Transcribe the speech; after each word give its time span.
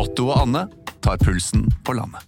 Otto 0.00 0.30
og 0.30 0.38
Anne 0.46 0.62
tar 1.04 1.18
pulsen 1.20 1.66
på 1.84 1.92
landet. 1.92 2.24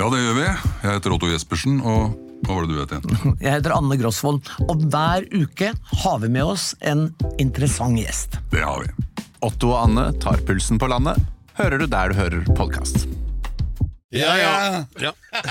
Ja, 0.00 0.06
det 0.08 0.20
gjør 0.22 0.36
vi. 0.38 0.44
Jeg 0.46 0.94
heter 0.94 1.12
Otto 1.12 1.28
Jespersen, 1.28 1.76
og 1.84 2.14
hva 2.46 2.56
var 2.56 2.64
det 2.64 2.72
du 2.72 2.78
het 2.80 2.94
igjen? 2.96 3.34
Jeg 3.44 3.52
heter 3.58 3.74
Anne 3.76 3.98
Grosvold, 4.00 4.40
og 4.64 4.86
hver 4.88 5.26
uke 5.34 5.74
har 6.04 6.22
vi 6.22 6.30
med 6.32 6.54
oss 6.54 6.70
en 6.80 7.10
interessant 7.42 8.00
gjest. 8.00 8.38
Det 8.54 8.64
har 8.64 8.86
vi. 8.86 9.24
Otto 9.44 9.74
og 9.74 9.82
Anne 9.82 10.06
tar 10.24 10.40
pulsen 10.48 10.80
på 10.80 10.88
landet, 10.88 11.20
hører 11.60 11.82
du 11.82 11.88
der 11.92 12.14
du 12.14 12.16
hører 12.16 12.48
podkast. 12.56 13.04
Ja, 14.16 14.32
ja. 14.40 14.54
ja. 15.04 15.12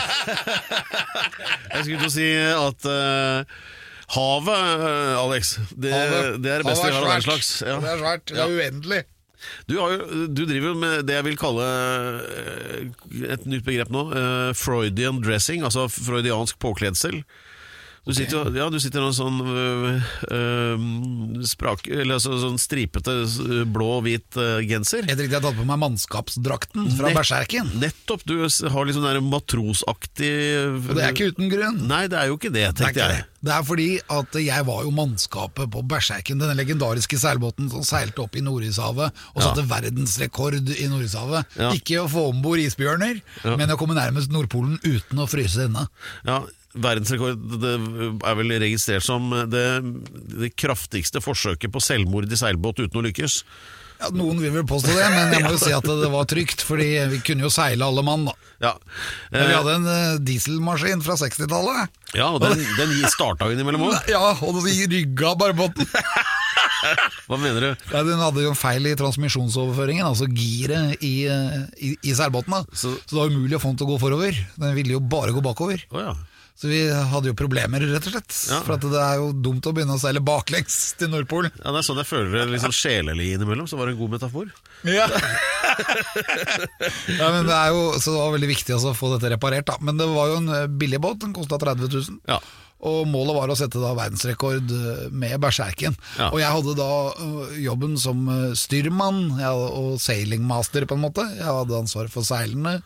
Jeg 1.75 1.85
skulle 1.85 2.01
til 2.01 2.09
å 2.09 2.15
si 2.17 2.31
at 2.57 2.89
uh 2.89 3.77
havet, 4.09 4.57
eh, 4.57 5.19
Alex, 5.19 5.57
det, 5.77 5.93
Havet. 5.93 6.41
det 6.41 6.51
er 6.51 6.63
det 6.63 6.69
beste 6.69 6.87
vi 6.87 6.95
har 6.95 7.05
av 7.05 7.11
den 7.13 7.25
slags. 7.27 7.49
Ja. 7.61 7.77
Det 7.77 7.91
er 7.91 7.99
svært. 8.01 8.25
Det 8.31 8.41
er 8.41 8.53
uendelig. 8.55 9.01
Du, 9.69 9.75
jo, 9.77 10.25
du 10.27 10.43
driver 10.45 10.73
jo 10.73 10.79
med 10.81 11.05
det 11.07 11.15
jeg 11.17 11.27
vil 11.29 11.37
kalle 11.39 11.67
eh, 11.67 12.89
et 13.35 13.45
nytt 13.49 13.65
begrep 13.67 13.91
nå. 13.93 14.05
eh, 14.15 14.49
Freudian 14.57 15.21
dressing, 15.23 15.63
altså 15.63 15.87
freudiansk 15.91 16.59
påkledsel. 16.59 17.21
Du 18.09 18.15
sitter, 18.17 18.47
ja, 18.57 18.65
du 18.73 18.79
sitter 18.81 19.03
i 19.05 19.07
en 19.11 19.13
sånn 19.13 19.35
øh, 19.45 20.07
øh, 20.33 21.43
sprak, 21.45 21.85
eller 21.93 22.15
altså, 22.17 22.33
sånn 22.41 22.57
stripete 22.61 23.13
øh, 23.21 23.63
blå 23.69 23.89
og 23.99 24.03
hvit 24.07 24.39
øh, 24.41 24.59
genser. 24.65 25.05
Helt 25.05 25.19
riktig, 25.21 25.35
jeg 25.35 25.41
har 25.43 25.45
tatt 25.45 25.59
på 25.59 25.67
meg 25.69 25.77
mannskapsdrakten 25.83 26.89
fra 26.97 27.11
Nett- 27.11 27.19
Berserken. 27.19 27.69
Nettopp! 27.81 28.25
Du 28.25 28.35
har 28.41 28.87
litt 28.89 28.97
sånn 28.97 29.05
der 29.05 29.21
matrosaktig 29.21 30.31
Og 30.73 30.89
det 30.97 31.03
er 31.05 31.13
ikke 31.13 31.29
uten 31.35 31.51
grunn. 31.53 31.79
Nei, 31.89 32.07
det 32.11 32.17
er 32.23 32.31
jo 32.31 32.39
ikke 32.39 32.51
det, 32.53 32.65
Det 32.73 32.75
tenkte 32.81 32.95
ikke 32.97 33.07
jeg. 33.13 33.23
det. 33.23 33.45
det 33.47 33.53
er 33.55 33.65
fordi 33.69 33.87
at 34.17 34.39
jeg 34.43 34.67
var 34.67 34.83
jo 34.87 34.93
mannskapet 34.97 35.71
på 35.77 35.85
Berserken, 35.93 36.41
denne 36.41 36.57
legendariske 36.57 37.19
seilbåten 37.21 37.69
som 37.71 37.85
seilte 37.87 38.25
opp 38.25 38.35
i 38.35 38.43
Nordishavet 38.45 39.21
og 39.35 39.41
satte 39.45 39.65
verdensrekord 39.69 40.57
i 40.73 40.89
Nordishavet. 40.91 41.45
Ja. 41.59 41.71
Ikke 41.77 42.01
å 42.03 42.09
få 42.11 42.25
om 42.33 42.41
bord 42.43 42.59
isbjørner, 42.65 43.21
men 43.53 43.69
å 43.73 43.77
komme 43.79 43.97
nærmest 43.97 44.33
Nordpolen 44.33 44.79
uten 44.83 45.21
å 45.23 45.29
fryse 45.29 45.69
inne. 45.69 45.85
Ja, 46.27 46.41
Verdensrekord 46.77 47.39
det 47.63 47.71
er 48.29 48.35
vel 48.37 48.51
registrert 48.61 49.01
som 49.05 49.31
det, 49.49 49.63
det 50.37 50.51
kraftigste 50.59 51.21
forsøket 51.23 51.71
på 51.73 51.81
selvmord 51.81 52.29
i 52.29 52.37
seilbåt 52.37 52.83
uten 52.83 52.99
å 53.01 53.05
lykkes. 53.07 53.43
Ja, 53.99 54.07
noen 54.15 54.37
vil 54.39 54.53
vel 54.53 54.63
påstå 54.69 54.93
det, 54.95 55.07
men 55.11 55.33
jeg 55.35 55.43
må 55.43 55.49
jo 55.57 55.59
si 55.59 55.73
at 55.75 55.83
det 55.83 56.11
var 56.13 56.27
trygt, 56.29 56.61
fordi 56.63 56.85
vi 57.11 57.17
kunne 57.25 57.43
jo 57.43 57.49
seile 57.51 57.83
alle 57.89 58.03
mann. 58.05 58.29
da. 58.29 58.35
Ja, 58.63 58.73
Men 59.33 59.41
vi 59.41 59.51
Eh, 59.51 59.57
hadde 59.57 59.73
en 59.79 59.89
eh, 59.91 60.19
dieselmaskin 60.23 61.01
fra 61.03 61.17
60-tallet. 61.19 61.89
ja 62.15 62.29
og 62.31 62.39
den, 62.45 62.61
den 62.77 62.93
starta 63.11 63.49
jo 63.49 63.57
innimellom 63.57 63.89
òg. 63.89 63.97
Ja, 64.13 64.21
og 64.39 64.61
den 64.61 64.93
rygga 64.93 65.33
bare 65.41 65.57
båten. 65.57 65.89
Hva 67.27 67.35
mener 67.41 67.59
du? 67.65 67.69
Ja, 67.91 68.05
den 68.07 68.21
hadde 68.23 68.43
jo 68.45 68.53
en 68.53 68.57
feil 68.57 68.87
i 68.87 68.95
transmisjonsoverføringen, 68.99 70.05
altså 70.07 70.29
giret 70.31 71.01
i, 71.03 71.25
eh, 71.27 71.59
i, 71.83 71.91
i 72.07 72.15
seilbåtene. 72.15 72.61
Så, 72.71 72.93
Så- 72.95 73.11
det 73.11 73.17
var 73.19 73.33
umulig 73.33 73.57
å 73.57 73.63
få 73.65 73.73
den 73.73 73.81
til 73.81 73.89
å 73.89 73.93
gå 73.95 73.99
forover. 74.05 74.39
Den 74.55 74.75
ville 74.77 74.95
jo 74.95 75.01
bare 75.03 75.33
gå 75.35 75.43
bakover. 75.43 75.83
Oh, 75.91 75.99
ja. 76.07 76.15
Så 76.59 76.67
vi 76.67 76.79
hadde 76.91 77.29
jo 77.29 77.35
problemer, 77.39 77.79
rett 77.87 78.07
og 78.09 78.11
slett. 78.11 78.33
Ja. 78.51 78.57
For 78.65 78.75
at 78.75 78.83
det 78.83 78.99
er 78.99 79.21
jo 79.21 79.29
dumt 79.31 79.67
å 79.69 79.71
begynne 79.71 79.95
å 79.95 80.01
seile 80.01 80.19
baklengs 80.19 80.75
til 80.99 81.07
Nordpolen. 81.13 81.53
ja, 81.55 81.71
Det 81.71 81.79
er 81.79 81.85
sånn 81.87 82.01
jeg 82.01 82.09
føler 82.09 82.33
det 82.35 82.41
liksom 82.51 82.73
sjelelig 82.75 83.27
innimellom, 83.37 83.69
så 83.69 83.79
var 83.79 83.87
det 83.87 83.95
en 83.95 84.01
god 84.01 84.17
metafor. 84.17 84.49
Ja. 84.83 85.05
ja, 87.21 87.29
men 87.31 87.47
det 87.47 87.55
er 87.55 87.71
jo, 87.71 87.85
så 87.95 88.11
det 88.11 88.19
var 88.19 88.35
veldig 88.35 88.51
viktig 88.51 88.75
å 88.75 88.91
få 88.97 89.13
dette 89.13 89.31
reparert. 89.31 89.69
da 89.71 89.77
Men 89.79 90.01
det 90.01 90.09
var 90.11 90.33
jo 90.33 90.41
en 90.41 90.51
eh, 90.57 90.67
billig 90.83 90.99
båt, 90.99 91.21
den 91.23 91.31
kosta 91.37 91.61
30 91.63 91.87
000. 91.95 92.19
Ja. 92.27 92.41
Og 92.91 93.07
målet 93.11 93.39
var 93.39 93.51
å 93.51 93.59
sette 93.59 93.79
da 93.79 93.95
verdensrekord 93.95 94.75
eh, 94.75 95.01
med 95.15 95.39
Berserken. 95.39 95.95
Ja. 96.19 96.27
Og 96.33 96.43
jeg 96.43 96.51
hadde 96.59 96.75
da 96.75 96.91
øh, 97.23 97.57
jobben 97.63 97.95
som 98.03 98.27
styrmann 98.59 99.29
og 99.47 99.95
sailingmaster, 100.03 100.83
på 100.91 100.99
en 100.99 101.07
måte. 101.07 101.23
Jeg 101.39 101.47
hadde 101.47 101.83
ansvaret 101.85 102.11
for 102.11 102.27
seilene. 102.27 102.81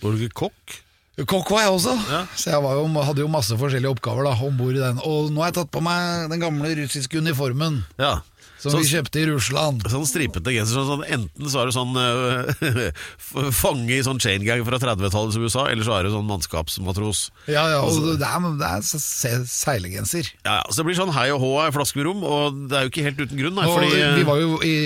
Var 0.00 0.16
du 0.16 0.24
ikke 0.24 0.46
kokk? 0.48 0.80
Kokk 1.26 1.50
var 1.50 1.64
jeg 1.64 1.72
også, 1.74 1.94
Ja. 2.10 2.26
så 2.36 2.50
jeg 2.52 2.62
var 2.62 2.74
jo, 2.78 2.86
hadde 3.02 3.18
jo 3.24 3.28
masse 3.28 3.56
forskjellige 3.58 3.90
oppgaver 3.96 4.24
da 4.28 4.36
om 4.46 4.56
bord 4.56 4.76
i 4.76 4.78
den. 4.78 4.98
Og 5.02 5.30
nå 5.32 5.40
har 5.42 5.50
jeg 5.50 5.54
tatt 5.64 5.70
på 5.74 5.82
meg 5.82 6.30
den 6.30 6.40
gamle 6.40 6.74
russiske 6.78 7.18
uniformen 7.18 7.84
Ja. 7.98 8.20
som 8.58 8.72
Sånn- 8.72 8.82
vi 8.82 8.88
kjøpte 8.90 9.20
i 9.22 9.26
Russland. 9.26 9.82
Sånn 9.90 10.06
stripete 10.06 10.50
genser. 10.54 10.78
Sånn, 10.78 11.02
sånn, 11.02 11.04
enten 11.10 11.46
så 11.50 11.62
er 11.62 11.66
du 11.66 11.72
sånn 11.74 11.94
øh, 11.94 13.50
fange 13.62 13.90
i 13.98 14.02
sånn 14.02 14.20
chain 14.22 14.44
gang 14.46 14.64
fra 14.66 14.78
30-tallet 14.78 15.32
som 15.34 15.42
USA, 15.46 15.66
eller 15.70 15.84
så 15.86 15.98
er 15.98 16.02
du 16.06 16.10
sånn 16.14 16.26
mannskapsmatros. 16.26 17.30
Ja, 17.48 17.66
ja, 17.70 17.80
og 17.82 17.98
det 18.18 18.26
er, 18.26 18.46
det 18.58 18.68
er 18.70 18.82
se- 18.82 18.98
se- 19.02 19.46
seilegenser. 19.46 20.30
Ja, 20.44 20.60
ja, 20.60 20.62
så 20.70 20.82
det 20.82 20.86
blir 20.90 20.98
sånn 20.98 21.12
hei 21.14 21.30
og 21.34 21.40
hå 21.42 21.50
med 21.64 21.74
flaskerom, 21.74 22.22
og 22.22 22.68
det 22.68 22.78
er 22.78 22.86
jo 22.86 22.90
ikke 22.94 23.06
helt 23.10 23.22
uten 23.26 23.38
grunn. 23.42 23.54
Nei, 23.58 23.66
fordi, 23.66 24.14
vi 24.18 24.26
var 24.26 24.38
jo 24.42 24.58
i, 24.62 24.76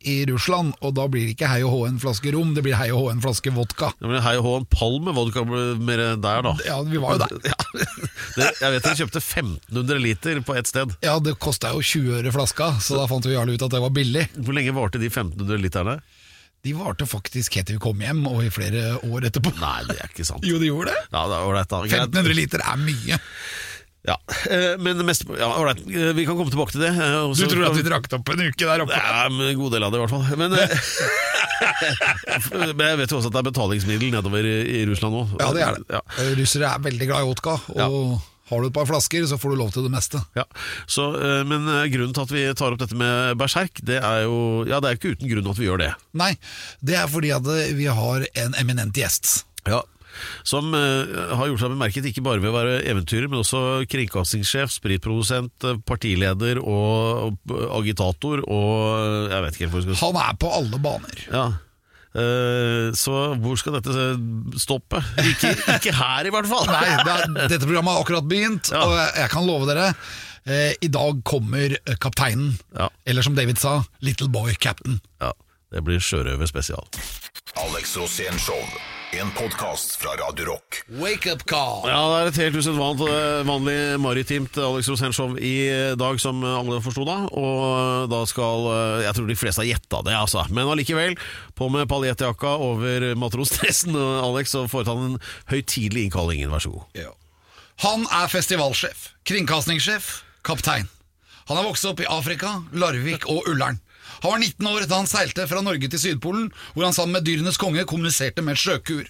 i 0.00 0.24
Russland, 0.30 0.72
og 0.80 0.94
da 0.96 1.04
blir 1.10 1.26
det 1.26 1.34
ikke 1.34 1.48
hei 1.50 1.60
og 1.66 1.72
hå 1.74 1.80
en 1.88 1.98
flaske 2.00 2.32
rom, 2.32 2.54
det 2.56 2.64
blir 2.64 2.78
hei 2.78 2.88
og 2.94 3.02
hå 3.02 3.10
en 3.12 3.20
flaske 3.24 3.52
vodka. 3.52 3.90
Ja, 4.00 4.08
men 4.08 4.22
hei 4.24 4.36
og 4.38 4.46
hå 4.46 4.54
en 4.60 4.68
palm 4.72 5.04
med 5.08 5.16
vodka 5.18 5.44
mer 5.44 6.04
der, 6.16 6.46
da. 6.46 6.54
Ja, 6.64 6.78
vi 6.86 7.02
var 7.02 7.18
jo 7.18 7.26
der. 7.26 7.50
Ja. 7.50 7.58
Jeg 8.62 8.74
vet 8.76 8.86
dere 8.86 8.96
kjøpte 9.02 9.20
1500 9.20 10.00
liter 10.00 10.40
på 10.46 10.56
ett 10.56 10.70
sted. 10.70 10.94
Ja, 11.04 11.18
det 11.20 11.36
kosta 11.42 11.74
jo 11.76 11.84
20 11.84 12.20
øre 12.22 12.32
flaska, 12.34 12.72
så 12.80 12.96
da 13.00 13.06
fant 13.10 13.28
vi 13.28 13.36
alle 13.36 13.56
ut 13.56 13.66
at 13.66 13.76
det 13.76 13.82
var 13.82 13.92
billig. 13.94 14.26
Hvor 14.40 14.56
lenge 14.56 14.74
varte 14.76 15.00
de 15.02 15.10
1500 15.12 15.60
literne? 15.60 16.00
De 16.60 16.74
varte 16.76 17.06
faktisk 17.08 17.56
helt 17.56 17.70
til 17.70 17.78
vi 17.78 17.82
kom 17.86 18.00
hjem, 18.04 18.20
og 18.28 18.42
i 18.44 18.50
flere 18.52 18.98
år 19.08 19.30
etterpå. 19.30 19.52
Nei, 19.62 19.78
det 19.88 19.96
er 19.96 20.10
ikke 20.10 20.26
sant. 20.28 20.44
Jo, 20.44 20.58
de 20.60 20.68
gjorde 20.68 20.92
det. 20.92 21.04
Ja, 21.08 21.22
det 21.30 21.38
er 21.38 21.48
ålreit, 21.48 21.70
da. 21.72 21.84
1500 21.88 22.36
liter 22.36 22.64
er 22.64 22.80
mye. 22.80 23.20
Ja, 24.08 24.14
eh, 24.48 24.78
men 24.80 25.02
mest, 25.04 25.26
ja, 25.36 25.50
ålreit. 25.60 25.82
Eh, 25.84 26.12
Vi 26.16 26.24
kan 26.24 26.38
komme 26.38 26.52
tilbake 26.52 26.72
til 26.72 26.80
det. 26.86 26.92
Også, 26.96 27.44
Du 27.44 27.52
tror 27.52 27.66
at 27.68 27.76
vi 27.76 27.84
drakk 27.84 28.08
det 28.08 28.16
opp 28.16 28.32
en 28.32 28.40
uke 28.46 28.64
der 28.64 28.84
oppe? 28.86 28.96
Ja, 28.96 29.26
men 29.28 29.50
en 29.50 29.58
god 29.60 29.76
del 29.76 29.84
av 29.84 29.92
det 29.92 30.00
i 30.00 30.04
hvert 30.06 30.14
fall. 30.14 30.24
Men, 30.40 30.56
eh, 30.56 30.72
men 32.78 32.86
jeg 32.86 32.98
vet 33.02 33.12
jo 33.12 33.20
også 33.20 33.28
at 33.30 33.36
det 33.36 33.42
er 33.42 33.48
betalingsmiddel 33.50 34.14
nedover 34.16 34.48
i, 34.48 34.80
Russland 34.88 35.16
nå. 35.18 35.22
Ja, 35.42 35.52
det 35.56 35.64
er 35.66 35.78
det. 35.78 35.86
Ja. 35.92 36.02
Eh, 36.16 36.32
Russere 36.40 36.72
er 36.72 36.84
veldig 36.88 37.10
glad 37.12 37.26
i 37.26 37.30
vodka, 37.30 37.58
og 37.76 38.18
har 38.50 38.64
du 38.64 38.66
et 38.66 38.74
par 38.74 38.88
flasker, 38.88 39.26
så 39.30 39.36
får 39.38 39.52
du 39.52 39.60
lov 39.60 39.70
til 39.76 39.84
det 39.86 39.92
meste. 39.94 40.18
Ja, 40.34 40.42
så, 40.90 41.10
eh, 41.20 41.44
Men 41.46 41.68
eh, 41.70 41.84
grunnen 41.92 42.16
til 42.16 42.24
at 42.24 42.32
vi 42.34 42.42
tar 42.58 42.72
opp 42.74 42.80
dette 42.82 42.96
med 42.98 43.36
berserk, 43.38 43.78
det 43.86 44.00
er 44.02 44.24
jo 44.24 44.64
Ja, 44.66 44.80
det 44.82 44.90
er 44.90 44.98
ikke 44.98 45.12
uten 45.14 45.30
grunn 45.30 45.52
at 45.52 45.60
vi 45.60 45.68
gjør 45.68 45.84
det. 45.84 45.92
Nei, 46.18 46.32
det 46.82 46.96
er 46.98 47.06
fordi 47.12 47.30
at 47.36 47.46
eh, 47.46 47.70
vi 47.78 47.86
har 47.86 48.26
en 48.46 48.56
eminent 48.58 48.96
gjest. 48.96 49.44
Ja. 49.68 49.84
Som 50.44 50.74
eh, 50.74 51.14
har 51.36 51.48
gjort 51.50 51.62
seg 51.64 51.72
bemerket 51.74 52.06
ikke 52.10 52.24
bare 52.26 52.42
ved 52.42 52.50
å 52.52 52.56
være 52.56 52.76
eventyrer, 52.90 53.28
men 53.30 53.40
også 53.42 53.62
kringkastingssjef, 53.90 54.72
spritprodusent, 54.74 55.66
eh, 55.68 55.80
partileder 55.86 56.60
og, 56.62 57.36
og 57.50 57.74
agitator 57.80 58.44
og 58.46 58.70
eh, 59.00 59.34
Jeg 59.34 59.44
vet 59.46 59.58
ikke 59.58 59.66
helt 59.66 59.74
hvor 59.74 59.84
jeg 59.84 59.98
skal 59.98 60.06
Han 60.10 60.22
er 60.26 60.38
på 60.40 60.52
alle 60.60 60.80
baner. 60.82 61.26
Ja. 61.32 61.44
Eh, 62.10 62.88
så 62.98 63.12
hvor 63.38 63.58
skal 63.60 63.76
dette 63.78 64.06
stoppe? 64.58 64.98
Ikke, 65.22 65.52
ikke 65.76 65.94
her, 65.94 66.26
i 66.26 66.32
hvert 66.34 66.48
fall. 66.50 66.66
Nei, 66.74 66.88
det 67.06 67.12
er, 67.14 67.28
dette 67.52 67.62
programmet 67.68 67.94
har 67.94 68.02
akkurat 68.02 68.26
begynt, 68.30 68.72
Ja. 68.74 68.82
og 68.82 68.96
jeg, 68.98 69.30
kan 69.30 69.46
love 69.46 69.68
dere 69.70 69.92
eh, 70.50 70.72
I 70.82 70.90
dag 70.90 71.20
kommer 71.28 71.76
kapteinen, 72.02 72.56
Ja. 72.76 72.88
eller 73.06 73.22
som 73.26 73.38
David 73.38 73.62
sa, 73.62 73.80
Little 74.02 74.28
Boy 74.32 74.56
Captain. 74.58 74.98
Ja, 75.22 75.30
det 75.70 75.84
blir 75.86 76.02
Sjørøver 76.02 76.50
spesial. 76.50 76.82
Alex 77.62 77.94
Rosén 77.98 78.38
Show. 78.42 78.58
En 79.12 79.30
podkast 79.34 79.96
fra 79.96 80.10
Radio 80.10 80.44
Rock. 80.46 80.84
Wake 80.88 81.32
up 81.32 81.42
call! 81.46 81.82
Ja, 81.88 81.98
Det 82.08 82.18
er 82.20 82.28
et 82.30 82.38
helt 82.44 82.58
usedvanlig 82.60 83.08
vanlig 83.48 83.76
maritimt 83.98 84.58
Alex 84.62 84.86
Rosén-show 84.88 85.34
i 85.34 85.54
dag, 85.98 86.20
som 86.22 86.44
alle 86.46 86.78
forsto 86.84 87.02
da. 87.08 87.16
Og 87.34 88.06
da 88.12 88.20
skal 88.30 88.68
Jeg 89.02 89.16
tror 89.16 89.26
de 89.26 89.38
fleste 89.38 89.64
har 89.64 89.70
gjetta 89.72 90.02
det, 90.06 90.14
altså. 90.14 90.44
Men 90.54 90.70
allikevel, 90.70 91.18
på 91.58 91.68
med 91.74 91.88
paljettjakka 91.90 92.54
over 92.62 93.10
matrosdressen, 93.18 93.98
Alex, 93.98 94.54
og 94.54 94.70
foreta 94.70 94.94
en 94.94 95.18
høytidelig 95.50 96.06
innkalling. 96.08 96.46
Vær 96.52 96.62
så 96.62 96.70
god. 96.76 97.10
Han 97.82 98.06
er 98.14 98.30
festivalsjef, 98.30 99.10
kringkastingssjef, 99.26 100.20
kaptein. 100.46 100.86
Han 101.48 101.58
har 101.58 101.66
vokst 101.66 101.88
opp 101.88 101.98
i 102.04 102.06
Afrika, 102.06 102.60
Larvik 102.72 103.26
og 103.26 103.48
Ullern. 103.50 103.80
Han 104.20 104.34
var 104.34 104.42
19 104.42 104.68
år 104.68 104.86
da 104.90 105.00
han 105.00 105.08
seilte 105.10 105.46
fra 105.48 105.62
Norge 105.64 105.88
til 105.88 106.02
Sydpolen, 106.02 106.50
hvor 106.74 106.84
han 106.86 106.96
sammen 106.96 107.16
med 107.16 107.24
dyrenes 107.24 107.60
konge 107.60 107.86
kommuniserte 107.88 108.44
med 108.44 108.58
et 108.58 108.62
sjøkur. 108.62 109.08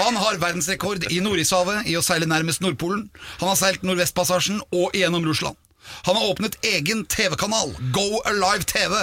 Han 0.00 0.16
har 0.16 0.40
verdensrekord 0.40 1.08
i 1.12 1.20
Nordishavet 1.24 1.88
i 1.90 1.98
å 1.98 2.04
seile 2.04 2.28
nærmest 2.30 2.64
Nordpolen. 2.64 3.08
Han 3.42 3.52
har 3.52 3.60
seilt 3.60 3.84
Nordvestpassasjen 3.84 4.62
og 4.72 4.96
gjennom 4.96 5.26
Russland. 5.28 5.58
Han 6.08 6.16
har 6.18 6.28
åpnet 6.32 6.58
egen 6.66 7.04
TV-kanal, 7.10 7.74
Go 7.94 8.20
Alive 8.28 8.66
TV, 8.68 8.94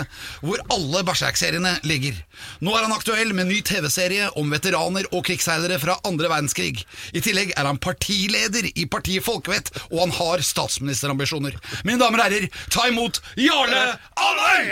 hvor 0.45 0.61
alle 0.73 1.03
Berserk-seriene 1.07 1.75
ligger. 1.87 2.17
Nå 2.65 2.73
er 2.75 2.85
han 2.87 2.95
aktuell 2.95 3.33
med 3.37 3.49
ny 3.51 3.61
TV-serie 3.65 4.29
om 4.39 4.51
veteraner 4.53 5.07
og 5.11 5.25
krigsseilere 5.27 5.79
fra 5.81 5.97
andre 6.07 6.31
verdenskrig. 6.31 6.85
I 7.15 7.23
tillegg 7.23 7.53
er 7.55 7.69
han 7.69 7.79
partileder 7.81 8.69
i 8.73 8.87
partiet 8.91 9.25
Folkevett, 9.25 9.71
og 9.91 10.05
han 10.05 10.15
har 10.17 10.43
statsministerambisjoner. 10.45 11.55
Mine 11.87 12.01
damer 12.01 12.21
og 12.21 12.27
herrer, 12.27 12.49
ta 12.73 12.87
imot 12.91 13.21
Jarle 13.39 13.85
Andøy! 14.15 14.71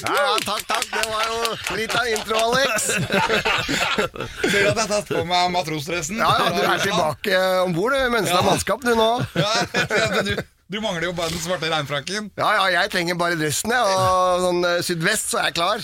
Ja, 0.00 0.14
ja, 0.16 0.36
takk, 0.44 0.62
takk. 0.68 0.86
Det 0.90 1.02
var 1.10 1.26
jo 1.28 1.76
litt 1.76 1.94
av 1.96 2.08
intro, 2.08 2.38
Alex. 2.50 2.86
Ser 2.90 4.62
du 4.62 4.68
at 4.70 4.78
jeg 4.78 4.78
har 4.78 4.88
tatt 4.90 5.10
på 5.10 5.24
meg 5.28 5.50
matrosdressen? 5.54 6.20
Ja, 6.20 6.30
ja, 6.40 6.48
Du 6.56 6.62
er 6.64 6.84
tilbake 6.84 7.42
om 7.66 7.74
bord, 7.76 7.94
det 7.94 8.06
er 8.06 8.46
mannskap, 8.46 8.84
du 8.84 8.94
nå. 8.96 9.10
Ja, 9.36 10.22
du, 10.24 10.34
Du 10.70 10.76
mangler 10.78 11.08
jo 11.08 11.12
bare 11.18 11.32
den 11.34 11.40
svarte 11.42 11.66
regnfrakken. 11.66 12.28
Ja, 12.38 12.50
ja, 12.54 12.66
jeg 12.76 12.90
trenger 12.92 13.16
bare 13.18 13.34
dressen, 13.34 13.72
jeg. 13.74 13.94
Og 13.98 14.42
sånn 14.44 14.60
uh, 14.62 14.76
sydvest, 14.86 15.32
så 15.32 15.40
er 15.40 15.48
jeg 15.48 15.56
klar. 15.56 15.82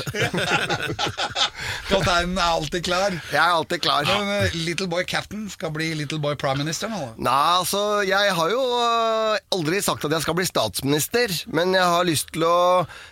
Kapteinen 1.91 2.37
er 2.39 2.53
alltid 2.53 2.85
klar. 2.87 3.17
Jeg 3.33 3.41
er 3.41 3.55
alltid 3.57 3.83
klar. 3.83 4.07
Men 4.07 4.31
uh, 4.47 4.55
Little 4.63 4.87
Boy 4.93 5.03
Captain 5.11 5.49
skal 5.51 5.73
bli 5.75 5.89
Little 5.99 6.21
Boy 6.23 6.37
Prime 6.39 6.61
Minister 6.63 6.87
nå. 6.93 7.01
Nei, 7.19 7.35
altså, 7.59 7.81
jeg 8.07 8.35
har 8.39 8.53
jo 8.55 8.61
uh, 8.63 9.35
aldri 9.57 9.81
sagt 9.83 10.07
at 10.07 10.15
jeg 10.15 10.23
skal 10.23 10.39
bli 10.39 10.47
statsminister, 10.47 11.35
men 11.51 11.75
jeg 11.75 11.89
har 11.97 12.07
lyst 12.07 12.31
til 12.37 12.47
å 12.47 12.55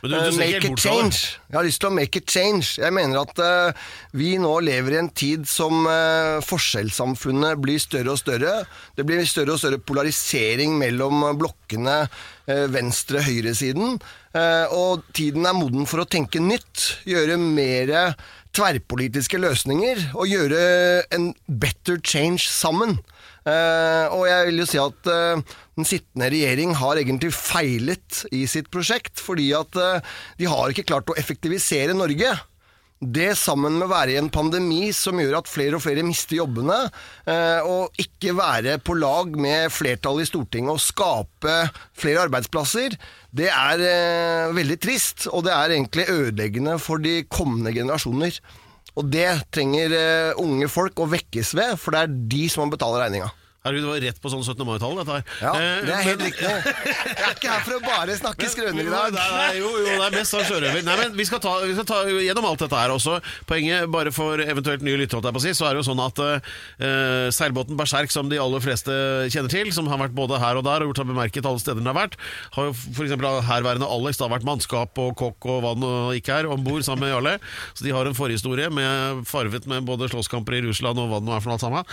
du- 0.05 0.15
du 0.15 0.39
make 0.39 0.63
a 0.71 0.77
change. 0.79 1.25
Jeg 1.51 1.59
har 1.59 1.67
lyst 1.67 1.83
til 1.83 1.91
å 1.91 1.95
make 1.99 2.23
a 2.23 2.25
change. 2.31 2.77
Jeg 2.79 2.95
mener 2.95 3.25
at 3.25 3.43
vi 4.15 4.37
nå 4.43 4.55
lever 4.63 4.95
i 4.95 5.01
en 5.03 5.11
tid 5.11 5.45
som 5.51 5.87
forskjellssamfunnet 6.47 7.59
blir 7.63 7.83
større 7.83 8.15
og 8.15 8.19
større. 8.23 8.55
Det 8.99 9.07
blir 9.07 9.23
større 9.27 9.55
og 9.55 9.61
større 9.63 9.79
polarisering 9.83 10.75
mellom 10.79 11.23
blokkene 11.65 12.09
øh, 12.49 12.73
venstre-høyresiden. 12.73 14.01
øh, 14.37 14.67
og 14.71 15.03
tiden 15.15 15.47
er 15.47 15.53
moden 15.53 15.87
for 15.87 16.03
å 16.03 16.09
tenke 16.09 16.41
nytt, 16.41 17.01
gjøre 17.05 17.37
mer 17.39 18.15
tverrpolitiske 18.55 19.39
løsninger 19.39 20.15
og 20.15 20.29
gjøre 20.29 21.05
en 21.13 21.35
better 21.49 21.99
change 22.05 22.47
sammen. 22.47 22.99
Uh, 23.45 24.09
og 24.09 24.23
jeg 24.25 24.45
vil 24.47 24.61
jo 24.63 24.65
si 24.65 24.79
at 24.81 25.09
uh, 25.13 25.37
den 25.77 25.85
sittende 25.85 26.31
regjering 26.33 26.71
har 26.81 26.97
egentlig 26.97 27.29
feilet 27.37 28.23
i 28.33 28.47
sitt 28.49 28.71
prosjekt, 28.73 29.21
fordi 29.21 29.51
at 29.53 29.77
uh, 29.77 30.01
de 30.39 30.49
har 30.49 30.73
ikke 30.73 30.87
klart 30.89 31.13
å 31.13 31.17
effektivisere 31.21 31.93
Norge. 31.93 32.31
Det 33.03 33.35
sammen 33.37 33.75
med 33.75 33.85
å 33.89 33.91
være 33.91 34.15
i 34.15 34.19
en 34.21 34.31
pandemi 34.33 34.89
som 34.97 35.19
gjør 35.21 35.41
at 35.41 35.51
flere 35.51 35.77
og 35.77 35.83
flere 35.85 36.05
mister 36.07 36.39
jobbene, 36.39 36.77
eh, 37.29 37.67
og 37.67 37.99
ikke 38.01 38.37
være 38.39 38.79
på 38.81 38.97
lag 38.97 39.35
med 39.37 39.73
flertallet 39.75 40.25
i 40.25 40.31
Stortinget 40.31 40.73
og 40.73 40.81
skape 40.81 41.57
flere 41.99 42.25
arbeidsplasser, 42.29 42.97
det 43.35 43.51
er 43.51 43.83
eh, 43.85 44.55
veldig 44.57 44.79
trist, 44.81 45.27
og 45.29 45.45
det 45.49 45.53
er 45.53 45.75
egentlig 45.75 46.09
ødeleggende 46.09 46.79
for 46.81 47.03
de 47.03 47.19
kommende 47.29 47.75
generasjoner. 47.77 48.39
Og 48.95 49.11
det 49.11 49.29
trenger 49.53 49.97
eh, 49.99 50.41
unge 50.41 50.71
folk 50.71 51.03
å 51.03 51.11
vekkes 51.11 51.57
ved, 51.59 51.75
for 51.83 51.93
det 51.93 52.05
er 52.05 52.21
de 52.39 52.45
som 52.53 52.65
må 52.65 52.77
betale 52.77 53.03
regninga. 53.03 53.33
Herregud, 53.65 53.85
det 53.87 53.89
var 53.95 54.03
rett 54.05 54.19
på 54.21 54.29
sånn 54.29 54.43
17. 54.45 54.61
mai-tallet, 54.69 54.99
dette 55.01 55.15
her. 55.17 55.23
Ja, 55.41 55.53
Eh, 55.55 55.79
det 55.87 55.93
er 55.95 56.03
helt 56.05 56.23
riktig. 56.27 56.45
Jeg 56.45 57.23
er 57.25 57.31
ikke 57.33 57.49
her 57.49 57.63
for 57.65 57.75
å 57.79 57.81
bare 57.85 58.17
snakke 58.19 58.49
skrøner 58.53 58.85
i 58.85 58.91
dag. 58.93 59.15
Nei, 59.17 59.47
jo, 59.57 59.71
jo, 59.81 59.87
det 59.89 60.05
er 60.05 60.17
mest 60.19 60.37
av 60.37 60.43
sjørøver. 60.45 60.83
Nei, 60.85 60.97
men 61.01 61.15
vi 61.17 61.25
skal, 61.25 61.41
ta, 61.41 61.55
vi 61.65 61.73
skal 61.79 61.87
ta 61.89 62.01
gjennom 62.11 62.49
alt 62.51 62.61
dette 62.61 62.77
her 62.83 62.93
også. 62.93 63.15
Poenget, 63.49 63.87
bare 63.95 64.13
for 64.13 64.43
eventuelt 64.45 64.85
nye 64.85 64.99
lyttere, 65.01 65.33
så 65.57 65.69
er 65.71 65.79
det 65.79 65.81
jo 65.81 65.87
sånn 65.89 66.03
at 66.05 66.21
eh, 66.27 67.31
seilbåten 67.33 67.79
Berserk, 67.81 68.13
som 68.13 68.29
de 68.29 68.41
aller 68.43 68.61
fleste 68.65 68.93
kjenner 69.33 69.55
til, 69.55 69.73
som 69.73 69.89
har 69.89 70.03
vært 70.03 70.17
både 70.19 70.43
her 70.43 70.61
og 70.61 70.67
der 70.69 70.85
og 70.85 70.93
gjort 70.93 71.01
seg 71.01 71.09
bemerket 71.15 71.49
alle 71.49 71.63
steder 71.65 71.81
den 71.81 71.89
har 71.89 71.97
vært, 71.97 72.19
har 72.59 72.69
jo 72.69 72.75
f.eks. 72.77 73.17
herværende 73.49 73.89
Alex 73.97 74.21
da 74.21 74.29
vært 74.35 74.45
mannskap 74.45 75.01
og 75.01 75.17
kokk 75.23 75.49
og 75.55 75.65
vann 75.65 75.89
og 75.89 76.13
ikke 76.21 76.37
her, 76.37 76.51
om 76.53 76.61
bord 76.69 76.85
sammen 76.85 77.07
med 77.07 77.15
Jarle. 77.15 77.35
Så 77.73 77.89
de 77.89 77.97
har 77.97 78.05
en 78.13 78.21
forhistorie 78.21 78.69
med 78.69 79.25
farvet 79.31 79.65
med 79.73 79.89
både 79.89 80.13
slåsskamper 80.13 80.61
i 80.61 80.65
Russland 80.69 81.01
og 81.01 81.09
hva 81.09 81.25
det 81.25 81.31
nå 81.31 81.37
er 81.39 81.45
for 81.49 81.57
alt 81.57 81.65
sammen, 81.65 81.89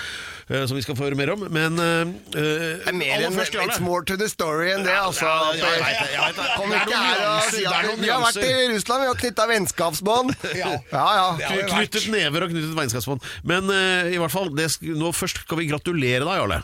eh, 0.51 0.67
som 0.67 0.75
vi 0.75 0.83
skal 0.83 0.99
få 0.99 1.07
høre 1.07 1.19
mer 1.19 1.31
om. 1.37 1.47
Men 1.47 1.60
eh, 1.69 2.11
Det 2.33 2.89
er 2.89 2.97
mer 2.97 3.25
enn 3.27 3.37
It's 3.41 3.81
more 3.83 4.03
to 4.07 4.17
the 4.19 4.27
story 4.31 4.71
enn 4.73 4.85
det, 4.87 4.95
altså. 4.95 5.29
Ja, 5.59 5.71
ja. 6.15 6.27
Kom 6.57 6.73
ikke 6.73 6.97
her 6.97 7.23
og 7.27 7.47
si 7.51 7.63
at 7.67 8.01
vi 8.01 8.09
har 8.09 8.23
vært 8.23 8.41
i. 8.41 8.51
Russland, 8.73 9.05
vi 9.05 9.11
har 9.11 9.21
knytta 9.25 9.47
vennskapsbånd. 9.53 10.35
Ja. 10.61 10.75
Ja, 10.91 11.07
ja. 11.39 11.63
Knyttet 11.69 12.09
never 12.11 12.45
og 12.45 12.51
knyttet 12.51 12.75
vennskapsbånd. 12.77 13.23
Men 13.47 13.71
eh, 13.73 14.11
i 14.15 14.19
hvert 14.21 14.33
fall, 14.33 14.51
nå 14.51 15.15
først 15.15 15.45
skal 15.45 15.61
vi 15.61 15.69
gratulere 15.71 16.25
deg, 16.25 16.37
Jarle. 16.41 16.61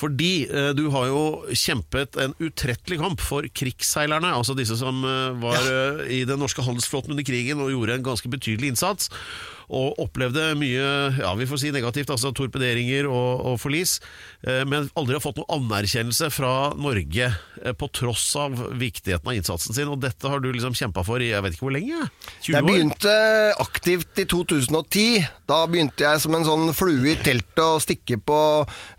Fordi 0.00 0.46
eh, 0.48 0.70
du 0.76 0.86
har 0.94 1.08
jo 1.10 1.22
kjempet 1.52 2.16
en 2.22 2.34
utrettelig 2.40 3.00
kamp 3.02 3.22
for 3.24 3.46
krigsseilerne, 3.52 4.32
altså 4.36 4.56
disse 4.58 4.78
som 4.80 5.02
eh, 5.04 5.40
var 5.42 5.60
eh, 5.68 6.04
i 6.20 6.22
den 6.28 6.40
norske 6.40 6.64
handelsflåten 6.64 7.14
under 7.14 7.26
krigen 7.26 7.60
og 7.60 7.72
gjorde 7.74 7.98
en 7.98 8.06
ganske 8.12 8.32
betydelig 8.32 8.74
innsats. 8.74 9.10
Og 9.70 10.00
opplevde 10.02 10.48
mye 10.58 10.86
ja, 11.20 11.30
vi 11.38 11.46
får 11.46 11.60
si 11.62 11.68
negativt, 11.70 12.10
altså 12.10 12.32
torpederinger 12.34 13.06
og, 13.06 13.44
og 13.52 13.58
forlis, 13.62 13.98
eh, 14.42 14.64
men 14.66 14.88
aldri 14.98 15.14
har 15.14 15.22
fått 15.22 15.38
noe 15.38 15.46
anerkjennelse 15.54 16.26
fra 16.34 16.72
Norge 16.74 17.28
eh, 17.30 17.74
på 17.78 17.88
tross 17.94 18.24
av 18.40 18.56
viktigheten 18.80 19.30
av 19.30 19.36
innsatsen 19.38 19.76
sin. 19.76 19.90
Og 19.92 20.00
dette 20.02 20.26
har 20.26 20.42
du 20.42 20.48
liksom 20.50 20.74
kjempa 20.74 21.04
for 21.06 21.22
i 21.22 21.30
jeg 21.30 21.44
vet 21.46 21.54
ikke 21.54 21.66
hvor 21.68 21.76
lenge? 21.76 22.00
20 22.42 22.50
Jeg 22.50 22.64
år? 22.64 22.66
begynte 22.66 23.14
aktivt 23.62 24.18
i 24.18 24.26
2010. 24.32 25.28
Da 25.50 25.60
begynte 25.70 26.06
jeg 26.08 26.24
som 26.24 26.34
en 26.34 26.48
sånn 26.48 26.74
flue 26.74 27.14
i 27.14 27.16
teltet 27.22 27.62
å 27.62 27.78
stikke 27.82 28.18
på 28.26 28.40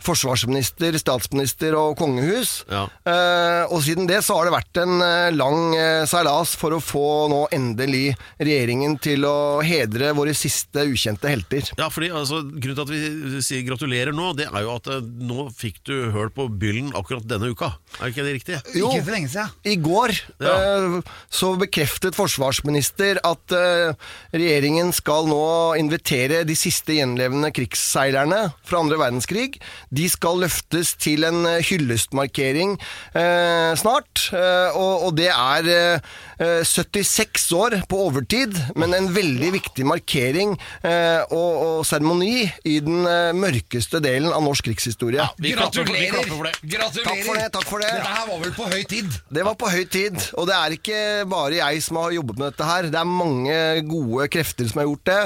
forsvarsminister, 0.05 0.95
statsminister 1.01 1.75
og 1.79 1.97
kongehus. 1.99 2.61
Ja. 2.71 2.85
Eh, 3.03 3.63
og 3.67 3.83
siden 3.85 4.07
det 4.09 4.21
så 4.25 4.39
har 4.39 4.47
det 4.47 4.55
vært 4.55 4.81
en 4.85 4.97
lang 5.35 5.75
seilas 6.07 6.55
for 6.59 6.75
å 6.77 6.81
få 6.83 7.05
nå 7.31 7.43
endelig 7.55 8.13
regjeringen 8.39 8.97
til 9.01 9.27
å 9.27 9.37
hedre 9.65 10.11
våre 10.17 10.33
siste 10.37 10.60
ukjente 10.73 11.29
helter. 11.31 11.69
Ja, 11.79 11.87
fordi 11.91 12.09
altså, 12.11 12.41
Grunnen 12.45 12.75
til 12.77 12.83
at 12.83 12.91
vi 12.91 13.41
sier 13.43 13.63
gratulerer 13.67 14.13
nå, 14.15 14.31
det 14.37 14.47
er 14.49 14.61
jo 14.65 14.75
at 14.77 14.87
eh, 14.91 15.01
nå 15.01 15.47
fikk 15.57 15.81
du 15.87 15.93
høl 16.13 16.29
på 16.35 16.47
byllen 16.61 16.91
akkurat 16.97 17.25
denne 17.29 17.49
uka. 17.53 17.71
Er 17.99 18.11
ikke 18.13 18.25
det 18.27 18.33
riktig? 18.37 18.59
Jo. 18.77 18.89
Ikke 18.91 19.05
for 19.07 19.15
lenge 19.17 19.31
siden. 19.33 19.51
I 19.65 19.75
går 19.81 20.13
Ja. 20.41 20.53
eh, 20.55 20.97
så 21.31 21.53
bekreftet 21.59 22.15
forsvarsminister 22.17 23.19
at 23.27 23.55
eh, 23.55 23.93
regjeringen 24.33 24.91
skal 24.95 25.27
nå 25.29 25.41
invitere 25.79 26.43
de 26.47 26.55
siste 26.57 26.95
gjenlevende 26.97 27.51
krigsseilerne 27.55 28.41
fra 28.67 28.81
andre 28.81 28.97
verdenskrig. 29.01 29.59
De 29.91 30.07
skal 30.11 30.41
løftes 30.43 30.93
til 31.01 31.23
en 31.27 31.43
eh, 31.47 31.61
hyllestmarkering 31.67 32.77
eh, 33.15 33.71
snart, 33.79 34.27
eh, 34.35 34.75
og, 34.77 35.07
og 35.09 35.15
det 35.19 35.29
er 35.31 35.69
eh, 35.71 36.11
eh, 36.41 36.61
76 36.67 37.47
år 37.57 37.77
på 37.89 37.99
overtid, 38.07 38.57
men 38.75 38.93
en 38.97 39.09
veldig 39.15 39.51
viktig 39.57 39.85
markering 39.87 40.50
eh, 40.57 41.21
og, 41.31 41.51
og 41.65 41.85
seremoni 41.87 42.45
i 42.67 42.77
den 42.83 43.05
eh, 43.07 43.31
mørkeste 43.37 44.01
delen 44.03 44.31
av 44.33 44.43
norsk 44.45 44.67
krigshistorie. 44.69 45.25
Vi 45.41 45.53
klapper 45.55 45.85
for- 45.85 45.93
vi 45.95 46.07
Gratulerer! 46.07 46.17
klapper 46.17 46.37
for 46.37 46.49
det. 46.49 46.71
Gratulerer! 46.75 47.07
Takk 47.11 47.25
for 47.27 47.39
det, 47.41 47.47
takk 47.57 47.67
for 47.69 47.83
det. 47.85 47.91
Dette 47.95 48.13
her 48.17 48.27
var 48.31 48.43
vel 48.45 48.53
på 48.57 48.69
høy 48.71 48.83
tid? 48.91 49.17
Det 49.31 49.45
var 49.47 49.55
på 49.61 49.71
høy 49.73 49.83
tid, 49.97 50.19
og 50.37 50.47
det 50.51 50.55
er 50.57 50.77
ikke 50.77 51.01
bare 51.31 51.59
jeg 51.61 51.83
som 51.87 51.99
har 52.01 52.15
jobbet 52.17 52.37
med 52.41 52.51
dette 52.51 52.69
her. 52.71 52.89
Det 52.91 52.99
er 53.01 53.09
mange 53.09 53.57
gode 53.89 54.27
krefter 54.33 54.69
som 54.71 54.81
har 54.83 54.89
gjort 54.91 55.05
det. 55.11 55.19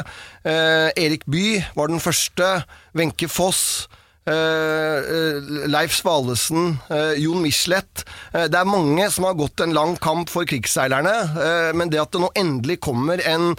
Eh, 0.45 0.89
Erik 1.06 1.25
Bye 1.30 1.66
var 1.75 1.88
den 1.94 2.00
første. 2.04 2.51
Wenche 2.95 3.28
Foss. 3.31 3.88
Eh, 4.30 5.00
eh, 5.16 5.50
Leif 5.72 5.95
Svalesen, 5.95 6.77
eh, 6.89 7.16
Jon 7.22 7.42
Michelet. 7.44 8.06
Det 8.33 8.60
er 8.60 8.69
mange 8.69 9.07
som 9.13 9.27
har 9.27 9.38
gått 9.38 9.63
en 9.63 9.75
lang 9.75 9.95
kamp 10.01 10.30
for 10.31 10.48
krigsseilerne, 10.50 11.74
men 11.77 11.92
det 11.92 12.01
at 12.01 12.13
det 12.13 12.22
nå 12.24 12.30
endelig 12.36 12.80
kommer 12.83 13.22
en 13.24 13.54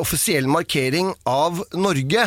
offisiell 0.00 0.48
markering 0.50 1.12
av 1.28 1.62
Norge, 1.72 2.26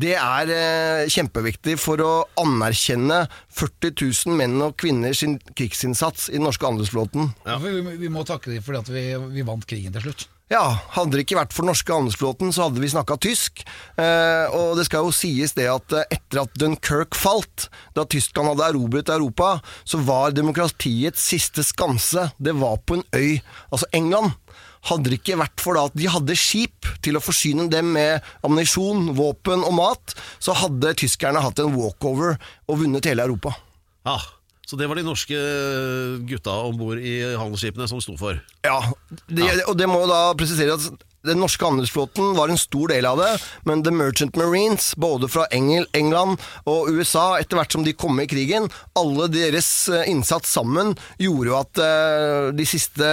det 0.00 0.14
er 0.16 1.08
kjempeviktig 1.10 1.76
for 1.80 2.00
å 2.04 2.12
anerkjenne 2.40 3.22
40 3.56 3.94
000 4.28 4.36
menn 4.38 4.58
og 4.64 4.76
kvinner 4.80 5.16
sin 5.16 5.38
krigsinnsats 5.56 6.28
i 6.30 6.38
den 6.38 6.46
norske 6.48 6.68
handelsflåten. 6.68 7.32
Vi, 7.64 7.72
vi, 7.80 7.96
vi 8.04 8.12
må 8.12 8.26
takke 8.28 8.52
dem 8.52 8.64
for 8.64 8.78
at 8.80 8.92
vi, 8.92 9.10
vi 9.32 9.46
vant 9.48 9.66
krigen 9.68 9.96
til 9.96 10.10
slutt. 10.10 10.28
Ja, 10.50 10.64
hadde 10.96 11.14
det 11.14 11.28
ikke 11.28 11.38
vært 11.38 11.52
for 11.54 11.62
den 11.62 11.70
norske 11.70 11.94
handelsflåten, 11.94 12.50
så 12.50 12.66
hadde 12.66 12.82
vi 12.82 12.90
snakka 12.90 13.14
tysk. 13.22 13.62
Eh, 13.94 14.50
og 14.50 14.74
det 14.80 14.88
skal 14.88 15.06
jo 15.06 15.12
sies 15.14 15.54
det 15.54 15.68
at 15.70 15.94
eh, 15.94 16.08
etter 16.16 16.40
at 16.42 16.56
Dunkerque 16.58 17.14
falt, 17.14 17.68
da 17.94 18.02
Tyskland 18.02 18.50
hadde 18.50 18.72
erobret 18.72 19.12
Europa, 19.14 19.60
så 19.86 20.00
var 20.02 20.34
demokratiets 20.34 21.22
siste 21.22 21.62
skanse, 21.66 22.32
det 22.42 22.56
var 22.58 22.82
på 22.82 22.98
en 22.98 23.06
øy, 23.14 23.38
altså 23.70 23.86
England. 23.94 24.34
Hadde 24.90 25.12
det 25.12 25.20
ikke 25.20 25.38
vært 25.38 25.62
for 25.62 25.78
da 25.78 25.86
at 25.86 25.94
de 25.94 26.10
hadde 26.10 26.38
skip 26.40 26.88
til 27.04 27.14
å 27.14 27.22
forsyne 27.22 27.68
dem 27.70 27.94
med 27.94 28.26
ammunisjon, 28.42 29.12
våpen 29.14 29.62
og 29.62 29.76
mat, 29.78 30.18
så 30.42 30.58
hadde 30.64 30.96
tyskerne 30.98 31.44
hatt 31.46 31.62
en 31.62 31.76
walkover 31.78 32.40
og 32.66 32.82
vunnet 32.82 33.06
hele 33.06 33.28
Europa. 33.28 33.54
Ja, 34.08 34.18
Så 34.70 34.78
det 34.78 34.86
var 34.86 34.94
de 34.94 35.02
norske 35.02 35.34
gutta 36.30 36.52
om 36.68 36.76
bord 36.78 37.00
i 37.02 37.16
handelsskipene 37.34 37.88
som 37.90 37.98
sto 38.02 38.14
for. 38.20 38.38
Ja, 38.62 38.76
det, 39.26 39.48
og 39.66 39.74
det 39.74 39.88
må 39.90 40.04
da 40.06 40.28
presisere 40.38 40.76
at 40.78 41.08
den 41.26 41.40
norske 41.40 41.64
handelsflåten 41.64 42.34
var 42.36 42.48
en 42.48 42.58
stor 42.58 42.88
del 42.88 43.06
av 43.06 43.18
det, 43.20 43.30
men 43.68 43.84
The 43.84 43.92
Merchant 43.92 44.36
Marines, 44.40 44.94
både 44.96 45.28
fra 45.28 45.44
Engel, 45.52 45.86
England 45.96 46.40
og 46.70 46.88
USA, 46.88 47.34
etter 47.40 47.60
hvert 47.60 47.76
som 47.76 47.84
de 47.84 47.92
kom 47.92 48.16
med 48.16 48.30
i 48.30 48.32
krigen, 48.34 48.70
alle 48.98 49.28
deres 49.32 49.68
eh, 49.92 50.08
innsats 50.10 50.48
sammen 50.50 50.94
gjorde 51.20 51.50
jo 51.50 51.56
at 51.58 51.80
uh, 51.82 52.48
de 52.56 52.64
siste 52.68 53.06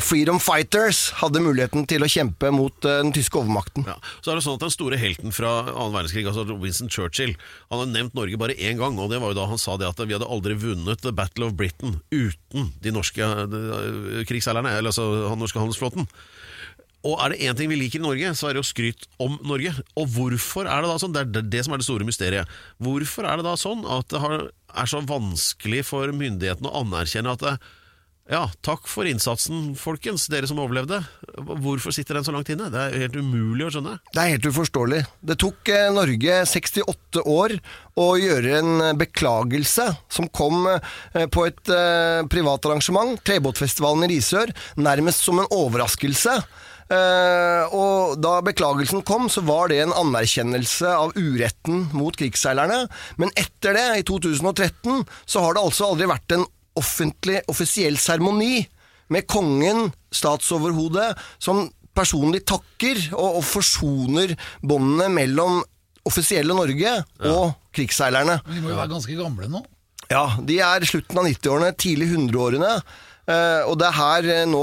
Freedom 0.00 0.40
Fighters 0.42 1.10
hadde 1.20 1.42
muligheten 1.44 1.84
til 1.88 2.04
å 2.04 2.10
kjempe 2.10 2.50
mot 2.54 2.74
uh, 2.88 3.00
den 3.02 3.12
tyske 3.14 3.40
overmakten. 3.40 3.86
Ja. 3.88 3.98
Så 4.24 4.32
er 4.32 4.38
det 4.38 4.46
sånn 4.46 4.56
at 4.56 4.64
Den 4.64 4.74
store 4.74 4.98
helten 5.00 5.34
fra 5.34 5.52
annen 5.66 5.94
verdenskrig, 5.94 6.24
altså 6.28 6.46
Winston 6.56 6.90
Churchill, 6.92 7.34
han 7.72 7.82
har 7.82 7.90
nevnt 7.90 8.16
Norge 8.16 8.40
bare 8.40 8.56
én 8.56 8.80
gang. 8.80 8.98
og 8.98 9.10
Det 9.12 9.20
var 9.20 9.32
jo 9.32 9.40
da 9.40 9.48
han 9.50 9.60
sa 9.60 9.76
det 9.80 9.88
at 9.90 10.00
vi 10.04 10.16
hadde 10.16 10.28
aldri 10.28 10.56
vunnet 10.58 11.02
The 11.04 11.12
Battle 11.16 11.50
of 11.50 11.56
Britain 11.58 11.98
uten 12.12 12.70
de 12.82 12.92
norske 12.94 13.22
eh, 13.22 14.22
krigsseilerne, 14.28 14.76
eller 14.78 14.92
altså 14.92 15.08
den 15.28 15.42
norske 15.42 15.60
handelsflåten. 15.60 16.08
Og 17.08 17.18
er 17.18 17.32
det 17.32 17.42
én 17.42 17.58
ting 17.58 17.70
vi 17.72 17.78
liker 17.80 17.98
i 17.98 18.04
Norge, 18.04 18.32
så 18.38 18.48
er 18.48 18.56
det 18.56 18.62
å 18.62 18.66
skryte 18.66 19.10
om 19.22 19.34
Norge. 19.46 19.74
Og 19.98 20.08
hvorfor 20.14 20.70
er 20.70 20.84
det 20.84 20.92
da 20.92 20.98
sånn? 21.02 21.14
Det 21.14 21.24
er 21.24 21.30
det, 21.34 21.44
det 21.50 21.64
som 21.66 21.74
er 21.74 21.82
det 21.82 21.88
store 21.88 22.06
mysteriet. 22.06 22.56
Hvorfor 22.82 23.26
er 23.26 23.40
det 23.40 23.46
da 23.48 23.56
sånn 23.58 23.84
at 23.90 24.12
det 24.12 24.22
er 24.22 24.90
så 24.90 25.02
vanskelig 25.04 25.84
for 25.88 26.14
myndighetene 26.14 26.70
å 26.70 26.84
anerkjenne 26.84 27.34
at 27.34 27.42
det, 27.42 27.56
ja, 28.30 28.44
takk 28.62 28.86
for 28.86 29.08
innsatsen, 29.08 29.72
folkens, 29.76 30.28
dere 30.30 30.46
som 30.46 30.60
overlevde. 30.62 31.00
Hvorfor 31.42 31.92
sitter 31.92 32.16
den 32.16 32.26
så 32.26 32.32
langt 32.34 32.52
inne? 32.54 32.68
Det 32.70 32.78
er 32.80 33.02
helt 33.02 33.18
umulig 33.18 33.66
å 33.66 33.72
skjønne. 33.74 33.96
Det 34.14 34.22
er 34.22 34.30
helt 34.36 34.46
uforståelig. 34.46 35.00
Det 35.26 35.36
tok 35.42 35.72
eh, 35.74 35.88
Norge 35.92 36.36
68 36.48 37.24
år 37.28 37.56
å 37.98 38.06
gjøre 38.22 38.60
en 38.60 39.00
beklagelse 39.00 39.88
som 40.06 40.30
kom 40.30 40.68
eh, 40.70 41.26
på 41.34 41.48
et 41.50 41.74
eh, 41.74 42.22
privat 42.30 42.70
arrangement, 42.70 43.18
Trebåtfestivalen 43.26 44.06
i 44.06 44.14
Risør, 44.14 44.54
nærmest 44.78 45.26
som 45.26 45.42
en 45.42 45.50
overraskelse. 45.58 46.38
Eh, 46.92 47.72
og 47.72 48.18
da 48.20 48.36
beklagelsen 48.44 49.04
kom, 49.06 49.28
så 49.32 49.42
var 49.46 49.70
det 49.72 49.80
en 49.82 49.94
anerkjennelse 49.96 50.90
av 50.92 51.14
uretten 51.16 51.86
mot 51.96 52.16
krigsseilerne. 52.18 52.84
Men 53.20 53.32
etter 53.38 53.78
det, 53.78 53.86
i 54.02 54.06
2013, 54.08 55.04
så 55.24 55.44
har 55.44 55.56
det 55.56 55.64
altså 55.64 55.88
aldri 55.88 56.10
vært 56.10 56.36
en 56.36 56.46
offentlig, 56.78 57.40
offisiell 57.52 57.98
seremoni 58.00 58.64
med 59.12 59.28
kongen, 59.28 59.90
statsoverhodet, 60.12 61.12
som 61.42 61.66
personlig 61.96 62.42
takker 62.48 62.98
og, 63.12 63.38
og 63.40 63.44
forsoner 63.44 64.34
båndene 64.64 65.10
mellom 65.12 65.60
offisielle 66.08 66.56
Norge 66.56 66.96
og 67.28 67.52
krigsseilerne. 67.76 68.40
Men 68.46 68.58
de 68.58 68.64
må 68.64 68.72
jo 68.72 68.80
være 68.80 68.92
ganske 68.94 69.16
gamle 69.18 69.48
nå. 69.52 69.62
Ja, 70.12 70.24
de 70.44 70.58
er 70.60 70.84
slutten 70.88 71.20
av 71.20 71.28
90-årene, 71.28 71.72
tidlig 71.78 72.10
100-årene. 72.10 72.72
Eh, 73.30 73.62
og 73.70 73.76
det 73.78 73.86
er 73.86 73.94
her 73.94 74.28
eh, 74.34 74.46
nå 74.50 74.62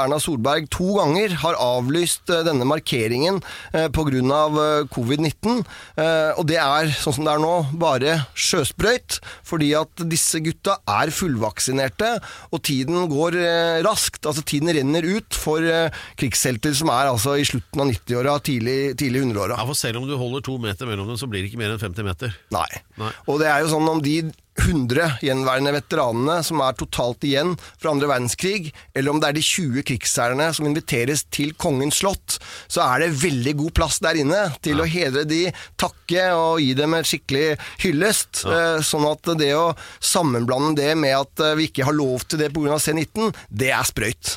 Erna 0.00 0.18
Solberg 0.18 0.66
to 0.72 0.96
ganger 0.96 1.36
har 1.44 1.58
avlyst 1.62 2.26
uh, 2.32 2.40
denne 2.46 2.66
markeringen 2.66 3.38
pga. 3.70 3.98
Av, 4.30 4.56
covid-19. 4.90 5.60
Eh, 6.00 6.38
og 6.38 6.46
det 6.48 6.56
er, 6.58 6.88
sånn 6.96 7.14
som 7.18 7.26
det 7.26 7.32
er 7.32 7.42
nå, 7.42 7.52
bare 7.78 8.14
sjøsprøyt. 8.34 9.18
Fordi 9.46 9.68
at 9.78 10.02
disse 10.10 10.40
gutta 10.42 10.78
er 10.88 11.12
fullvaksinerte, 11.14 12.08
og 12.50 12.62
tiden 12.66 13.06
går 13.10 13.36
raskt. 13.86 14.24
Altså 14.24 14.42
tiden 14.46 14.72
renner 14.74 15.06
ut 15.06 15.36
for 15.36 15.62
krigshelter 16.20 16.74
som 16.76 16.90
er 16.94 17.10
altså 17.12 17.36
i 17.38 17.46
slutten 17.46 17.84
av 17.84 17.90
90-åra, 17.92 18.36
tidlig, 18.46 18.78
tidlig 19.00 19.26
100-åra. 19.28 19.60
Ja, 19.60 19.68
for 19.68 19.78
Selv 19.80 20.02
om 20.02 20.08
du 20.08 20.16
holder 20.18 20.44
to 20.46 20.56
meter 20.62 20.88
mellom 20.90 21.12
dem, 21.12 21.20
så 21.20 21.28
blir 21.30 21.44
det 21.44 21.52
ikke 21.52 21.62
mer 21.62 21.76
enn 21.76 21.82
50 21.82 22.08
meter. 22.08 22.34
Nei. 22.56 22.68
Nei. 23.00 23.12
Og 23.28 23.42
det 23.42 23.50
er 23.52 23.64
jo 23.64 23.74
sånn 23.76 23.92
om 23.92 24.02
de 24.04 24.22
100 24.58 25.20
gjenværende 25.24 25.72
veteranene 25.76 26.40
som 26.46 26.60
er 26.64 26.76
totalt 26.78 27.24
igjen 27.26 27.54
fra 27.80 27.92
andre 27.94 28.10
verdenskrig, 28.10 28.72
eller 28.94 29.12
om 29.12 29.20
det 29.22 29.30
er 29.30 29.38
de 29.38 29.44
20 29.46 29.84
krigsseilerne 29.88 30.50
som 30.56 30.68
inviteres 30.68 31.24
til 31.32 31.54
Kongens 31.60 32.00
slott, 32.02 32.38
så 32.70 32.84
er 32.86 33.04
det 33.04 33.20
veldig 33.22 33.54
god 33.62 33.74
plass 33.78 34.00
der 34.04 34.20
inne 34.20 34.42
til 34.64 34.82
å 34.82 34.88
hedre 34.90 35.26
de, 35.28 35.46
takke 35.80 36.26
og 36.36 36.60
gi 36.64 36.74
dem 36.78 36.96
en 36.96 37.06
skikkelig 37.06 37.46
hyllest. 37.84 38.44
Ja. 38.44 38.80
Sånn 38.84 39.06
at 39.08 39.32
det 39.40 39.52
å 39.56 39.70
sammenblande 40.00 40.80
det 40.80 40.92
med 40.98 41.16
at 41.16 41.44
eh, 41.44 41.56
vi 41.58 41.70
ikke 41.70 41.86
har 41.88 41.96
lov 41.96 42.26
til 42.26 42.42
det 42.42 42.52
pga. 42.54 42.78
C19, 42.80 43.32
det 43.48 43.72
er 43.76 43.86
sprøyt. 43.86 44.36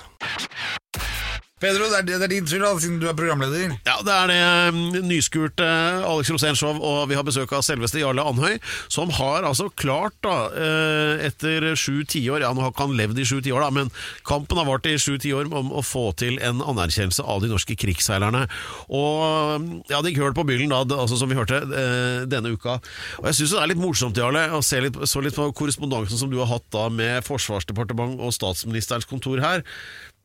Pedro, 1.64 1.86
det 1.88 2.00
er, 2.02 2.08
det 2.10 2.26
er 2.26 2.32
din 2.32 2.48
skyld, 2.50 2.66
siden 2.84 2.98
du 3.00 3.06
er 3.08 3.16
programleder. 3.16 3.78
Ja, 3.88 3.96
det 4.04 4.12
er 4.14 4.32
det 4.32 4.40
mm, 4.76 5.06
nyskurte 5.08 5.68
Alex 6.04 6.32
Rosén-show, 6.34 6.76
og 6.84 7.06
vi 7.08 7.16
har 7.16 7.24
besøk 7.24 7.54
av 7.56 7.64
selveste 7.64 8.02
Jarle 8.02 8.26
Andhøy, 8.28 8.58
som 8.92 9.14
har 9.16 9.48
altså 9.48 9.70
klart, 9.80 10.18
da, 10.26 10.36
eh, 10.52 11.24
etter 11.30 11.70
sju 11.80 12.04
tiår 12.10 12.44
Ja, 12.44 12.52
nå 12.52 12.66
har 12.66 12.74
ikke 12.74 12.90
han 12.90 12.98
levd 13.00 13.22
i 13.24 13.28
sju 13.30 13.38
tiår, 13.46 13.64
da, 13.64 13.72
men 13.72 13.92
kampen 14.28 14.60
har 14.60 14.68
vart 14.68 14.90
i 14.92 14.98
sju 15.00 15.16
tiår 15.24 15.48
om 15.56 15.72
å 15.72 15.86
få 15.88 16.10
til 16.20 16.36
en 16.44 16.60
anerkjennelse 16.60 17.24
av 17.24 17.40
de 17.44 17.54
norske 17.54 17.80
krigsseilerne. 17.80 18.44
Og 18.92 19.64
mm, 19.64 19.72
ja, 19.94 20.04
det 20.04 20.12
gikk 20.12 20.24
høl 20.26 20.36
på 20.36 20.48
byllen, 20.52 20.74
da, 20.74 20.84
altså, 21.00 21.22
som 21.22 21.32
vi 21.32 21.40
hørte, 21.40 21.64
eh, 21.64 22.28
denne 22.28 22.52
uka. 22.58 22.82
Og 23.22 23.32
jeg 23.32 23.40
syns 23.40 23.56
det 23.56 23.64
er 23.64 23.72
litt 23.72 23.84
morsomt, 23.84 24.20
Jarle, 24.20 24.50
å 24.52 24.64
se 24.66 24.84
litt, 24.84 25.00
så 25.08 25.24
litt 25.24 25.40
på 25.40 25.48
korrespondansen 25.56 26.20
som 26.20 26.34
du 26.34 26.42
har 26.44 26.52
hatt 26.52 26.68
da 26.76 26.90
med 26.92 27.24
Forsvarsdepartementet 27.24 28.20
og 28.20 28.36
statsministerens 28.36 29.08
kontor 29.08 29.40
her. 29.44 29.64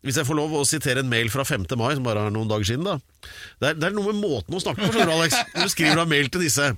Hvis 0.07 0.15
jeg 0.15 0.29
får 0.29 0.37
lov 0.39 0.53
å 0.55 0.61
sitere 0.69 1.01
en 1.03 1.09
mail 1.11 1.27
fra 1.33 1.43
5. 1.43 1.65
mai, 1.81 1.97
som 1.99 2.05
bare 2.07 2.29
er 2.29 2.31
noen 2.31 2.47
dager 2.47 2.63
siden, 2.69 2.85
da. 2.87 3.01
Det 3.59 3.67
er, 3.73 3.75
det 3.83 3.87
er 3.89 3.95
noe 3.97 4.13
med 4.13 4.21
måten 4.23 4.55
å 4.55 4.61
snakke 4.63 4.79
på, 4.85 4.93
skjønner 4.95 5.11
du, 5.11 5.15
Alex. 5.17 5.35
Du 5.57 5.67
skriver 5.73 5.99
da 5.99 6.05
mail 6.07 6.29
til 6.31 6.45
disse. 6.47 6.69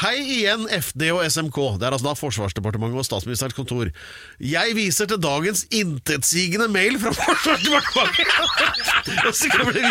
Hei 0.00 0.14
igjen, 0.38 0.64
FD 0.72 1.10
og 1.12 1.20
SMK. 1.28 1.58
Det 1.76 1.84
er 1.84 1.92
altså 1.98 2.08
da 2.08 2.16
Forsvarsdepartementet 2.16 2.96
og 3.02 3.04
Statsministerens 3.04 3.52
kontor. 3.58 3.92
Jeg 4.40 4.72
viser 4.78 5.04
til 5.12 5.20
dagens 5.20 5.66
intetsigende 5.68 6.64
mail 6.72 6.96
fra 7.02 7.12
Forsvarsdepartementet. 7.20 9.20
og 9.28 9.36
så 9.36 9.52
kommer 9.52 9.76
det. 9.76 9.84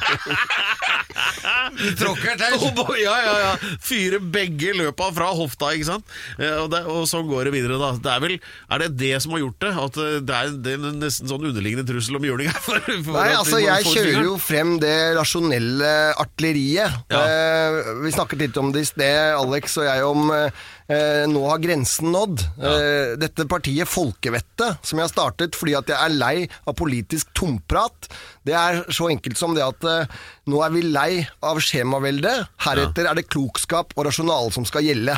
Tråkker 2.00 2.36
til. 2.40 2.54
Ja, 3.00 3.14
ja, 3.24 3.34
ja. 3.40 3.50
Fyre 3.84 4.18
begge 4.22 4.72
løpa 4.76 5.08
fra 5.14 5.28
hofta, 5.36 5.70
ikke 5.76 5.86
sant? 5.88 6.04
Eh, 6.38 6.56
Og, 6.60 6.68
det, 6.72 6.80
og 6.90 7.06
sånn 7.10 7.28
går 7.30 7.48
det 7.48 7.52
videre, 7.54 7.78
da. 7.80 7.90
Det 8.02 8.10
er 8.12 8.20
vel 8.24 8.34
Er 8.40 8.76
det 8.84 8.90
det 9.00 9.12
som 9.24 9.30
har 9.34 9.40
gjort 9.44 9.60
det? 9.64 9.72
At 9.84 9.94
eh, 10.02 10.18
det 10.26 10.34
er, 10.36 10.46
det 10.66 10.72
er 10.76 10.80
nesten 11.00 11.30
sånn 11.30 11.46
underliggende 11.50 11.86
trussel 11.88 12.18
om 12.20 12.26
juling 12.28 12.48
her? 12.50 12.60
For, 12.66 12.78
for 13.06 13.14
Nei, 13.16 13.30
altså 13.34 13.58
jeg 13.62 13.86
kjører 13.88 14.26
jo 14.28 14.34
frem 14.40 14.70
det 14.82 14.94
rasjonelle 15.18 15.90
artilleriet. 16.20 16.90
Ja. 17.10 17.22
Eh, 17.24 17.70
vi 18.04 18.12
snakket 18.14 18.38
litt 18.46 18.56
om 18.60 18.68
det 18.74 18.80
i 18.84 18.88
sted, 18.90 19.18
Alex 19.38 19.64
og 19.80 19.84
jeg, 19.88 20.00
om 20.06 20.20
eh, 20.34 20.50
nå 21.30 21.42
har 21.46 21.60
grensen 21.62 22.10
nådd. 22.10 22.42
Eh, 22.58 23.12
dette 23.20 23.46
partiet 23.50 23.86
Folkevettet, 23.86 24.80
som 24.82 24.98
jeg 24.98 25.06
har 25.06 25.12
startet 25.12 25.58
fordi 25.58 25.76
at 25.78 25.90
jeg 25.92 25.98
er 25.98 26.16
lei 26.16 26.34
av 26.66 26.74
politisk 26.78 27.30
tomprat, 27.36 28.08
det 28.46 28.56
er 28.56 28.82
så 28.90 29.10
enkelt 29.12 29.38
som 29.38 29.54
det 29.54 29.62
at 29.62 29.86
eh, 29.86 30.18
nå 30.50 30.62
er 30.64 30.74
vi 30.74 30.82
lei 30.86 31.10
av 31.46 31.60
skjemavelde. 31.62 32.32
Heretter 32.64 33.06
er 33.10 33.18
det 33.18 33.28
klokskap 33.30 33.94
og 33.96 34.08
rasjonale 34.08 34.50
som 34.54 34.66
skal 34.68 34.86
gjelde. 34.88 35.14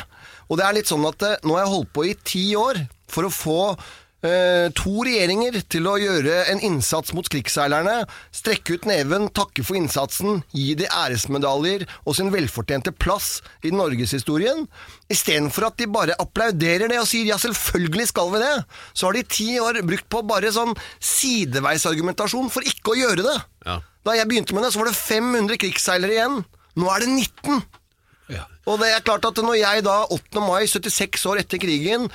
Og 0.50 0.58
det 0.60 0.66
er 0.66 0.76
litt 0.76 0.90
sånn 0.90 1.06
at 1.08 1.24
eh, 1.24 1.38
nå 1.46 1.56
har 1.56 1.64
jeg 1.64 1.74
holdt 1.76 1.94
på 1.96 2.06
i 2.08 2.16
ti 2.26 2.46
år 2.58 2.84
for 3.12 3.28
å 3.28 3.32
få 3.32 3.60
eh, 3.72 3.78
to 4.22 5.02
regjeringer 5.02 5.56
til 5.66 5.88
å 5.90 5.96
gjøre 5.98 6.44
en 6.52 6.60
innsats 6.62 7.10
mot 7.16 7.26
krigsseilerne, 7.26 8.04
strekke 8.30 8.76
ut 8.76 8.84
neven, 8.86 9.26
takke 9.34 9.64
for 9.66 9.74
innsatsen, 9.74 10.44
gi 10.54 10.76
de 10.78 10.86
æresmedaljer 10.86 11.82
og 12.04 12.14
sin 12.14 12.30
velfortjente 12.30 12.92
plass 12.94 13.40
i 13.66 13.72
norgeshistorien, 13.74 14.68
istedenfor 15.10 15.66
at 15.72 15.82
de 15.82 15.90
bare 15.90 16.16
applauderer 16.22 16.86
det 16.92 17.00
og 17.02 17.08
sier 17.10 17.32
ja, 17.32 17.38
selvfølgelig 17.42 18.08
skal 18.12 18.30
vi 18.30 18.44
det, 18.44 18.54
så 18.94 19.08
har 19.08 19.18
de 19.18 19.26
ti 19.26 19.48
år 19.58 19.82
brukt 19.86 20.06
på 20.12 20.22
bare 20.30 20.54
sånn 20.54 20.76
sideveisargumentasjon 21.02 22.50
for 22.52 22.66
ikke 22.68 22.94
å 22.94 23.00
gjøre 23.02 23.26
det. 23.26 23.38
Ja. 23.66 23.80
Da 24.06 24.16
jeg 24.18 24.30
begynte 24.30 24.54
med 24.54 24.66
det, 24.66 24.72
så 24.74 24.82
var 24.82 24.90
det 24.90 24.98
500 24.98 25.60
krigsseilere 25.62 26.16
igjen. 26.16 26.42
Nå 26.78 26.88
er 26.90 27.04
det 27.04 27.10
19. 27.12 27.62
Ja. 28.32 28.46
Og 28.70 28.78
det 28.80 28.90
er 28.90 29.04
klart 29.04 29.26
at 29.28 29.38
når 29.42 29.58
jeg 29.60 29.84
da 29.86 30.02
8. 30.10 30.42
mai, 30.42 30.62
76 30.70 31.26
år 31.30 31.42
etter 31.42 31.60
krigen, 31.62 32.08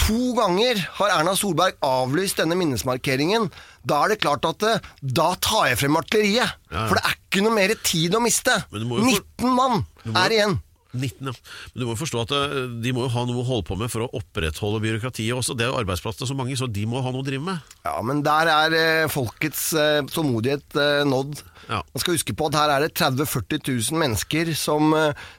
to 0.00 0.32
ganger 0.38 0.80
har 0.98 1.14
Erna 1.18 1.34
Solberg 1.38 1.76
avlyst 1.84 2.40
denne 2.40 2.56
minnesmarkeringen, 2.58 3.48
da 3.88 4.04
er 4.04 4.14
det 4.14 4.22
klart 4.22 4.46
at 4.48 4.64
eh, 4.68 4.86
da 5.02 5.32
tar 5.44 5.72
jeg 5.72 5.82
frem 5.82 5.98
artilleriet. 6.00 6.56
For 6.70 6.98
det 6.98 7.04
er 7.04 7.18
ikke 7.18 7.44
noe 7.44 7.56
mer 7.58 7.74
tid 7.84 8.16
å 8.16 8.22
miste. 8.24 8.56
Men 8.72 8.84
du 8.84 8.88
må 8.90 9.02
jo 9.02 9.10
19 9.10 9.54
mann 9.58 9.84
er 10.14 10.36
igjen. 10.38 10.58
19, 10.96 11.28
ja. 11.28 11.34
Men 11.72 11.82
du 11.82 11.84
må 11.84 11.92
jo 11.92 12.00
forstå 12.00 12.22
at 12.24 12.32
eh, 12.34 12.54
de 12.82 12.92
må 12.96 13.04
jo 13.04 13.12
ha 13.12 13.24
noe 13.28 13.42
å 13.42 13.46
holde 13.46 13.66
på 13.68 13.76
med 13.80 13.92
for 13.92 14.06
å 14.06 14.10
opprettholde 14.18 14.80
byråkratiet 14.84 15.36
også. 15.36 15.56
Det 15.58 15.66
er 15.66 15.72
jo 15.72 15.80
arbeidsplassene 15.82 16.28
så 16.30 16.36
mange, 16.38 16.56
så 16.58 16.68
de 16.70 16.86
må 16.88 17.02
ha 17.04 17.12
noe 17.12 17.24
å 17.24 17.26
drive 17.26 17.44
med. 17.44 17.74
Ja, 17.84 17.98
men 18.04 18.22
der 18.26 18.50
er 18.52 18.78
eh, 18.78 19.10
folkets 19.12 19.68
eh, 19.76 20.00
tålmodighet 20.08 20.78
eh, 20.80 21.04
nådd. 21.08 21.42
Ja. 21.68 21.82
Man 21.92 22.04
skal 22.04 22.16
huske 22.16 22.36
på 22.36 22.48
at 22.48 22.56
her 22.56 22.72
er 22.76 22.86
det 22.86 22.94
30 22.96 23.20
000-40 23.26 23.68
000 23.92 24.00
mennesker 24.00 24.54
som 24.56 24.94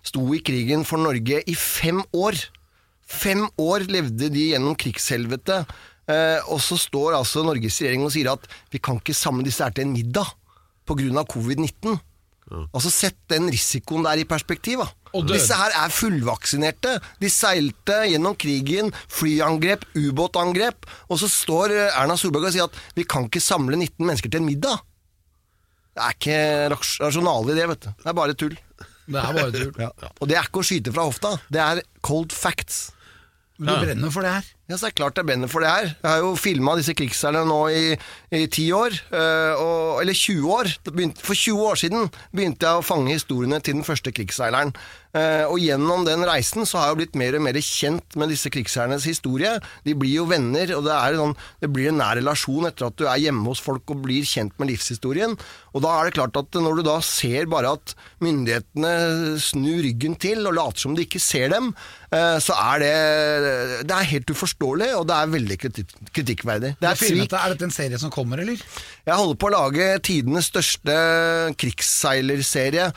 sto 0.05 0.27
i 0.37 0.43
krigen 0.45 0.85
for 0.85 1.01
Norge 1.01 1.41
i 1.41 1.55
fem 1.57 2.03
år. 2.13 2.37
Fem 3.09 3.45
år 3.59 3.87
levde 3.89 4.29
de 4.33 4.49
gjennom 4.51 4.75
krigshelvete. 4.79 5.63
Eh, 6.09 6.39
og 6.49 6.61
så 6.61 6.77
står 6.77 7.17
altså 7.19 7.41
Norges 7.45 7.79
regjering 7.81 8.05
og 8.05 8.13
sier 8.13 8.29
at 8.31 8.45
vi 8.73 8.79
kan 8.81 8.97
ikke 9.01 9.13
samle 9.17 9.45
disse 9.45 9.61
her 9.65 9.73
til 9.73 9.87
en 9.87 9.93
middag 9.95 10.29
pga. 10.89 11.23
covid-19. 11.29 11.97
Altså 12.73 12.89
Sett 12.89 13.17
den 13.29 13.45
risikoen 13.53 14.01
der 14.07 14.17
i 14.17 14.25
perspektiv. 14.25 14.81
Disse 15.37 15.53
her 15.57 15.69
er 15.83 15.91
fullvaksinerte. 15.93 16.95
De 17.21 17.29
seilte 17.29 17.97
gjennom 18.09 18.33
krigen, 18.41 18.89
flyangrep, 19.09 19.85
ubåtangrep. 19.97 20.85
Og 21.09 21.19
så 21.21 21.29
står 21.29 21.75
eh, 21.77 21.97
Erna 22.01 22.17
Solberg 22.17 22.49
og 22.49 22.55
sier 22.55 22.65
at 22.69 22.77
vi 22.97 23.05
kan 23.05 23.25
ikke 23.29 23.41
samle 23.41 23.77
19 23.77 24.01
mennesker 24.05 24.29
til 24.33 24.41
en 24.41 24.49
middag. 24.49 24.81
Det 25.93 26.05
er 26.05 26.15
ikke 26.17 26.39
ras- 26.73 26.97
rasjonale 27.01 27.53
i 27.53 27.57
det, 27.59 27.67
vet 27.73 27.85
du. 27.85 27.89
Det 28.01 28.09
er 28.09 28.17
bare 28.17 28.37
tull. 28.37 28.57
Det 29.09 29.17
er 29.21 29.33
bare 29.37 29.51
tull. 29.53 29.73
Og 30.21 30.29
det 30.29 30.37
er 30.39 30.49
ikke 30.49 30.61
å 30.61 30.67
skyte 30.69 30.93
fra 30.95 31.05
hofta. 31.09 31.35
Det 31.53 31.61
er 31.61 31.81
cold 32.05 32.33
facts. 32.33 32.87
Men 33.59 33.69
du 33.69 33.85
brenner 33.85 34.09
for 34.15 34.25
det 34.25 34.31
her. 34.37 34.49
Ja, 34.69 34.77
så 34.77 34.85
er 34.85 34.91
det 34.91 34.99
klart 34.99 35.15
det 35.17 35.23
er 35.23 35.25
brenner 35.31 35.49
for 35.49 35.63
det 35.65 35.69
her. 35.71 35.87
Jeg 35.95 36.09
har 36.11 36.19
jo 36.21 36.35
filma 36.37 36.75
disse 36.77 36.93
krigsseilerne 36.93 37.49
nå 37.49 37.57
i, 37.73 37.95
i 38.37 38.43
10 38.45 38.67
år, 38.77 38.97
øh, 39.17 39.53
og, 39.63 40.01
eller 40.03 40.13
20 40.13 40.51
år. 40.53 40.69
Begynte- 40.91 41.25
For 41.25 41.33
20 41.33 41.63
år 41.71 41.79
siden 41.81 42.09
begynte 42.29 42.67
jeg 42.69 42.77
å 42.77 42.85
fange 42.85 43.15
historiene 43.15 43.57
til 43.65 43.79
den 43.79 43.87
første 43.87 44.13
krigsseileren. 44.13 44.75
Uh, 45.09 45.49
og 45.49 45.55
gjennom 45.57 46.03
den 46.05 46.21
reisen 46.21 46.67
så 46.69 46.77
har 46.77 46.91
jeg 46.91 46.97
blitt 46.99 47.15
mer 47.17 47.33
og 47.33 47.41
mer 47.41 47.57
kjent 47.65 48.13
med 48.21 48.29
disse 48.29 48.45
krigsseilernes 48.53 49.07
historie. 49.09 49.55
De 49.81 49.95
blir 49.97 50.19
jo 50.19 50.27
venner, 50.29 50.69
og 50.77 50.83
det, 50.85 50.97
sånn, 51.17 51.33
det 51.63 51.69
blir 51.73 51.89
en 51.89 51.97
nær 51.97 52.19
relasjon 52.19 52.67
etter 52.69 52.91
at 52.91 52.99
du 53.01 53.07
er 53.09 53.23
hjemme 53.23 53.41
hos 53.49 53.57
folk 53.65 53.89
og 53.89 54.03
blir 54.03 54.27
kjent 54.29 54.53
med 54.61 54.69
livshistorien. 54.69 55.33
Og 55.73 55.81
da 55.81 55.95
er 55.95 56.05
det 56.05 56.13
klart 56.19 56.37
at 56.37 56.59
når 56.61 56.77
du 56.77 56.83
da 56.85 56.99
ser 57.01 57.49
bare 57.49 57.73
at 57.79 57.95
myndighetene 58.21 58.93
snur 59.41 59.81
ryggen 59.87 60.13
til 60.21 60.45
og 60.45 60.53
later 60.59 60.85
som 60.85 60.93
de 60.93 61.07
ikke 61.07 61.23
ser 61.25 61.49
dem, 61.55 61.71
uh, 62.13 62.37
så 62.37 62.53
er 62.53 62.85
det 62.85 62.93
Det 63.89 63.97
er 63.97 64.11
helt 64.13 64.29
uforståelig, 64.29 64.58
og 64.97 65.05
det 65.07 65.15
er 65.15 65.31
veldig 65.31 65.57
kritikk, 65.61 65.93
kritikkverdig. 66.15 66.73
Det 66.79 66.81
Det 66.81 66.89
er 66.89 66.99
det. 67.31 67.39
er 67.39 67.53
dette 67.55 67.63
en 67.69 67.71
serie 67.71 67.99
som 68.01 68.11
kommer, 68.11 68.39
eller? 68.43 68.59
Jeg 69.05 69.15
holder 69.15 69.35
på 69.39 69.47
å 69.47 69.55
lage 69.55 69.87
tidenes 70.03 70.49
største 70.51 70.95
krigsseilerserie 71.59 72.89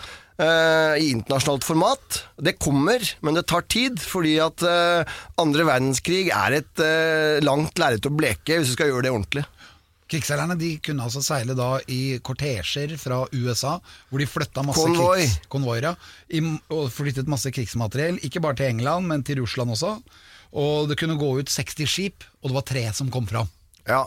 eh, 0.42 0.94
i 1.02 1.10
internasjonalt 1.12 1.64
format. 1.66 2.20
Det 2.42 2.56
kommer, 2.58 3.02
men 3.22 3.38
det 3.38 3.46
tar 3.50 3.62
tid, 3.70 4.00
fordi 4.02 4.36
at 4.42 4.62
eh, 4.66 5.04
andre 5.40 5.66
verdenskrig 5.68 6.28
er 6.34 6.58
et 6.60 6.82
eh, 6.82 7.38
langt 7.44 7.78
lerret 7.78 8.06
å 8.08 8.14
bleke 8.14 8.58
hvis 8.58 8.72
du 8.72 8.76
skal 8.76 8.90
gjøre 8.92 9.06
det 9.08 9.14
ordentlig. 9.14 9.44
Krigsseilerne 10.12 10.58
de 10.60 10.74
kunne 10.84 11.06
altså 11.06 11.22
seile 11.24 11.54
da 11.56 11.78
i 11.88 12.18
kortesjer 12.20 12.98
fra 13.00 13.22
USA, 13.32 13.78
hvor 14.10 14.20
de 14.20 14.26
flytta 14.28 14.64
masse 14.66 14.82
Konvoi. 14.84 15.22
krigs, 15.22 15.38
konvoier, 15.48 15.86
ja, 15.88 16.42
og 16.74 16.90
flyttet 16.92 17.30
masse 17.32 17.48
krigsmateriell, 17.54 18.18
ikke 18.20 18.42
bare 18.44 18.58
til 18.60 18.74
England, 18.74 19.08
men 19.08 19.24
til 19.24 19.40
Russland 19.40 19.72
også. 19.72 19.94
Og 20.52 20.90
det 20.90 20.98
kunne 21.00 21.18
gå 21.20 21.30
ut 21.40 21.50
60 21.50 21.88
skip, 21.88 22.26
og 22.42 22.50
det 22.50 22.58
var 22.58 22.68
tre 22.68 22.84
som 22.96 23.10
kom 23.12 23.26
fram. 23.28 23.48
Ja. 23.88 24.04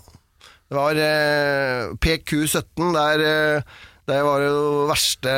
Det 0.66 0.78
var 0.78 0.98
eh, 0.98 1.92
PQ-17, 2.02 2.94
der, 2.96 3.22
eh, 3.26 3.76
der 4.10 4.24
var 4.26 4.42
det 4.42 4.50
jo 4.50 4.86
verste 4.90 5.36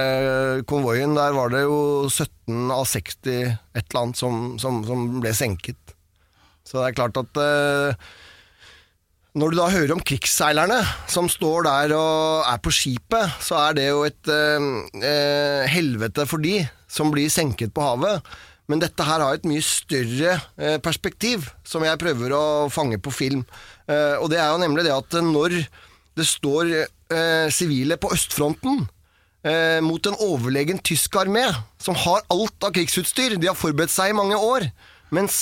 konvoien. 0.67 1.15
Der 1.17 1.35
var 1.35 1.51
det 1.51 1.65
jo 1.65 2.07
17 2.07 2.71
av 2.71 2.85
60 2.87 3.27
et 3.27 3.83
eller 3.83 4.01
annet 4.01 4.19
som, 4.19 4.55
som, 4.61 4.81
som 4.87 5.09
ble 5.19 5.33
senket. 5.35 5.79
Så 6.67 6.79
det 6.79 6.89
er 6.89 6.97
klart 6.99 7.19
at 7.19 7.39
eh, 7.43 8.07
når 9.37 9.53
du 9.53 9.59
da 9.59 9.67
hører 9.69 9.93
om 9.93 10.01
krigsseilerne 10.01 10.79
som 11.11 11.29
står 11.31 11.67
der 11.67 11.93
og 11.95 12.47
er 12.49 12.59
på 12.63 12.73
skipet, 12.73 13.35
så 13.43 13.59
er 13.67 13.77
det 13.77 13.87
jo 13.89 14.03
et 14.07 14.31
eh, 14.33 14.67
eh, 14.99 15.63
helvete 15.71 16.25
for 16.29 16.43
de 16.43 16.61
som 16.91 17.11
blir 17.13 17.31
senket 17.31 17.75
på 17.75 17.83
havet. 17.85 18.25
Men 18.67 18.81
dette 18.83 19.05
her 19.07 19.23
har 19.23 19.37
et 19.37 19.47
mye 19.47 19.63
større 19.63 20.35
eh, 20.59 20.75
perspektiv, 20.83 21.47
som 21.63 21.85
jeg 21.87 21.99
prøver 22.01 22.35
å 22.35 22.43
fange 22.71 22.99
på 22.99 23.13
film. 23.15 23.45
Eh, 23.87 24.19
og 24.19 24.27
det 24.33 24.41
er 24.43 24.51
jo 24.51 24.59
nemlig 24.59 24.83
det 24.87 24.95
at 24.95 25.17
når 25.23 25.61
det 26.17 26.27
står 26.27 26.73
eh, 26.75 27.47
sivile 27.53 27.99
på 27.99 28.11
østfronten 28.15 28.87
mot 29.85 30.07
en 30.09 30.15
overlegen 30.25 30.79
tysk 30.83 31.13
armé, 31.21 31.45
som 31.79 31.95
har 31.95 32.25
alt 32.33 32.65
av 32.67 32.73
krigsutstyr, 32.75 33.37
de 33.39 33.47
har 33.47 33.55
forberedt 33.55 33.93
seg 33.93 34.11
i 34.11 34.15
mange 34.17 34.35
år, 34.35 34.65
mens 35.13 35.37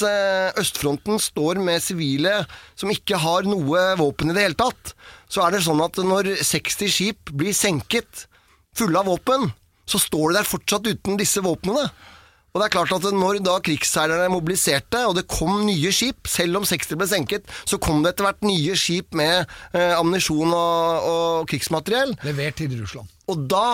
østfronten 0.61 1.17
står 1.17 1.57
med 1.63 1.81
sivile 1.81 2.35
som 2.77 2.91
ikke 2.93 3.17
har 3.23 3.47
noe 3.49 3.95
våpen 3.97 4.29
i 4.29 4.35
det 4.35 4.43
hele 4.43 4.59
tatt, 4.59 4.93
så 5.31 5.47
er 5.47 5.55
det 5.55 5.63
sånn 5.65 5.81
at 5.81 5.97
når 6.05 6.35
60 6.37 6.91
skip 6.91 7.33
blir 7.33 7.55
senket 7.57 8.27
fulle 8.77 9.01
av 9.01 9.09
våpen, 9.09 9.47
så 9.89 9.97
står 10.03 10.35
de 10.35 10.37
der 10.37 10.51
fortsatt 10.51 10.91
uten 10.91 11.17
disse 11.17 11.41
våpnene. 11.41 11.87
Og 12.55 12.61
det 12.61 12.69
er 12.69 12.71
klart 12.77 12.93
at 12.95 13.05
når 13.11 13.41
da 13.43 13.57
krigsseilerne 13.59 14.29
mobiliserte, 14.31 15.01
og 15.09 15.17
det 15.17 15.25
kom 15.27 15.65
nye 15.67 15.91
skip, 15.91 16.23
selv 16.31 16.61
om 16.61 16.63
60 16.63 16.95
ble 17.01 17.07
senket, 17.11 17.49
så 17.67 17.75
kom 17.83 17.99
det 18.05 18.13
etter 18.13 18.29
hvert 18.29 18.45
nye 18.47 18.77
skip 18.79 19.11
med 19.19 19.43
eh, 19.75 19.91
ammunisjon 19.99 20.53
og, 20.55 21.09
og 21.11 21.49
krigsmateriell. 21.51 22.15
Levert 22.23 22.55
til 22.61 22.71
Russland. 22.79 23.11
Og 23.27 23.43
da, 23.51 23.65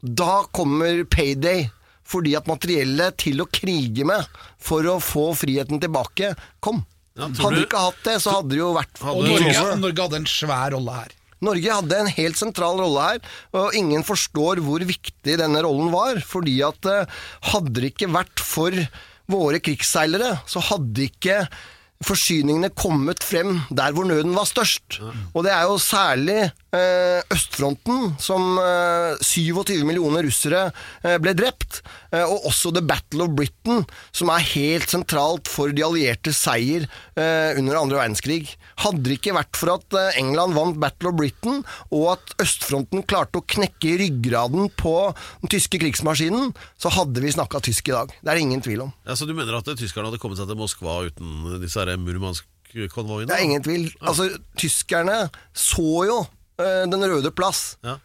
da 0.00 0.38
kommer 0.56 1.04
payday. 1.12 1.66
Fordi 2.08 2.32
at 2.38 2.46
materiellet 2.48 3.18
til 3.20 3.42
å 3.44 3.48
krige 3.52 4.06
med 4.08 4.24
for 4.64 4.86
å 4.88 4.94
få 5.04 5.26
friheten 5.36 5.76
tilbake, 5.82 6.30
kom. 6.64 6.80
Ja, 7.18 7.26
hadde 7.28 7.58
du- 7.58 7.64
ikke 7.66 7.82
hatt 7.90 7.98
det, 8.06 8.14
så 8.24 8.38
hadde 8.38 8.54
det 8.54 8.62
jo 8.62 8.70
vært 8.72 9.02
Hadde 9.04 9.18
Og 9.20 9.26
Norge, 9.28 9.52
Norge- 9.52 9.80
Norge 9.82 10.06
hadde 10.06 10.20
en 10.22 10.30
svær 10.32 10.72
rolle 10.72 10.94
her. 11.02 11.12
Norge 11.44 11.74
hadde 11.80 12.00
en 12.02 12.10
helt 12.10 12.38
sentral 12.40 12.80
rolle 12.82 13.04
her, 13.04 13.32
og 13.56 13.76
ingen 13.78 14.04
forstår 14.06 14.62
hvor 14.64 14.82
viktig 14.86 15.38
denne 15.40 15.62
rollen 15.64 15.92
var. 15.94 16.22
Fordi 16.26 16.58
at 16.66 16.90
eh, 16.90 17.18
hadde 17.52 17.74
det 17.78 17.92
ikke 17.92 18.12
vært 18.14 18.44
for 18.44 18.74
våre 19.28 19.60
krigsseilere, 19.60 20.38
så 20.48 20.62
hadde 20.70 21.08
ikke 21.10 21.42
forsyningene 22.06 22.70
kommet 22.78 23.24
frem 23.26 23.56
der 23.74 23.94
hvor 23.94 24.06
nøden 24.06 24.36
var 24.36 24.46
størst. 24.48 25.00
Og 25.34 25.42
det 25.46 25.52
er 25.54 25.66
jo 25.66 25.78
særlig 25.82 26.38
østfronten 27.32 28.12
som 28.20 28.58
eh, 28.60 29.16
27 29.24 29.84
millioner 29.88 30.26
russere 30.26 30.66
eh, 31.02 31.16
ble 31.22 31.32
drept, 31.38 31.80
eh, 32.12 32.24
og 32.24 32.48
også 32.50 32.72
The 32.76 32.82
Battle 32.84 33.24
of 33.24 33.34
Britain, 33.38 33.84
som 34.12 34.32
er 34.34 34.44
helt 34.52 34.88
sentralt 34.92 35.48
for 35.48 35.72
de 35.72 35.84
allierte 35.86 36.34
seier 36.36 36.84
eh, 37.16 37.56
under 37.58 37.80
andre 37.80 38.00
verdenskrig. 38.02 38.42
Hadde 38.84 39.04
det 39.06 39.18
ikke 39.18 39.36
vært 39.38 39.58
for 39.58 39.74
at 39.78 39.98
eh, 39.98 40.20
England 40.20 40.56
vant 40.58 40.78
Battle 40.82 41.12
of 41.12 41.18
Britain, 41.18 41.62
og 41.88 42.06
at 42.16 42.36
østfronten 42.44 43.04
klarte 43.08 43.40
å 43.40 43.46
knekke 43.48 43.96
ryggraden 44.04 44.68
på 44.78 44.94
den 45.42 45.52
tyske 45.56 45.80
krigsmaskinen, 45.80 46.52
så 46.80 46.92
hadde 46.94 47.24
vi 47.24 47.32
snakka 47.34 47.62
tysk 47.64 47.90
i 47.90 47.96
dag. 47.96 48.12
Det 48.20 48.28
er 48.28 48.38
det 48.38 48.46
ingen 48.46 48.64
tvil 48.64 48.86
om. 48.88 48.94
Ja, 49.08 49.16
så 49.18 49.28
du 49.28 49.34
mener 49.36 49.58
at 49.60 49.68
tyskerne 49.78 50.10
hadde 50.10 50.20
kommet 50.22 50.40
seg 50.40 50.50
til 50.50 50.58
Moskva 50.60 51.00
uten 51.08 51.60
disse 51.62 51.84
Murmansk-konvoiene? 52.04 53.30
Det 53.30 53.38
er 53.38 53.46
ingen 53.46 53.64
tvil. 53.64 53.88
Altså, 54.04 54.28
tyskerne 54.60 55.24
så 55.56 55.88
jo 56.08 56.18
eh, 56.22 56.37
Den 56.58 57.04
røde 57.06 57.30
plass. 57.30 57.76
Ja. 57.86 57.98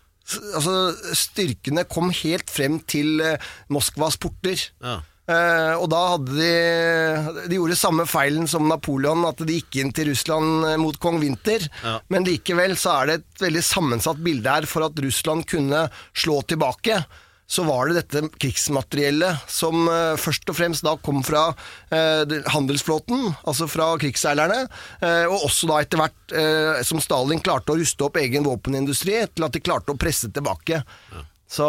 Altså, 0.55 0.75
styrkene 1.17 1.83
kom 1.89 2.11
helt 2.23 2.51
frem 2.53 2.77
til 2.89 3.19
eh, 3.23 3.49
Moskvas 3.73 4.15
porter. 4.21 4.61
Ja. 4.83 5.01
Eh, 5.23 5.73
og 5.79 5.85
da 5.87 5.99
hadde 6.11 6.33
de 6.35 7.47
De 7.47 7.55
gjorde 7.55 7.77
samme 7.79 8.03
feilen 8.09 8.47
som 8.51 8.65
Napoleon, 8.67 9.23
at 9.29 9.39
de 9.39 9.55
gikk 9.55 9.77
inn 9.79 9.93
til 9.95 10.09
Russland 10.11 10.67
eh, 10.67 10.79
mot 10.81 10.97
kong 10.99 11.21
Winter. 11.23 11.67
Ja. 11.83 11.97
Men 12.11 12.27
likevel 12.27 12.75
så 12.79 12.97
er 13.01 13.11
det 13.11 13.19
et 13.21 13.45
veldig 13.45 13.65
sammensatt 13.67 14.23
bilde 14.23 14.55
her 14.57 14.67
for 14.69 14.87
at 14.87 14.99
Russland 15.03 15.47
kunne 15.49 15.85
slå 16.11 16.41
tilbake. 16.47 17.01
Så 17.47 17.65
var 17.67 17.89
det 17.89 17.99
dette 17.99 18.29
krigsmateriellet 18.39 19.49
som 19.51 19.83
eh, 19.91 20.15
først 20.19 20.47
og 20.49 20.57
fremst 20.57 20.85
da 20.85 20.95
kom 21.03 21.19
fra 21.27 21.49
eh, 21.93 22.37
handelsflåten, 22.53 23.27
altså 23.43 23.67
fra 23.69 23.91
krigsseilerne, 24.01 24.63
eh, 25.03 25.25
og 25.27 25.49
også 25.49 25.69
da 25.69 25.81
etter 25.83 26.01
hvert 26.01 26.37
eh, 26.39 26.81
som 26.87 27.03
Stalin 27.03 27.43
klarte 27.43 27.75
å 27.75 27.77
ruste 27.79 28.07
opp 28.07 28.17
egen 28.21 28.47
våpenindustri, 28.47 29.19
til 29.35 29.47
at 29.47 29.53
de 29.53 29.63
klarte 29.63 29.93
å 29.93 29.99
presse 29.99 30.31
tilbake. 30.33 30.81
Så, 31.53 31.65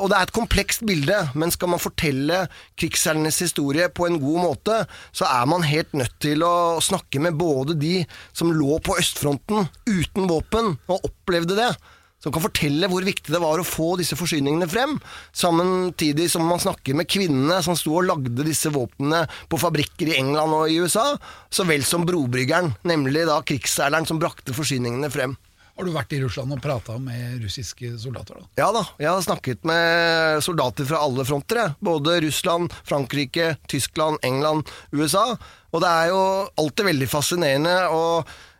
og 0.00 0.06
det 0.08 0.16
er 0.16 0.24
et 0.24 0.32
komplekst 0.32 0.84
bilde, 0.88 1.16
men 1.36 1.52
skal 1.52 1.68
man 1.74 1.82
fortelle 1.82 2.46
krigsseilernes 2.80 3.42
historie 3.44 3.90
på 3.92 4.06
en 4.06 4.16
god 4.22 4.40
måte, 4.46 4.78
så 5.12 5.28
er 5.28 5.48
man 5.50 5.66
helt 5.66 5.92
nødt 5.98 6.14
til 6.24 6.44
å 6.46 6.80
snakke 6.84 7.20
med 7.20 7.36
både 7.36 7.76
de 7.76 7.98
som 8.32 8.52
lå 8.54 8.78
på 8.86 8.96
østfronten 9.00 9.68
uten 9.90 10.30
våpen 10.30 10.76
og 10.88 11.10
opplevde 11.10 11.58
det, 11.58 11.68
som 12.20 12.32
kan 12.34 12.44
fortelle 12.44 12.88
hvor 12.90 13.04
viktig 13.06 13.32
det 13.32 13.42
var 13.42 13.60
å 13.60 13.66
få 13.66 13.94
disse 14.00 14.18
forsyningene 14.18 14.68
frem, 14.70 14.96
samtidig 15.32 16.28
som 16.32 16.44
man 16.48 16.62
snakker 16.62 16.96
med 16.98 17.08
kvinnene 17.10 17.60
som 17.64 17.78
sto 17.78 17.96
og 17.96 18.08
lagde 18.08 18.46
disse 18.46 18.72
våpnene 18.72 19.24
på 19.50 19.60
fabrikker 19.60 20.12
i 20.12 20.18
England 20.20 20.56
og 20.56 20.68
i 20.68 20.80
USA, 20.82 21.14
så 21.50 21.66
vel 21.68 21.86
som 21.86 22.06
brobryggeren, 22.08 22.74
nemlig 22.88 23.26
da 23.28 23.40
krigsseileren 23.46 24.08
som 24.08 24.20
brakte 24.20 24.56
forsyningene 24.56 25.12
frem. 25.12 25.38
Har 25.80 25.86
du 25.88 25.94
vært 25.94 26.10
i 26.12 26.18
Russland 26.20 26.52
og 26.52 26.58
prata 26.60 26.98
med 27.00 27.38
russiske 27.40 27.94
soldater? 28.02 28.36
da? 28.36 28.48
Ja 28.60 28.66
da, 28.74 28.82
jeg 29.00 29.08
har 29.08 29.22
snakket 29.24 29.62
med 29.64 30.42
soldater 30.44 30.84
fra 30.84 30.98
alle 31.06 31.24
fronter. 31.24 31.56
jeg. 31.62 31.76
Både 31.80 32.18
Russland, 32.20 32.74
Frankrike, 32.84 33.54
Tyskland, 33.64 34.20
England, 34.26 34.68
USA. 34.92 35.38
Og 35.72 35.80
det 35.80 35.88
er 35.88 36.10
jo 36.12 36.20
alltid 36.60 36.90
veldig 36.90 37.08
fascinerende 37.08 37.78
å 37.96 38.02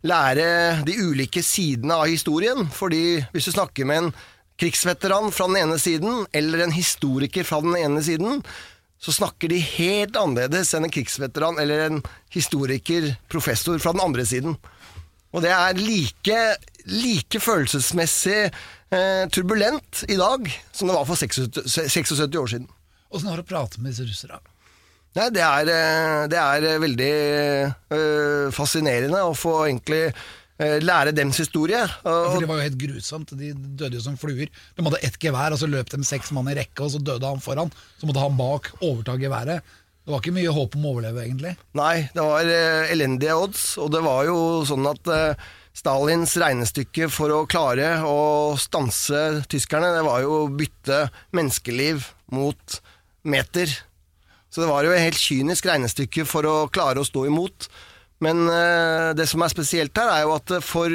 lære 0.06 0.82
de 0.86 0.96
ulike 1.04 1.42
sidene 1.44 1.98
av 2.00 2.10
historien. 2.10 2.66
Fordi 2.72 3.20
hvis 3.34 3.48
du 3.48 3.54
snakker 3.54 3.88
med 3.88 4.04
en 4.04 4.12
krigsveteran 4.60 5.30
fra 5.32 5.48
den 5.48 5.60
ene 5.62 5.78
siden, 5.80 6.26
eller 6.36 6.64
en 6.64 6.74
historiker 6.76 7.46
fra 7.48 7.62
den 7.64 7.76
ene 7.80 8.02
siden, 8.04 8.42
så 9.00 9.14
snakker 9.16 9.48
de 9.48 9.62
helt 9.64 10.18
annerledes 10.20 10.74
enn 10.76 10.84
en 10.84 10.92
krigsveteran 10.92 11.60
eller 11.62 11.86
en 11.86 12.02
historiker, 12.32 13.14
professor 13.32 13.80
fra 13.80 13.94
den 13.96 14.04
andre 14.04 14.26
siden. 14.28 14.58
Og 15.32 15.44
det 15.44 15.52
er 15.54 15.78
like, 15.78 16.38
like 16.90 17.40
følelsesmessig 17.40 18.40
eh, 18.50 19.24
turbulent 19.32 20.04
i 20.10 20.18
dag 20.20 20.50
som 20.72 20.90
det 20.90 20.96
var 20.96 21.08
for 21.08 21.16
76, 21.16 21.64
76 21.88 22.36
år 22.36 22.52
siden. 22.52 22.68
Åssen 23.10 23.30
har 23.30 23.40
du 23.40 23.46
pratet 23.46 23.80
med 23.80 23.94
disse 23.94 24.04
russerne? 24.04 24.42
Nei, 25.18 25.30
det 25.34 25.42
er, 25.42 25.70
eh, 25.74 26.26
det 26.30 26.38
er 26.38 26.66
eh, 26.68 26.82
veldig 26.82 27.14
eh, 27.96 28.44
fascinerende 28.54 29.24
å 29.26 29.34
få 29.34 29.64
egentlig 29.68 30.04
lære 30.60 31.14
dems 31.16 31.38
historie. 31.40 31.78
Og, 32.04 32.34
For 32.34 32.42
Det 32.42 32.48
var 32.50 32.58
jo 32.58 32.64
helt 32.66 32.80
grusomt. 32.82 33.30
De 33.32 33.54
døde 33.56 33.96
jo 33.96 34.02
som 34.04 34.18
fluer. 34.20 34.50
De 34.76 34.84
hadde 34.84 34.98
ett 35.08 35.16
gevær, 35.16 35.54
og 35.56 35.60
så 35.62 35.64
løp 35.64 35.88
de 35.88 36.02
seks 36.04 36.34
mann 36.36 36.50
i 36.52 36.56
rekke, 36.58 36.84
og 36.84 36.92
så 36.92 37.00
døde 37.00 37.24
han 37.24 37.40
foran. 37.40 37.72
Så 37.96 38.04
måtte 38.04 38.20
han 38.20 38.36
bak 38.36 38.68
overta 38.76 39.14
geværet. 39.16 39.64
Det 40.04 40.12
var 40.12 40.20
ikke 40.20 40.34
mye 40.36 40.52
håp 40.52 40.76
om 40.76 40.84
å 40.84 40.92
overleve, 40.94 41.24
egentlig. 41.24 41.54
Nei, 41.78 41.94
det 42.12 42.22
var 42.24 42.48
eh, 42.50 42.92
elendige 42.92 43.36
odds, 43.36 43.64
og 43.80 43.92
det 43.94 44.00
var 44.04 44.24
jo 44.28 44.36
sånn 44.68 44.88
at 44.90 45.10
eh, 45.12 45.48
Stalins 45.76 46.32
regnestykke 46.40 47.08
for 47.12 47.32
å 47.34 47.44
klare 47.48 47.92
å 48.04 48.56
stanse 48.58 49.44
tyskerne, 49.48 49.92
det 49.96 50.04
var 50.04 50.24
jo 50.24 50.38
å 50.42 50.48
bytte 50.50 51.04
menneskeliv 51.36 52.08
mot 52.34 52.80
meter. 53.22 53.76
Så 54.50 54.62
det 54.62 54.70
var 54.70 54.84
jo 54.84 54.92
et 54.94 55.04
helt 55.04 55.20
kynisk 55.20 55.68
regnestykke 55.70 56.26
for 56.26 56.46
å 56.48 56.56
klare 56.74 57.02
å 57.02 57.06
stå 57.06 57.24
imot. 57.30 57.70
Men 58.24 58.44
eh, 58.50 59.10
det 59.16 59.28
som 59.30 59.42
er 59.44 59.52
spesielt 59.52 59.96
her, 59.96 60.10
er 60.12 60.26
jo 60.26 60.34
at 60.36 60.52
eh, 60.56 60.64
for 60.64 60.90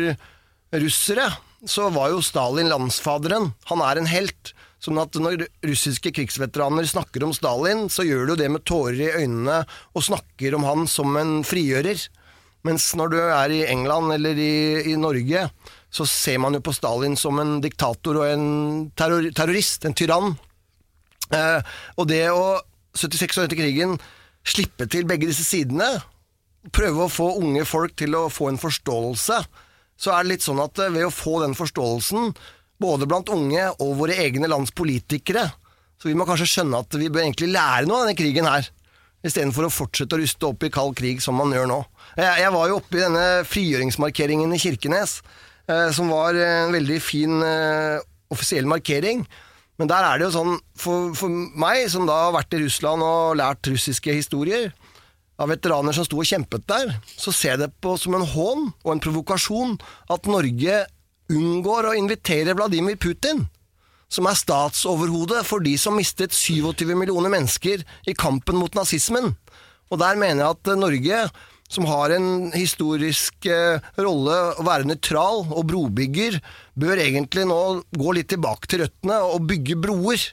russere 0.75 1.29
så 1.65 1.87
var 1.89 2.11
jo 2.11 2.21
Stalin 2.21 2.69
landsfaderen. 2.69 3.53
Han 3.71 3.81
er 3.85 4.01
en 4.01 4.11
helt. 4.11 4.53
Sånn 4.83 4.99
at 5.01 5.15
når 5.17 5.47
russiske 5.65 6.11
krigsveteraner 6.13 6.85
snakker 6.85 7.23
om 7.25 7.31
Stalin, 7.33 7.87
så 7.89 8.05
gjør 8.05 8.29
du 8.29 8.35
det 8.37 8.51
med 8.53 8.65
tårer 8.67 8.99
i 9.01 9.23
øynene 9.23 9.63
og 9.95 10.05
snakker 10.05 10.53
om 10.57 10.67
han 10.67 10.85
som 10.91 11.15
en 11.17 11.39
frigjører. 11.47 12.03
Mens 12.67 12.91
når 12.97 13.13
du 13.13 13.17
er 13.23 13.53
i 13.55 13.63
England 13.69 14.13
eller 14.13 14.37
i, 14.37 14.91
i 14.91 14.93
Norge, 14.99 15.47
så 15.89 16.05
ser 16.09 16.37
man 16.43 16.57
jo 16.57 16.61
på 16.65 16.73
Stalin 16.75 17.15
som 17.17 17.39
en 17.41 17.57
diktator 17.63 18.19
og 18.19 18.29
en 18.29 18.47
terror, 18.97 19.29
terrorist, 19.37 19.85
en 19.87 19.97
tyrann. 19.97 20.35
Eh, 21.33 21.75
og 21.97 22.09
det 22.11 22.25
å 22.29 22.59
76 22.95 23.39
år 23.39 23.47
etter 23.47 23.59
krigen 23.59 23.97
slippe 24.45 24.87
til 24.91 25.07
begge 25.09 25.29
disse 25.29 25.45
sidene, 25.45 25.87
prøve 26.73 27.05
å 27.05 27.11
få 27.11 27.31
unge 27.41 27.65
folk 27.67 27.95
til 27.99 28.15
å 28.17 28.27
få 28.33 28.49
en 28.51 28.61
forståelse, 28.61 29.39
så 29.95 30.11
er 30.11 30.23
det 30.23 30.33
litt 30.33 30.45
sånn 30.45 30.61
at 30.63 30.79
eh, 30.81 30.93
ved 30.93 31.07
å 31.07 31.13
få 31.13 31.39
den 31.43 31.55
forståelsen, 31.57 32.33
både 32.81 33.07
blant 33.07 33.31
unge 33.31 33.69
og 33.79 33.95
våre 34.01 34.17
egne 34.19 34.49
lands 34.51 34.73
politikere, 34.75 35.47
så 35.95 36.09
vi 36.09 36.15
må 36.17 36.27
kanskje 36.27 36.49
skjønne 36.51 36.81
at 36.83 36.97
vi 36.99 37.07
bør 37.07 37.23
egentlig 37.23 37.53
lære 37.53 37.87
noe 37.87 38.01
av 38.01 38.09
denne 38.09 38.19
krigen 38.19 38.49
her, 38.49 38.67
istedenfor 39.25 39.67
å 39.67 39.73
fortsette 39.73 40.17
å 40.17 40.21
ruste 40.21 40.49
opp 40.49 40.65
i 40.67 40.71
kald 40.73 40.97
krig 40.99 41.23
som 41.23 41.37
man 41.39 41.53
gjør 41.55 41.69
nå. 41.71 41.79
Jeg, 42.19 42.51
var 42.53 42.69
jo 42.69 42.77
oppe 42.81 42.99
i 42.99 43.01
denne 43.01 43.25
frigjøringsmarkeringen 43.47 44.53
i 44.53 44.59
Kirkenes, 44.61 45.17
eh, 45.71 45.89
som 45.95 46.11
var 46.13 46.37
en 46.37 46.75
veldig 46.75 46.99
fin 47.01 47.39
eh, 47.41 48.03
offisiell 48.33 48.67
markering. 48.69 49.23
Men 49.79 49.91
der 49.91 50.07
er 50.07 50.19
det 50.19 50.29
jo 50.29 50.35
sånn, 50.37 50.57
for, 50.79 51.11
for 51.17 51.31
meg 51.59 51.85
som 51.91 52.07
da 52.07 52.27
har 52.27 52.35
vært 52.37 52.55
i 52.55 52.61
Russland 52.63 53.03
og 53.03 53.35
lært 53.41 53.67
russiske 53.67 54.13
historier, 54.15 54.71
av 55.35 55.49
veteraner 55.51 55.95
som 55.95 56.05
sto 56.07 56.21
og 56.21 56.27
kjempet 56.29 56.63
der, 56.69 56.93
så 57.19 57.33
ser 57.35 57.55
jeg 57.55 57.65
det 57.65 57.73
på 57.83 57.97
som 57.99 58.15
en 58.15 58.23
hån 58.23 58.69
og 58.71 58.91
en 58.93 59.01
provokasjon 59.03 59.75
at 60.13 60.29
Norge 60.31 60.85
unngår 61.31 61.89
å 61.89 61.97
invitere 61.97 62.55
Vladimir 62.55 62.95
Putin, 63.01 63.43
som 64.07 64.29
er 64.29 64.37
statsoverhode 64.39 65.41
for 65.47 65.63
de 65.65 65.73
som 65.81 65.97
mistet 65.97 66.35
27 66.35 66.93
millioner 66.93 67.33
mennesker 67.33 67.83
i 68.07 68.15
kampen 68.15 68.59
mot 68.61 68.77
nazismen. 68.77 69.33
Og 69.91 69.99
der 70.01 70.15
mener 70.19 70.45
jeg 70.45 70.55
at 70.55 70.71
Norge, 70.79 71.19
som 71.67 71.87
har 71.89 72.13
en 72.13 72.53
historisk 72.53 73.47
eh, 73.49 73.81
rolle 73.97 74.37
å 74.55 74.65
være 74.65 74.87
nøytral 74.87 75.47
og 75.49 75.65
brobygger, 75.71 76.37
bør 76.79 77.01
egentlig 77.01 77.45
nå 77.49 77.59
gå 77.95 78.15
litt 78.17 78.31
tilbake 78.33 78.71
til 78.71 78.85
røttene 78.85 79.21
og 79.27 79.45
bygge 79.49 79.77
broer. 79.79 80.25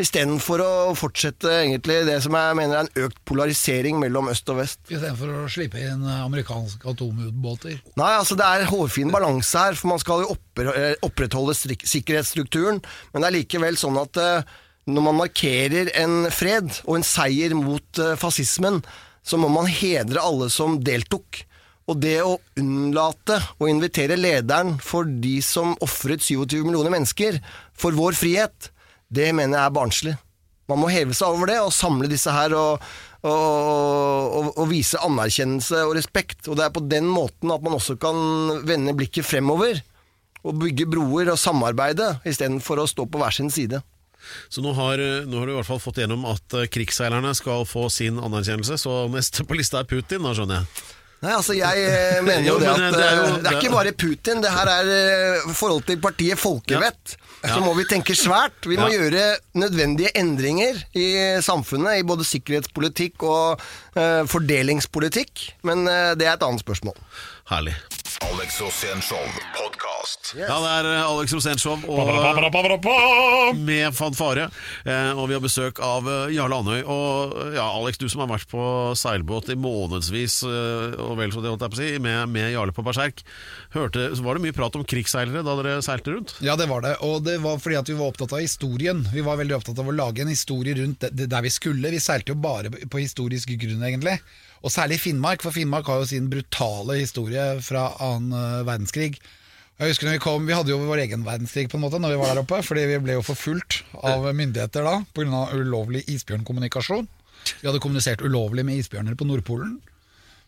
Istedenfor 0.00 0.62
å 0.64 0.70
fortsette 0.96 1.50
egentlig 1.60 1.98
det 2.08 2.16
som 2.24 2.34
jeg 2.34 2.56
mener 2.56 2.78
er 2.78 2.86
en 2.86 3.04
økt 3.04 3.18
polarisering 3.28 3.98
mellom 4.00 4.30
øst 4.32 4.48
og 4.50 4.58
vest. 4.62 4.80
Istedenfor 4.88 5.34
å 5.42 5.50
slippe 5.52 5.82
inn 5.84 6.02
amerikanske 6.08 6.88
atomubåter. 6.94 7.76
Nei, 8.00 8.10
altså 8.16 8.38
det 8.40 8.48
er 8.48 8.66
hårfin 8.70 9.12
balanse 9.12 9.66
her, 9.66 9.76
for 9.78 9.92
man 9.92 10.00
skal 10.02 10.24
jo 10.24 10.34
eh, 10.72 10.96
opprettholde 11.04 11.54
sikkerhetsstrukturen, 11.54 12.80
men 13.12 13.22
det 13.22 13.28
er 13.28 13.36
likevel 13.36 13.78
sånn 13.78 14.00
at 14.00 14.18
eh, 14.22 14.52
når 14.90 15.06
man 15.06 15.20
markerer 15.20 15.92
en 16.00 16.26
fred 16.34 16.72
og 16.86 16.96
en 16.98 17.06
seier 17.06 17.54
mot 17.54 18.02
eh, 18.02 18.16
fascismen, 18.18 18.80
så 19.22 19.38
må 19.38 19.52
man 19.52 19.68
hedre 19.70 20.24
alle 20.24 20.48
som 20.50 20.80
deltok. 20.82 21.44
Og 21.90 21.98
det 21.98 22.18
å 22.22 22.36
unnlate 22.60 23.38
å 23.58 23.68
invitere 23.70 24.18
lederen 24.18 24.76
for 24.82 25.06
de 25.06 25.38
som 25.44 25.74
ofret 25.82 26.22
27 26.22 26.60
millioner 26.62 26.92
mennesker 26.94 27.40
for 27.74 27.96
vår 27.96 28.14
frihet, 28.18 28.70
det 29.12 29.32
mener 29.34 29.58
jeg 29.58 29.66
er 29.66 29.78
barnslig. 29.78 30.14
Man 30.70 30.80
må 30.80 30.90
heve 30.92 31.14
seg 31.16 31.34
over 31.34 31.50
det 31.50 31.58
og 31.60 31.74
samle 31.74 32.08
disse 32.08 32.32
her 32.32 32.54
og, 32.56 32.84
og, 33.26 33.32
og, 33.32 34.50
og 34.62 34.68
vise 34.70 35.00
anerkjennelse 35.02 35.82
og 35.88 35.96
respekt. 35.98 36.46
Og 36.46 36.56
det 36.58 36.68
er 36.68 36.74
på 36.74 36.84
den 36.86 37.10
måten 37.10 37.50
at 37.52 37.64
man 37.66 37.76
også 37.76 37.98
kan 38.00 38.62
vende 38.68 38.94
blikket 38.96 39.26
fremover 39.26 39.82
og 40.42 40.58
bygge 40.58 40.88
broer 40.90 41.30
og 41.30 41.38
samarbeide, 41.38 42.16
istedenfor 42.26 42.80
å 42.82 42.88
stå 42.90 43.06
på 43.06 43.20
hver 43.20 43.34
sin 43.34 43.50
side. 43.52 43.82
Så 44.50 44.62
nå 44.62 44.72
har, 44.74 45.02
nå 45.26 45.38
har 45.38 45.46
du 45.46 45.52
i 45.52 45.58
hvert 45.58 45.68
fall 45.68 45.82
fått 45.82 46.00
gjennom 46.02 46.24
at 46.30 46.56
krigsseilerne 46.72 47.30
skal 47.38 47.66
få 47.66 47.88
sin 47.90 48.18
anerkjennelse, 48.22 48.78
så 48.78 49.04
neste 49.10 49.46
på 49.46 49.58
lista 49.58 49.82
er 49.82 49.88
Putin, 49.90 50.22
da 50.22 50.34
skjønner 50.34 50.62
jeg. 50.62 50.84
Nei, 51.22 51.32
altså 51.38 51.54
jeg 51.54 51.82
eh, 51.86 52.20
mener 52.26 52.46
jo 52.48 52.54
Jo, 52.56 52.60
det 52.62 52.70
men 52.72 52.86
at 52.88 52.96
det 52.98 53.02
er 53.06 53.12
eh, 53.12 53.18
jo- 53.30 53.36
det 53.44 53.50
er 53.52 53.58
ikke 53.60 53.74
bare 53.76 53.92
Putin, 53.94 54.40
det 54.42 54.50
her 54.50 54.70
er 54.72 54.88
eh, 54.96 55.52
forhold 55.54 55.84
til 55.86 56.00
partiet 56.02 56.38
Folkevett. 56.42 57.16
Så 57.42 57.58
må 57.58 57.72
vi 57.74 57.82
tenke 57.90 58.14
svært. 58.14 58.54
Vi 58.70 58.76
må 58.78 58.86
Ja. 58.90 59.00
gjøre 59.00 59.22
nødvendige 59.58 60.12
endringer 60.18 60.76
i 60.94 61.06
samfunnet, 61.42 61.98
i 61.98 62.04
både 62.06 62.22
sikkerhetspolitikk 62.28 63.24
og 63.26 63.58
uh, 63.98 64.22
fordelingspolitikk. 64.30 65.48
Men 65.66 65.82
uh, 65.90 66.12
det 66.14 66.28
er 66.28 66.36
et 66.36 66.44
annet 66.46 66.62
spørsmål. 66.62 66.94
Herlig. 67.50 67.74
Alex 68.28 68.60
Rosén 68.62 69.02
Show 69.02 69.18
podkast. 70.02 70.34
Ja, 70.36 70.58
det 70.58 70.70
er 70.70 70.88
eh, 70.90 71.10
Alex 71.10 71.32
Rosénshow 71.32 71.78
og 71.86 73.56
med 73.62 73.94
fanfare. 73.94 74.48
Eh, 74.84 75.12
og 75.14 75.28
vi 75.28 75.36
har 75.36 75.42
besøk 75.42 75.80
av 75.82 76.08
eh, 76.08 76.34
Jarle 76.34 76.58
Andøy. 76.58 76.82
Og 76.82 77.54
ja, 77.54 77.66
Alex, 77.66 77.98
du 77.98 78.08
som 78.10 78.24
har 78.24 78.30
vært 78.32 78.48
på 78.50 78.62
seilbåt 78.98 79.52
i 79.52 79.56
månedsvis, 79.58 80.42
og 80.42 81.16
vel 81.18 81.32
så 81.32 81.42
det 81.42 81.52
holdt 81.52 81.66
jeg 81.66 81.72
på 81.72 81.78
å 81.78 81.82
si, 81.82 81.90
med, 82.02 82.32
med 82.32 82.50
Jarle 82.52 82.74
på 82.74 82.84
Berserk. 82.86 83.22
Hørte, 83.74 84.10
var 84.22 84.38
det 84.38 84.46
mye 84.46 84.56
prat 84.56 84.78
om 84.78 84.86
krigsseilere 84.86 85.44
da 85.46 85.56
dere 85.60 85.82
seilte 85.84 86.14
rundt? 86.14 86.36
Ja, 86.44 86.56
det 86.58 86.68
var 86.70 86.84
det. 86.84 86.96
Og 87.06 87.22
det 87.26 87.38
var 87.44 87.60
fordi 87.62 87.78
at 87.80 87.90
vi 87.90 87.98
var 87.98 88.12
opptatt 88.12 88.34
av 88.34 88.42
historien. 88.42 89.04
Vi 89.12 89.24
var 89.24 89.40
veldig 89.40 89.58
opptatt 89.58 89.82
av 89.82 89.90
å 89.90 89.96
lage 89.96 90.24
en 90.24 90.32
historie 90.32 90.76
rundt 90.78 91.06
der 91.12 91.44
vi 91.44 91.52
skulle. 91.52 91.92
Vi 91.92 92.02
seilte 92.02 92.34
jo 92.34 92.40
bare 92.42 92.72
på 92.72 93.02
historisk 93.02 93.52
grunn, 93.60 93.84
egentlig. 93.86 94.18
Og 94.62 94.70
særlig 94.70 95.00
Finnmark, 95.02 95.42
for 95.42 95.54
Finnmark 95.54 95.88
har 95.90 96.02
jo 96.02 96.10
sin 96.10 96.28
brutale 96.30 97.00
historie 97.00 97.46
fra 97.66 97.88
annen 98.02 98.66
verdenskrig. 98.68 99.18
Jeg 99.82 99.96
husker 99.96 100.06
når 100.06 100.14
Vi 100.14 100.22
kom, 100.22 100.44
vi 100.46 100.54
hadde 100.54 100.70
jo 100.70 100.76
vår 100.86 101.00
egen 101.02 101.24
verdenskrig 101.26 101.66
på 101.66 101.74
en 101.74 101.82
måte 101.82 101.98
når 101.98 102.12
vi 102.12 102.18
var 102.20 102.28
der 102.30 102.44
oppe, 102.44 102.60
fordi 102.62 102.84
vi 102.86 102.98
ble 103.02 103.16
jo 103.16 103.24
forfulgt 103.26 103.80
av 103.98 104.28
myndigheter 104.30 104.86
da 104.86 105.00
pga. 105.10 105.40
ulovlig 105.58 106.04
isbjørnkommunikasjon. 106.06 107.08
Vi 107.50 107.66
hadde 107.66 107.80
kommunisert 107.82 108.22
ulovlig 108.22 108.62
med 108.68 108.78
isbjørner 108.78 109.18
på 109.18 109.26
Nordpolen. 109.26 109.80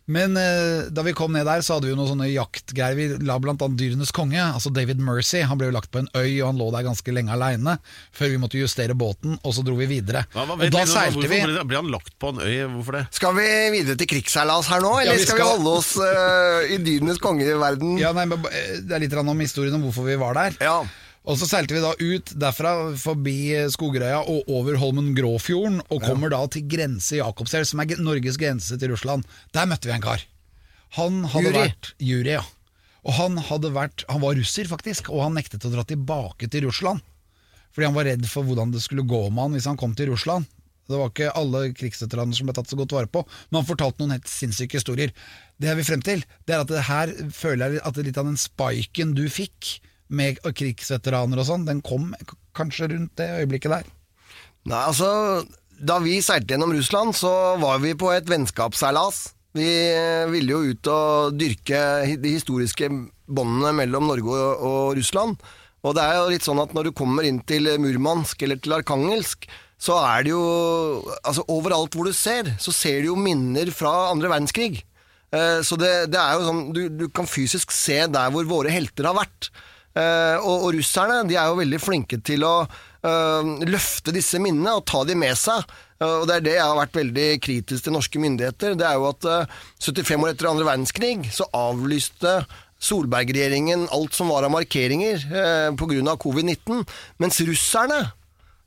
Men 0.06 0.36
eh, 0.36 0.90
da 0.92 1.02
vi 1.06 1.14
kom 1.16 1.32
ned 1.32 1.46
der, 1.48 1.62
så 1.64 1.76
hadde 1.76 1.88
vi 1.88 1.94
jo 1.94 1.98
noen 1.98 2.10
sånne 2.10 2.26
jaktgreier. 2.28 2.96
Vi 2.98 3.24
la 3.24 3.38
blant 3.40 3.62
annet 3.64 3.78
Dyrenes 3.80 4.12
konge, 4.14 4.40
altså 4.42 4.72
David 4.74 5.00
Mercy. 5.00 5.40
Han 5.48 5.60
ble 5.60 5.70
jo 5.70 5.76
lagt 5.76 5.90
på 5.94 6.02
en 6.02 6.10
øy, 6.12 6.42
og 6.42 6.50
han 6.50 6.60
lå 6.60 6.68
der 6.74 6.84
ganske 6.84 7.14
lenge 7.16 7.32
aleine. 7.32 7.78
Før 8.14 8.34
vi 8.34 8.40
måtte 8.42 8.60
justere 8.60 8.96
båten, 8.98 9.38
og 9.40 9.56
så 9.56 9.64
dro 9.64 9.78
vi 9.80 9.88
videre. 9.88 10.26
Ja, 10.34 10.44
hva- 10.44 10.58
og 10.58 10.74
da 10.74 10.84
seilte 10.90 11.24
vi. 11.30 11.40
Ble, 11.46 11.64
ble 11.70 11.80
han 11.80 11.88
lagt 11.94 12.12
på 12.20 12.34
en 12.34 12.42
øy? 12.44 12.58
Hvorfor 12.74 12.98
det? 12.98 13.04
Skal 13.16 13.38
vi 13.38 13.46
videre 13.78 13.96
til 14.00 14.10
krigsseilas 14.12 14.68
her 14.72 14.84
nå, 14.84 14.92
eller 15.00 15.14
Ja, 15.14 15.22
vi 15.22 15.28
skal, 15.28 15.40
vi 15.40 15.48
holde 15.54 15.76
oss 15.80 15.94
uh, 15.96 16.68
i 16.68 16.80
dyrenes 16.84 17.22
kongeverden? 17.22 17.96
Ja, 18.02 18.12
nei, 18.16 18.26
men 18.28 18.44
eh, 18.50 18.76
Det 18.84 18.98
er 18.98 19.06
litt 19.06 19.16
om 19.24 19.40
historien 19.40 19.78
om 19.78 19.88
hvorfor 19.88 20.04
vi 20.10 20.20
var 20.20 20.36
der. 20.36 20.60
Ja. 20.60 20.82
Og 21.24 21.38
så 21.40 21.46
seilte 21.48 21.72
vi 21.72 21.80
da 21.80 21.94
ut 21.96 22.34
derfra, 22.36 22.74
forbi 23.00 23.54
Skogerøya 23.72 24.20
og 24.28 24.50
over 24.52 24.76
Holmen 24.80 25.14
Gråfjorden, 25.16 25.78
og 25.88 26.04
kommer 26.04 26.32
da 26.34 26.42
til 26.52 26.66
grense 26.68 27.16
Jakobselv, 27.16 27.64
som 27.68 27.80
er 27.80 27.96
Norges 27.96 28.36
grense 28.40 28.76
til 28.80 28.92
Russland. 28.92 29.24
Der 29.56 29.68
møtte 29.70 29.88
vi 29.88 29.94
en 29.96 30.04
kar. 30.04 30.26
Han 30.98 31.22
hadde 31.32 31.48
jury. 31.48 31.62
vært 31.62 31.94
jury, 31.98 32.34
ja. 32.36 32.44
Og 33.04 33.16
han 33.16 33.40
hadde 33.48 33.72
vært 33.74 34.04
Han 34.08 34.22
var 34.22 34.36
russer, 34.36 34.68
faktisk, 34.68 35.08
og 35.12 35.24
han 35.24 35.34
nektet 35.36 35.64
å 35.64 35.72
dra 35.72 35.84
tilbake 35.88 36.48
til 36.52 36.68
Russland. 36.68 37.00
Fordi 37.72 37.88
han 37.88 37.96
var 37.96 38.06
redd 38.06 38.28
for 38.30 38.46
hvordan 38.46 38.70
det 38.74 38.84
skulle 38.84 39.06
gå 39.08 39.24
med 39.30 39.42
han 39.42 39.56
hvis 39.56 39.66
han 39.66 39.80
kom 39.80 39.96
til 39.96 40.12
Russland. 40.12 40.46
Det 40.84 41.00
var 41.00 41.08
ikke 41.08 41.32
alle 41.32 41.64
krigsveteraner 41.72 42.36
som 42.36 42.46
ble 42.46 42.54
tatt 42.56 42.68
så 42.68 42.76
godt 42.76 42.92
vare 42.92 43.08
på, 43.08 43.22
men 43.48 43.62
han 43.62 43.66
fortalte 43.68 44.02
noen 44.02 44.18
helt 44.18 44.28
sinnssyke 44.28 44.76
historier. 44.76 45.14
Det 45.56 45.72
er 45.72 45.78
vi 45.78 45.86
frem 45.88 46.04
til, 46.04 46.20
det 46.44 46.52
er 46.54 46.60
at 46.60 46.68
det 46.68 46.84
her 46.90 47.12
føler 47.32 47.78
jeg 47.78 47.80
at 47.80 47.96
det 47.96 48.02
er 48.02 48.08
litt 48.10 48.20
av 48.20 48.28
den 48.28 48.40
spiken 48.40 49.14
du 49.16 49.24
fikk 49.32 49.78
med 50.16 50.40
krigsveteraner 50.44 51.42
og 51.42 51.48
sånn, 51.48 51.66
den 51.68 51.82
kom 51.84 52.12
kanskje 52.56 52.90
rundt 52.94 53.14
det 53.20 53.28
øyeblikket 53.42 53.74
der. 53.74 53.92
Nei, 54.64 54.80
altså, 54.80 55.08
da 55.76 55.98
vi 56.00 56.20
seilte 56.24 56.54
gjennom 56.54 56.72
Russland, 56.72 57.16
så 57.18 57.32
var 57.60 57.82
vi 57.82 57.92
på 57.98 58.12
et 58.14 58.28
vennskapsseilas. 58.30 59.26
Vi 59.54 59.66
eh, 59.94 60.24
ville 60.32 60.54
jo 60.54 60.72
ut 60.72 60.88
og 60.90 61.36
dyrke 61.38 61.80
de 62.18 62.32
historiske 62.34 62.88
båndene 63.26 63.74
mellom 63.82 64.08
Norge 64.10 64.38
og, 64.56 64.94
Russland. 64.98 65.36
Og 65.84 65.94
det 65.94 66.02
er 66.02 66.16
jo 66.16 66.30
litt 66.32 66.46
sånn 66.46 66.62
at 66.62 66.72
når 66.74 66.88
du 66.88 66.96
kommer 66.96 67.26
inn 67.28 67.42
til 67.46 67.68
Murmansk 67.78 68.40
eller 68.42 68.58
til 68.62 68.74
Arkangelsk, 68.78 69.44
så 69.84 69.98
er 70.00 70.24
det 70.24 70.32
jo 70.32 70.44
Altså, 71.26 71.44
overalt 71.52 71.94
hvor 71.94 72.08
du 72.08 72.14
ser, 72.16 72.48
så 72.62 72.72
ser 72.72 73.02
du 73.02 73.10
jo 73.10 73.20
minner 73.20 73.68
fra 73.74 73.92
andre 74.14 74.30
verdenskrig. 74.32 74.80
Eh, 75.34 75.60
Så 75.66 75.76
det, 75.80 75.92
det 76.14 76.20
er 76.20 76.38
jo 76.38 76.48
sånn 76.48 76.64
du, 76.74 76.82
du 76.88 77.06
kan 77.12 77.28
fysisk 77.28 77.74
se 77.74 78.00
der 78.08 78.32
hvor 78.32 78.48
våre 78.48 78.72
helter 78.72 79.10
har 79.10 79.18
vært. 79.20 79.50
Eh, 79.94 80.36
og, 80.42 80.66
og 80.66 80.70
russerne 80.74 81.20
de 81.28 81.36
er 81.38 81.50
jo 81.50 81.60
veldig 81.60 81.78
flinke 81.78 82.18
til 82.26 82.42
å 82.46 82.54
eh, 82.64 83.50
løfte 83.70 84.14
disse 84.14 84.40
minnene 84.42 84.72
og 84.74 84.86
ta 84.90 85.04
de 85.06 85.14
med 85.18 85.38
seg. 85.38 85.62
Eh, 86.00 86.16
Og 86.18 86.26
det 86.26 86.40
er 86.40 86.46
det 86.48 86.56
jeg 86.56 86.66
har 86.66 86.80
vært 86.80 86.98
veldig 86.98 87.28
kritisk 87.44 87.86
til 87.86 87.94
norske 87.94 88.22
myndigheter. 88.22 88.74
Det 88.80 88.88
er 88.88 88.98
jo 88.98 89.06
at 89.12 89.28
eh, 89.30 89.54
75 89.86 90.26
år 90.26 90.32
etter 90.32 90.50
andre 90.50 90.66
verdenskrig 90.66 91.16
så 91.34 91.46
avlyste 91.54 92.40
Solberg-regjeringen 92.84 93.86
alt 93.94 94.12
som 94.18 94.28
var 94.34 94.44
av 94.44 94.52
markeringer 94.52 95.22
pga. 95.78 96.16
covid-19, 96.20 96.82
mens 97.22 97.38
russerne 97.46 98.00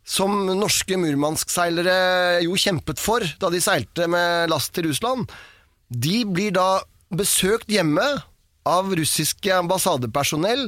som 0.07 0.31
norske 0.57 0.97
Murmansk-seilere 0.97 2.39
jo 2.45 2.55
kjempet 2.57 3.03
for 3.03 3.21
da 3.37 3.51
de 3.53 3.59
seilte 3.61 4.07
med 4.09 4.49
last 4.49 4.71
til 4.73 4.87
Russland, 4.87 5.27
de 5.91 6.23
blir 6.25 6.55
da 6.55 6.79
besøkt 7.13 7.69
hjemme 7.69 8.07
av 8.67 8.89
russiske 8.95 9.51
ambassadepersonell 9.53 10.65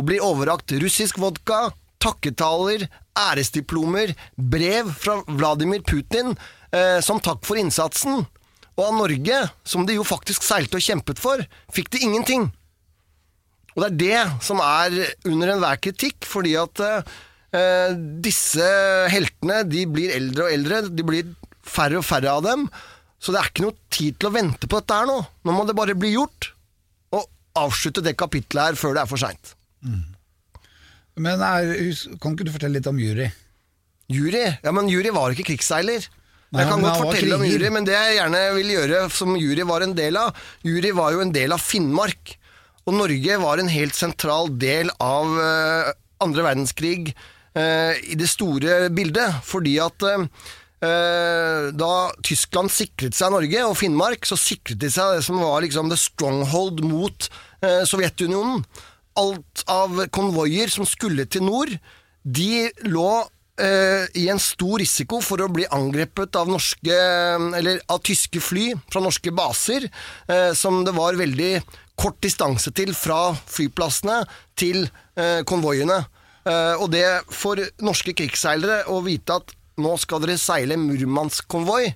og 0.00 0.08
blir 0.08 0.24
overrakt 0.24 0.72
russisk 0.80 1.20
vodka, 1.20 1.68
takketaler, 2.00 2.86
æresdiplomer, 3.18 4.14
brev 4.36 4.88
fra 4.96 5.18
Vladimir 5.28 5.84
Putin 5.84 6.32
eh, 6.72 7.00
som 7.04 7.20
takk 7.20 7.44
for 7.44 7.60
innsatsen. 7.60 8.24
Og 8.78 8.86
av 8.86 8.94
Norge, 8.96 9.42
som 9.68 9.84
de 9.84 9.98
jo 9.98 10.06
faktisk 10.08 10.46
seilte 10.46 10.80
og 10.80 10.86
kjempet 10.86 11.20
for, 11.20 11.42
fikk 11.74 11.92
de 11.92 12.04
ingenting. 12.06 12.48
Og 13.74 13.82
det 13.82 13.90
er 13.90 13.98
det 14.00 14.44
som 14.46 14.62
er 14.64 14.96
under 15.28 15.52
enhver 15.52 15.82
kritikk, 15.84 16.24
fordi 16.26 16.56
at 16.58 16.80
eh, 16.80 17.92
disse 18.24 18.70
heltene 19.12 19.60
de 19.68 19.84
blir 19.90 20.16
eldre 20.16 20.48
og 20.48 20.56
eldre, 20.56 20.82
de 20.88 21.06
blir 21.06 21.36
færre 21.60 22.00
og 22.00 22.08
færre 22.08 22.32
av 22.32 22.46
dem, 22.48 22.66
så 23.20 23.34
det 23.34 23.42
er 23.42 23.52
ikke 23.52 23.66
noe 23.66 23.92
tid 23.92 24.16
til 24.16 24.30
å 24.30 24.34
vente 24.38 24.64
på 24.64 24.80
dette 24.80 24.96
her 24.96 25.10
nå. 25.10 25.20
Nå 25.44 25.52
må 25.52 25.68
det 25.68 25.76
bare 25.76 25.98
bli 25.98 26.14
gjort, 26.14 26.54
og 27.12 27.28
avslutte 27.60 28.02
det 28.06 28.16
kapitlet 28.18 28.70
her 28.70 28.80
før 28.80 28.96
det 28.96 29.04
er 29.04 29.10
for 29.10 29.20
seint. 29.20 29.58
Men 31.20 31.42
er, 31.44 31.74
kan 32.22 32.34
ikke 32.34 32.46
du 32.48 32.54
fortelle 32.54 32.78
litt 32.78 32.88
om 32.90 32.98
jury? 33.00 33.28
Jury? 34.10 34.46
Ja, 34.64 34.72
men 34.74 34.88
Jury 34.90 35.12
var 35.14 35.34
ikke 35.34 35.52
krigsseiler. 35.52 36.06
Nei, 36.50 36.64
jeg 36.64 36.70
kan 36.72 36.82
godt 36.82 36.98
fortelle 36.98 37.36
om. 37.38 37.46
Jury, 37.46 37.68
men 37.70 37.86
det 37.86 37.94
jeg 37.94 38.16
gjerne 38.18 38.40
vil 38.56 38.72
gjøre, 38.74 39.02
som 39.14 39.36
Jury 39.38 39.66
var 39.68 39.84
en 39.86 39.94
del 39.94 40.18
av 40.18 40.38
Jury 40.66 40.90
var 40.96 41.14
jo 41.14 41.22
en 41.22 41.34
del 41.34 41.54
av 41.54 41.62
Finnmark. 41.62 42.34
Og 42.88 42.96
Norge 42.96 43.36
var 43.38 43.60
en 43.60 43.70
helt 43.70 43.94
sentral 43.94 44.50
del 44.58 44.90
av 45.04 45.36
uh, 45.36 45.92
andre 46.24 46.46
verdenskrig 46.48 47.12
uh, 47.12 47.94
i 48.02 48.18
det 48.18 48.26
store 48.32 48.88
bildet. 48.90 49.38
Fordi 49.46 49.76
at 49.84 50.06
eh, 50.08 51.68
da 51.76 51.92
Tyskland 52.24 52.72
sikret 52.72 53.14
seg 53.14 53.30
Norge 53.34 53.62
og 53.68 53.76
Finnmark, 53.78 54.26
så 54.26 54.38
sikret 54.40 54.80
de 54.80 54.90
seg 54.90 55.18
det 55.18 55.26
som 55.28 55.38
var 55.38 55.60
liksom 55.62 55.92
the 55.92 55.98
stronghold 56.00 56.82
mot 56.88 57.30
Sovjetunionen. 57.60 58.62
Alt 59.20 59.64
av 59.70 60.06
konvoier 60.14 60.72
som 60.72 60.88
skulle 60.88 61.26
til 61.28 61.44
nord, 61.44 61.72
de 62.24 62.68
lå 62.88 63.10
eh, 63.60 64.06
i 64.20 64.26
en 64.32 64.40
stor 64.40 64.80
risiko 64.80 65.20
for 65.24 65.42
å 65.42 65.50
bli 65.52 65.66
angrepet 65.72 66.36
av 66.36 66.50
norske 66.50 66.96
Eller 67.56 67.80
av 67.88 68.02
tyske 68.04 68.42
fly 68.44 68.72
fra 68.92 69.02
norske 69.04 69.32
baser, 69.32 69.88
eh, 70.28 70.52
som 70.56 70.82
det 70.84 70.96
var 70.96 71.18
veldig 71.20 71.52
kort 72.00 72.20
distanse 72.24 72.72
til 72.72 72.94
fra 72.96 73.34
flyplassene 73.36 74.22
til 74.56 74.86
eh, 75.16 75.42
konvoiene. 75.44 76.00
Og 76.80 76.86
det 76.88 77.04
for 77.36 77.60
norske 77.84 78.14
krigsseilere 78.16 78.86
å 78.88 79.02
vite 79.04 79.34
at 79.36 79.52
nå 79.84 79.92
skal 80.00 80.22
dere 80.24 80.38
seile 80.40 80.78
Murmansk-konvoi, 80.80 81.92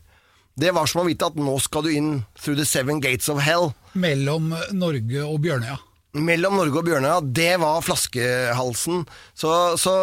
det 0.61 0.75
var 0.77 0.87
som 0.87 1.01
å 1.01 1.07
vite 1.09 1.27
at 1.27 1.39
nå 1.41 1.57
skal 1.65 1.87
du 1.87 1.91
inn 1.91 2.13
through 2.37 2.61
the 2.61 2.69
seven 2.69 3.01
gates 3.03 3.33
of 3.33 3.41
hell 3.43 3.73
Mellom 3.97 4.53
Norge 4.77 5.25
og 5.25 5.41
Bjørnøya. 5.43 5.81
Mellom 6.14 6.59
Norge 6.59 6.81
og 6.81 6.87
Bjørnøya, 6.87 7.20
det 7.35 7.53
var 7.62 7.83
flaskehalsen. 7.85 9.05
Så, 9.35 9.50
så 9.81 9.94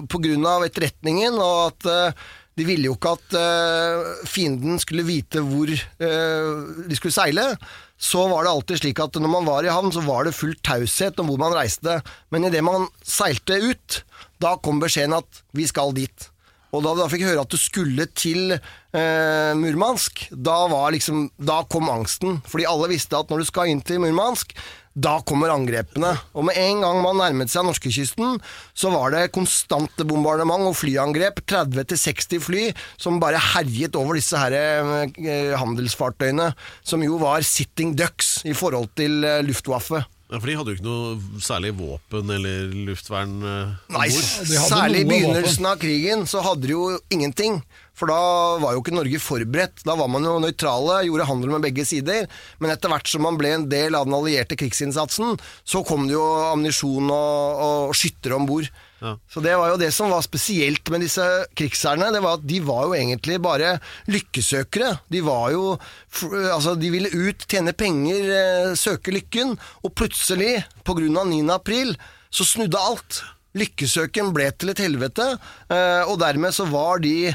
av 0.00 0.66
etterretningen 0.66 1.36
og 1.36 1.58
at 1.68 1.88
uh, 1.88 2.28
de 2.58 2.66
ville 2.66 2.88
jo 2.88 2.96
ikke 2.96 3.14
at 3.18 3.36
uh, 3.38 4.24
fienden 4.26 4.80
skulle 4.82 5.06
vite 5.06 5.42
hvor 5.44 5.70
uh, 5.70 6.88
de 6.88 6.98
skulle 6.98 7.14
seile, 7.14 7.52
så 7.98 8.24
var 8.30 8.46
det 8.46 8.54
alltid 8.54 8.80
slik 8.82 9.02
at 9.02 9.18
når 9.18 9.30
man 9.30 9.46
var 9.46 9.66
i 9.66 9.72
havn, 9.72 9.92
så 9.94 10.02
var 10.06 10.26
det 10.26 10.36
full 10.36 10.54
taushet 10.66 11.18
om 11.18 11.30
hvor 11.30 11.40
man 11.40 11.54
reiste. 11.56 11.98
Men 12.30 12.46
idet 12.46 12.62
man 12.66 12.86
seilte 13.02 13.58
ut, 13.58 14.02
da 14.42 14.54
kom 14.62 14.78
beskjeden 14.82 15.18
at 15.18 15.42
vi 15.58 15.66
skal 15.66 15.94
dit. 15.96 16.30
Og 16.74 16.84
da 16.84 16.92
du 16.92 17.00
da 17.00 17.08
fikk 17.10 17.24
høre 17.24 17.42
at 17.42 17.52
du 17.52 17.56
skulle 17.60 18.04
til 18.12 18.52
eh, 18.54 19.52
Murmansk, 19.56 20.26
da, 20.30 20.66
liksom, 20.92 21.30
da 21.40 21.62
kom 21.70 21.88
angsten. 21.90 22.42
Fordi 22.48 22.68
alle 22.68 22.90
visste 22.92 23.18
at 23.18 23.32
når 23.32 23.42
du 23.42 23.48
skal 23.48 23.72
inn 23.72 23.80
til 23.80 24.02
Murmansk, 24.04 24.52
da 24.98 25.18
kommer 25.26 25.52
angrepene. 25.54 26.12
Og 26.34 26.48
med 26.48 26.58
en 26.60 26.82
gang 26.84 27.00
man 27.04 27.20
nærmet 27.20 27.52
seg 27.52 27.66
norskekysten, 27.66 28.38
så 28.74 28.92
var 28.94 29.14
det 29.14 29.30
konstante 29.34 30.06
bombardement 30.08 30.68
og 30.70 30.76
flyangrep. 30.78 31.42
30-60 31.48 32.44
fly 32.44 32.66
som 33.00 33.20
bare 33.22 33.40
herjet 33.54 33.96
over 33.98 34.18
disse 34.18 34.38
her 34.38 34.54
eh, 34.58 35.54
handelsfartøyene, 35.58 36.52
som 36.82 37.02
jo 37.04 37.18
var 37.22 37.46
sitting 37.46 37.94
ducks 37.98 38.38
i 38.48 38.54
forhold 38.56 38.90
til 38.98 39.22
eh, 39.26 39.42
Luftwaffe. 39.46 40.04
Ja, 40.28 40.36
for 40.36 40.44
de 40.50 40.54
hadde 40.58 40.72
jo 40.74 40.76
ikke 40.76 40.84
noe 40.84 41.40
særlig 41.40 41.70
våpen 41.78 42.28
eller 42.34 42.72
luftvern 42.90 43.38
eh, 43.48 43.70
Nei, 43.94 44.08
særlig 44.12 45.06
i 45.06 45.08
begynnelsen 45.08 45.38
begynnelsen 45.48 45.68
av 45.70 45.78
krigen 45.80 46.26
så 46.28 46.42
hadde 46.44 46.68
de 46.68 46.74
jo 46.74 46.88
ingenting. 47.14 47.62
For 47.98 48.10
da 48.10 48.58
var 48.62 48.74
jo 48.74 48.82
ikke 48.82 48.94
Norge 48.94 49.20
forberedt. 49.22 49.82
Da 49.86 49.96
var 49.98 50.10
man 50.10 50.26
jo 50.26 50.38
nøytrale, 50.42 51.02
gjorde 51.08 51.28
handel 51.28 51.54
med 51.56 51.64
begge 51.66 51.86
sider. 51.88 52.28
Men 52.62 52.74
etter 52.74 52.92
hvert 52.92 53.10
som 53.10 53.24
man 53.26 53.38
ble 53.40 53.54
en 53.56 53.68
del 53.70 53.98
av 53.98 54.06
den 54.06 54.16
allierte 54.18 54.58
krigsinnsatsen, 54.58 55.38
så 55.66 55.82
kom 55.86 56.06
det 56.06 56.14
jo 56.14 56.26
ammunisjon 56.52 57.10
og, 57.10 57.64
og 57.64 57.96
skyttere 57.98 58.38
om 58.38 58.46
bord. 58.48 58.70
Ja. 58.98 59.12
Så 59.30 59.40
det 59.42 59.54
var 59.54 59.70
jo 59.70 59.78
det 59.78 59.90
som 59.94 60.10
var 60.10 60.24
spesielt 60.26 60.90
med 60.90 61.04
disse 61.04 61.24
krigsherrene. 61.58 62.10
Det 62.14 62.22
var 62.24 62.38
at 62.38 62.46
de 62.50 62.58
var 62.66 62.88
jo 62.88 62.96
egentlig 62.98 63.38
bare 63.42 63.76
lykkesøkere. 64.10 64.94
De 65.10 65.22
var 65.26 65.50
jo 65.54 65.64
Altså, 66.18 66.72
de 66.74 66.88
ville 66.90 67.10
ut, 67.12 67.44
tjene 67.50 67.74
penger, 67.76 68.30
eh, 68.32 68.76
søke 68.78 69.12
lykken. 69.12 69.52
Og 69.84 69.92
plutselig, 69.94 70.64
på 70.82 70.96
grunn 70.96 71.18
av 71.20 71.28
9. 71.28 71.42
april, 71.52 71.92
så 72.30 72.46
snudde 72.48 72.80
alt. 72.80 73.20
Lykkesøken 73.58 74.32
ble 74.34 74.48
til 74.56 74.72
et 74.72 74.82
helvete, 74.82 75.26
eh, 75.70 76.02
og 76.08 76.18
dermed 76.20 76.54
så 76.56 76.66
var 76.68 77.02
de 77.04 77.30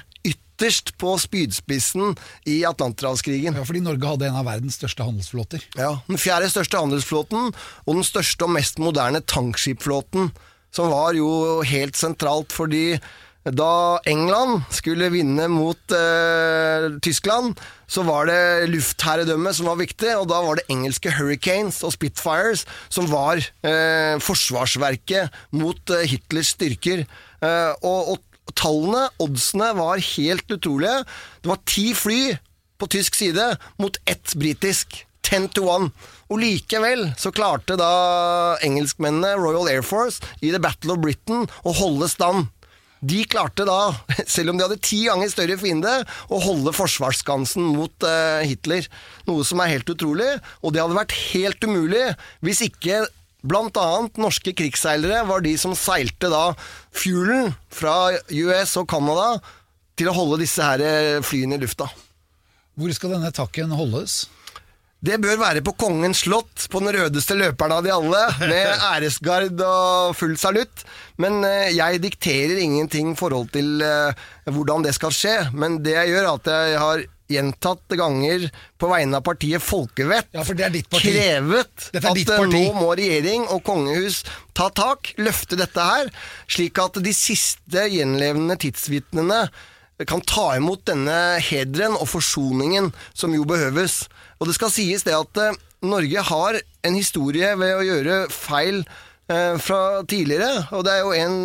ytterst 0.64 0.94
på 0.98 1.18
spydspissen 1.20 2.16
i 2.48 2.62
Atlanterhavskrigen. 2.66 3.58
Ja, 3.58 3.66
fordi 3.68 3.82
Norge 3.84 4.08
hadde 4.08 4.30
en 4.30 4.40
av 4.40 4.48
verdens 4.48 4.78
største 4.80 5.04
handelsflåter. 5.04 5.64
Ja, 5.76 6.00
Den 6.08 6.18
fjerde 6.22 6.48
største 6.50 6.80
handelsflåten, 6.80 7.52
og 7.86 7.92
den 7.94 8.08
største 8.08 8.48
og 8.48 8.56
mest 8.56 8.80
moderne 8.80 9.20
tankskipflåten, 9.20 10.32
som 10.74 10.90
var 10.90 11.14
jo 11.14 11.62
helt 11.68 12.00
sentralt 12.00 12.56
fordi 12.56 12.98
da 13.44 14.00
England 14.08 14.64
skulle 14.72 15.10
vinne 15.12 15.50
mot 15.52 15.92
eh, 15.92 16.86
Tyskland, 17.04 17.60
så 17.92 18.06
var 18.08 18.30
det 18.32 18.70
luftherredømmet 18.72 19.58
som 19.58 19.68
var 19.68 19.82
viktig, 19.82 20.14
og 20.16 20.30
da 20.32 20.40
var 20.46 20.58
det 20.62 20.70
engelske 20.72 21.12
Hurricanes 21.12 21.82
og 21.84 21.92
Spitfires 21.92 22.64
som 22.88 23.12
var 23.12 23.44
eh, 23.44 24.16
forsvarsverket 24.24 25.36
mot 25.60 25.92
eh, 25.92 26.08
Hitlers 26.08 26.56
styrker. 26.56 27.04
Eh, 27.44 27.74
og, 27.84 28.16
og 28.16 28.33
tallene, 28.52 29.08
oddsene, 29.24 29.72
var 29.78 30.04
helt 30.04 30.52
utrolige. 30.52 31.04
Det 31.42 31.52
var 31.52 31.62
ti 31.70 31.92
fly 31.98 32.22
på 32.82 32.90
tysk 32.92 33.16
side 33.16 33.54
mot 33.82 33.98
ett 34.10 34.36
britisk. 34.36 35.04
Ten 35.24 35.48
to 35.56 35.64
one. 35.72 35.94
Og 36.28 36.42
likevel 36.42 37.08
så 37.20 37.32
klarte 37.34 37.78
da 37.80 38.58
engelskmennene, 38.66 39.38
Royal 39.40 39.70
Air 39.72 39.86
Force, 39.86 40.20
i 40.44 40.52
The 40.52 40.60
Battle 40.62 40.98
of 40.98 41.02
Britain 41.04 41.48
å 41.64 41.74
holde 41.78 42.10
stand. 42.12 42.52
De 43.04 43.24
klarte 43.28 43.66
da, 43.68 43.94
selv 44.34 44.54
om 44.54 44.60
de 44.60 44.66
hadde 44.66 44.84
ti 44.84 45.04
ganger 45.08 45.32
større 45.32 45.58
fiende, 45.60 45.96
å 46.32 46.40
holde 46.44 46.76
forsvarsskansen 46.76 47.72
mot 47.76 48.08
uh, 48.08 48.44
Hitler. 48.44 48.88
Noe 49.28 49.48
som 49.48 49.64
er 49.64 49.76
helt 49.76 49.92
utrolig, 49.92 50.30
og 50.62 50.76
det 50.76 50.84
hadde 50.84 51.00
vært 51.00 51.18
helt 51.34 51.68
umulig 51.68 52.06
hvis 52.44 52.64
ikke 52.68 53.04
blant 53.44 53.78
annet 53.80 54.20
norske 54.22 54.54
krigsseilere 54.56 55.24
var 55.28 55.44
de 55.44 55.54
som 55.60 55.76
seilte 55.78 56.32
da 56.32 56.46
fuelen 56.96 57.52
fra 57.74 58.14
US 58.16 58.78
og 58.80 58.88
Canada 58.92 59.36
til 60.00 60.10
å 60.10 60.16
holde 60.16 60.42
disse 60.44 60.64
her 60.64 60.84
eh, 60.84 61.20
flyene 61.26 61.60
i 61.60 61.64
lufta. 61.64 61.90
Hvor 62.80 62.94
skal 62.96 63.18
denne 63.18 63.34
takken 63.36 63.76
holdes? 63.76 64.24
Det 65.04 65.18
bør 65.20 65.36
være 65.42 65.62
på 65.66 65.74
Kongens 65.76 66.22
slott, 66.24 66.64
på 66.72 66.80
den 66.80 66.94
rødeste 66.96 67.36
løperen 67.36 67.74
av 67.76 67.84
de 67.84 67.92
alle, 67.92 68.22
med 68.40 68.70
æresgard 68.94 69.60
og 69.68 70.14
full 70.16 70.38
salutt. 70.40 70.86
Men 71.20 71.44
eh, 71.44 71.74
jeg 71.76 72.00
dikterer 72.06 72.62
ingenting 72.64 73.12
i 73.12 73.18
forhold 73.20 73.52
til 73.54 73.84
eh, 73.84 74.24
hvordan 74.48 74.88
det 74.88 74.96
skal 74.96 75.12
skje. 75.14 75.36
Men 75.52 75.82
det 75.84 75.98
jeg 75.98 76.14
gjør, 76.14 76.24
er 76.24 76.32
at 76.32 76.52
jeg 76.54 76.80
har 76.86 77.04
gjentatte 77.34 77.98
ganger 78.00 78.46
på 78.80 78.90
vegne 78.92 79.20
av 79.20 79.26
partiet 79.26 79.64
Folkevett 79.64 80.30
Ja, 80.36 80.46
for 80.46 80.58
det 80.58 80.70
ditt 80.76 80.90
parti. 80.94 81.12
krevet 81.12 81.90
at 82.00 82.08
ditt 82.18 82.32
eh, 82.34 82.46
nå 82.54 82.64
må 82.78 82.94
regjering 83.00 83.46
og 83.54 83.64
kongehus 83.68 84.22
ta 84.56 84.70
tak, 84.74 85.14
løfte 85.18 85.58
dette 85.60 85.82
her, 85.84 86.10
slik 86.48 86.80
at 86.82 87.02
de 87.04 87.14
siste 87.18 87.88
gjenlevende 87.92 88.58
tidsvitnene 88.62 89.44
kan 90.10 90.24
ta 90.28 90.50
imot 90.58 90.82
denne 90.90 91.38
hederen 91.46 91.94
og 91.96 92.10
forsoningen 92.12 92.90
som 93.14 93.34
jo 93.36 93.46
behøves. 93.48 94.08
Og 94.42 94.50
det 94.50 94.56
skal 94.58 94.72
sies 94.74 95.06
det 95.08 95.14
at 95.16 95.40
eh, 95.40 95.58
Norge 95.84 96.22
har 96.30 96.58
en 96.88 96.96
historie 96.98 97.54
ved 97.60 97.76
å 97.78 97.84
gjøre 97.86 98.18
feil 98.34 98.82
eh, 98.84 99.56
fra 99.62 100.02
tidligere, 100.10 100.68
og 100.72 100.86
det 100.88 100.96
er 100.96 101.04
jo 101.04 101.14
en 101.18 101.38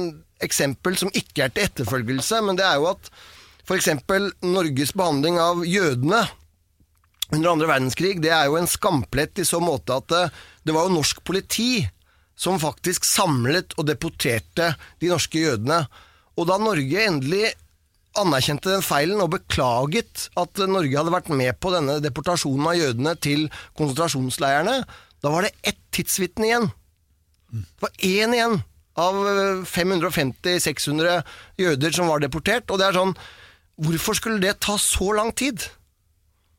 eksempel 0.45 0.95
som 0.99 1.11
ikke 1.11 1.49
er 1.49 1.55
til 1.55 1.67
etterfølgelse, 1.67 2.41
men 2.47 2.59
det 2.59 2.67
er 2.67 2.79
jo 2.79 2.89
at 2.93 3.11
F.eks. 3.69 3.91
Norges 4.49 4.95
behandling 4.97 5.37
av 5.43 5.61
jødene 5.69 6.23
under 7.29 7.51
andre 7.53 7.69
verdenskrig, 7.69 8.15
det 8.25 8.33
er 8.33 8.47
jo 8.49 8.57
en 8.57 8.71
skamplett 8.71 9.37
i 9.43 9.45
så 9.45 9.61
måte 9.61 9.99
at 10.01 10.09
det, 10.09 10.23
det 10.65 10.73
var 10.73 10.87
jo 10.89 10.95
norsk 10.97 11.21
politi 11.29 11.83
som 12.39 12.61
faktisk 12.63 13.05
samlet 13.05 13.75
og 13.77 13.91
deporterte 13.91 14.71
de 15.03 15.11
norske 15.13 15.43
jødene. 15.43 15.83
Og 16.39 16.47
da 16.49 16.57
Norge 16.63 17.03
endelig 17.05 17.51
anerkjente 18.19 18.71
den 18.73 18.85
feilen 18.87 19.21
og 19.21 19.35
beklaget 19.35 20.29
at 20.39 20.63
Norge 20.71 20.97
hadde 20.97 21.13
vært 21.13 21.29
med 21.35 21.59
på 21.61 21.73
denne 21.75 21.99
deportasjonen 22.03 22.71
av 22.71 22.79
jødene 22.79 23.15
til 23.21 23.47
konsentrasjonsleirene, 23.79 24.81
da 25.21 25.33
var 25.35 25.45
det 25.45 25.53
ett 25.67 25.81
tidsvitne 25.95 26.49
igjen. 26.49 26.71
Det 27.51 27.85
var 27.85 27.93
én 28.07 28.35
igjen 28.37 28.57
av 28.99 29.19
550-600 29.69 31.21
jøder 31.61 31.95
som 31.95 32.11
var 32.11 32.23
deportert. 32.23 32.71
Og 32.71 32.81
det 32.81 32.89
er 32.89 32.99
sånn 32.99 33.15
Hvorfor 33.79 34.17
skulle 34.19 34.43
det 34.43 34.59
ta 34.65 34.75
så 34.83 35.13
lang 35.15 35.31
tid? 35.39 35.63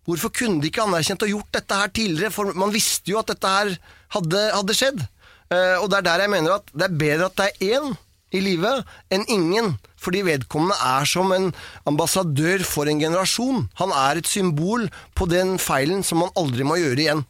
Hvorfor 0.07 0.31
kunne 0.33 0.61
de 0.61 0.69
ikke 0.71 0.85
anerkjent 0.85 1.23
og 1.25 1.31
gjort 1.33 1.55
dette 1.57 1.79
her 1.81 1.89
tidligere? 1.93 2.33
For 2.33 2.53
man 2.57 2.71
visste 2.73 3.11
jo 3.11 3.19
at 3.19 3.29
dette 3.29 3.49
her 3.51 3.73
hadde, 4.15 4.43
hadde 4.55 4.77
skjedd. 4.77 5.01
Uh, 5.49 5.81
og 5.81 5.89
det 5.91 5.99
er 5.99 6.05
der 6.07 6.23
jeg 6.23 6.31
mener 6.31 6.55
at 6.59 6.71
det 6.73 6.85
er 6.85 7.01
bedre 7.01 7.27
at 7.27 7.37
det 7.37 7.49
er 7.49 7.75
én 7.75 7.91
i 8.33 8.41
live 8.45 8.71
enn 9.13 9.25
ingen. 9.27 9.73
Fordi 9.99 10.21
vedkommende 10.25 10.77
er 10.85 11.05
som 11.09 11.33
en 11.35 11.49
ambassadør 11.89 12.63
for 12.63 12.89
en 12.89 13.01
generasjon. 13.01 13.67
Han 13.81 13.93
er 13.95 14.21
et 14.21 14.29
symbol 14.29 14.87
på 15.17 15.27
den 15.29 15.57
feilen 15.59 16.05
som 16.07 16.23
man 16.23 16.33
aldri 16.39 16.63
må 16.67 16.79
gjøre 16.79 17.03
igjen. 17.03 17.25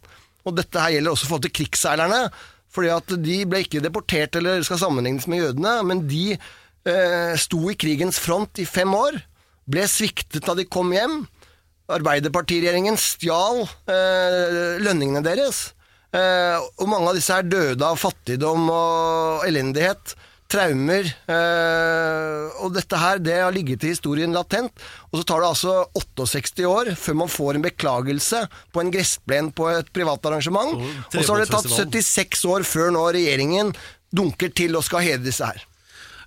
Og 0.45 0.55
dette 0.59 0.83
her 0.83 0.93
gjelder 0.95 1.15
også 1.15 1.29
forhold 1.29 1.47
til 1.47 1.55
krigsseilerne. 1.61 2.21
Fordi 2.69 2.91
at 2.93 3.15
de 3.25 3.39
ble 3.49 3.63
ikke 3.65 3.81
deportert 3.81 4.37
eller 4.37 4.61
skal 4.67 4.79
sammenlignes 4.83 5.25
med 5.27 5.41
jødene, 5.41 5.73
men 5.89 6.03
de 6.05 6.35
uh, 6.37 7.33
sto 7.39 7.63
i 7.71 7.77
krigens 7.79 8.21
front 8.21 8.61
i 8.61 8.67
fem 8.69 8.93
år. 8.93 9.17
Ble 9.69 9.85
sviktet 9.89 10.45
da 10.47 10.55
de 10.57 10.65
kom 10.65 10.93
hjem. 10.95 11.21
Arbeiderpartiregjeringen 11.89 12.97
stjal 13.01 13.63
eh, 13.89 14.79
lønningene 14.81 15.23
deres. 15.25 15.69
Eh, 16.13 16.57
og 16.81 16.89
mange 16.89 17.11
av 17.11 17.17
disse 17.17 17.35
er 17.35 17.45
døde 17.45 17.85
av 17.85 17.99
fattigdom 18.01 18.69
og 18.73 19.45
elendighet. 19.47 20.15
Traumer. 20.49 21.05
Eh, 21.29 22.61
og 22.65 22.73
dette 22.73 22.97
her, 22.97 23.21
det 23.21 23.35
har 23.37 23.53
ligget 23.53 23.85
i 23.85 23.91
historien 23.93 24.33
latent. 24.33 24.73
Og 25.11 25.21
så 25.21 25.27
tar 25.29 25.43
det 25.43 25.51
altså 25.51 25.75
68 25.97 26.65
år 26.69 26.93
før 26.97 27.19
man 27.21 27.29
får 27.29 27.59
en 27.59 27.67
beklagelse 27.67 28.43
på 28.73 28.81
en 28.81 28.89
gressplen 28.93 29.51
på 29.53 29.69
et 29.75 29.93
privat 29.93 30.25
arrangement. 30.25 30.73
Og 30.81 31.21
så 31.21 31.35
har 31.35 31.43
det 31.43 31.51
tatt 31.53 31.69
76 31.69 32.45
år 32.49 32.65
før 32.65 32.93
nå 32.97 33.05
regjeringen 33.13 33.73
dunker 34.09 34.49
til 34.57 34.77
og 34.77 34.85
skal 34.87 35.05
hedre 35.05 35.27
disse 35.29 35.45
her. 35.45 35.68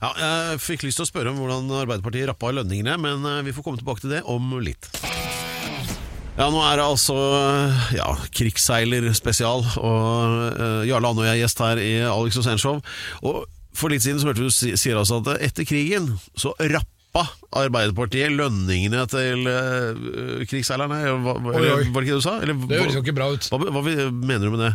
Ja, 0.03 0.11
jeg 0.19 0.59
fikk 0.59 0.83
lyst 0.83 0.99
til 0.99 1.05
å 1.05 1.07
spørre 1.07 1.31
om 1.31 1.37
hvordan 1.39 1.69
Arbeiderpartiet 1.79 2.27
rappa 2.27 2.51
lønningene, 2.51 2.97
men 2.99 3.23
eh, 3.29 3.43
vi 3.47 3.53
får 3.55 3.63
komme 3.63 3.79
tilbake 3.79 4.03
til 4.03 4.17
det 4.17 4.25
om 4.27 4.57
litt. 4.59 4.89
Ja, 6.33 6.49
nå 6.51 6.59
er 6.65 6.81
det 6.81 6.87
altså 6.89 7.15
ja, 7.95 8.09
krigsseilerspesial, 8.35 9.63
og 9.79 10.57
uh, 10.57 10.81
Jarle 10.89 11.13
og 11.13 11.21
jeg 11.23 11.37
er 11.37 11.43
gjest 11.45 11.61
her 11.63 11.79
i 11.79 11.93
Alex 12.09 12.41
Rosénshow. 12.41 12.81
Og 13.29 13.45
for 13.77 13.93
litt 13.93 14.03
siden 14.03 14.19
så 14.19 14.31
hørte 14.31 14.49
du 14.49 14.51
si, 14.51 14.73
sier 14.81 14.99
altså 14.99 15.21
at 15.21 15.45
etter 15.45 15.69
krigen 15.69 16.11
så 16.35 16.57
rappa 16.59 17.02
Arbeiderpartiet 17.13 18.33
lønningene 18.33 19.03
til 19.13 19.45
uh, 19.45 20.45
krigsseilerne. 20.49 21.01
Hva, 21.25 21.35
Oi. 21.53 21.53
Var 21.53 21.67
det 21.69 21.85
ikke 21.85 22.01
det 22.01 22.17
du 22.23 22.25
sa? 22.25 22.39
Eller, 22.41 22.57
Det 22.71 22.81
høres 22.81 22.97
jo 22.97 23.03
ikke 23.05 23.17
bra 23.19 23.29
ut. 23.35 23.49
Hva, 23.53 23.61
hva 23.77 23.83
mener 23.85 24.47
du 24.47 24.55
med 24.55 24.65
det? 24.65 24.73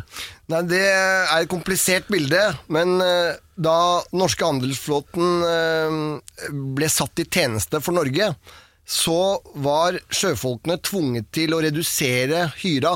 Nei, 0.53 0.61
Det 0.69 0.83
er 0.85 1.33
et 1.39 1.49
komplisert 1.51 2.09
bilde, 2.13 2.43
men 2.69 2.99
uh, 3.01 3.33
da 3.57 3.79
norske 4.13 4.45
handelsflåten 4.45 5.47
uh, 5.47 6.51
ble 6.77 6.91
satt 6.93 7.23
i 7.23 7.25
tjeneste 7.25 7.81
for 7.81 7.97
Norge, 7.97 8.29
så 8.87 9.21
var 9.59 9.97
sjøfolkene 10.13 10.77
tvunget 10.85 11.31
til 11.35 11.57
å 11.57 11.63
redusere 11.65 12.45
hyra. 12.61 12.93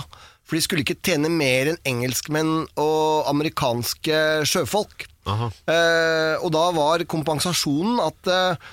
For 0.51 0.60
de 0.60 0.65
skulle 0.65 0.84
ikke 0.86 0.99
tjene 0.99 1.30
mer 1.32 1.69
enn 1.71 1.82
engelskmenn 1.88 2.65
og 2.80 3.27
amerikanske 3.32 4.43
sjøfolk. 4.47 5.06
Aha. 5.32 5.47
Eh, 5.69 6.36
og 6.41 6.49
da 6.51 6.63
var 6.75 7.04
kompensasjonen 7.08 8.01
at 8.04 8.32
eh, 8.32 8.71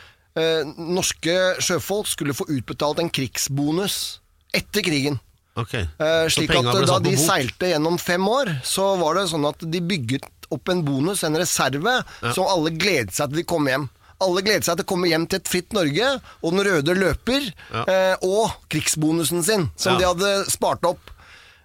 norske 0.78 1.34
sjøfolk 1.64 2.06
skulle 2.10 2.36
få 2.36 2.46
utbetalt 2.52 3.00
en 3.02 3.10
krigsbonus 3.10 4.18
etter 4.54 4.84
krigen. 4.86 5.18
Okay. 5.58 5.88
Eh, 5.98 6.28
slik 6.30 6.52
at 6.54 6.68
da 6.86 6.98
de 7.02 7.16
seilte 7.18 7.72
gjennom 7.72 7.98
fem 7.98 8.22
år, 8.30 8.52
så 8.66 8.92
var 9.00 9.18
det 9.18 9.26
sånn 9.32 9.46
at 9.48 9.64
de 9.66 9.80
bygget 9.82 10.28
opp 10.54 10.70
en 10.72 10.84
bonus, 10.86 11.24
en 11.26 11.36
reserve, 11.36 11.96
som 12.32 12.46
alle 12.48 12.70
gledet 12.78 13.12
seg 13.16 13.32
til 13.32 13.42
de 13.42 13.46
kom 13.50 13.66
hjem. 13.68 13.88
Alle 14.22 14.42
gleder 14.42 14.64
seg 14.66 14.78
til 14.78 14.86
å 14.86 14.90
komme 14.90 15.10
hjem 15.10 15.26
til 15.30 15.38
et 15.38 15.50
fritt 15.50 15.74
Norge, 15.76 16.06
og 16.42 16.54
den 16.54 16.64
røde 16.66 16.94
løper, 16.98 17.44
Ja. 17.74 17.84
eh, 17.86 18.16
og 18.22 18.50
krigsbonusen 18.70 19.44
sin, 19.44 19.70
som 19.76 19.92
Ja. 19.94 19.98
de 19.98 20.04
hadde 20.06 20.50
spart 20.50 20.84
opp. 20.84 21.10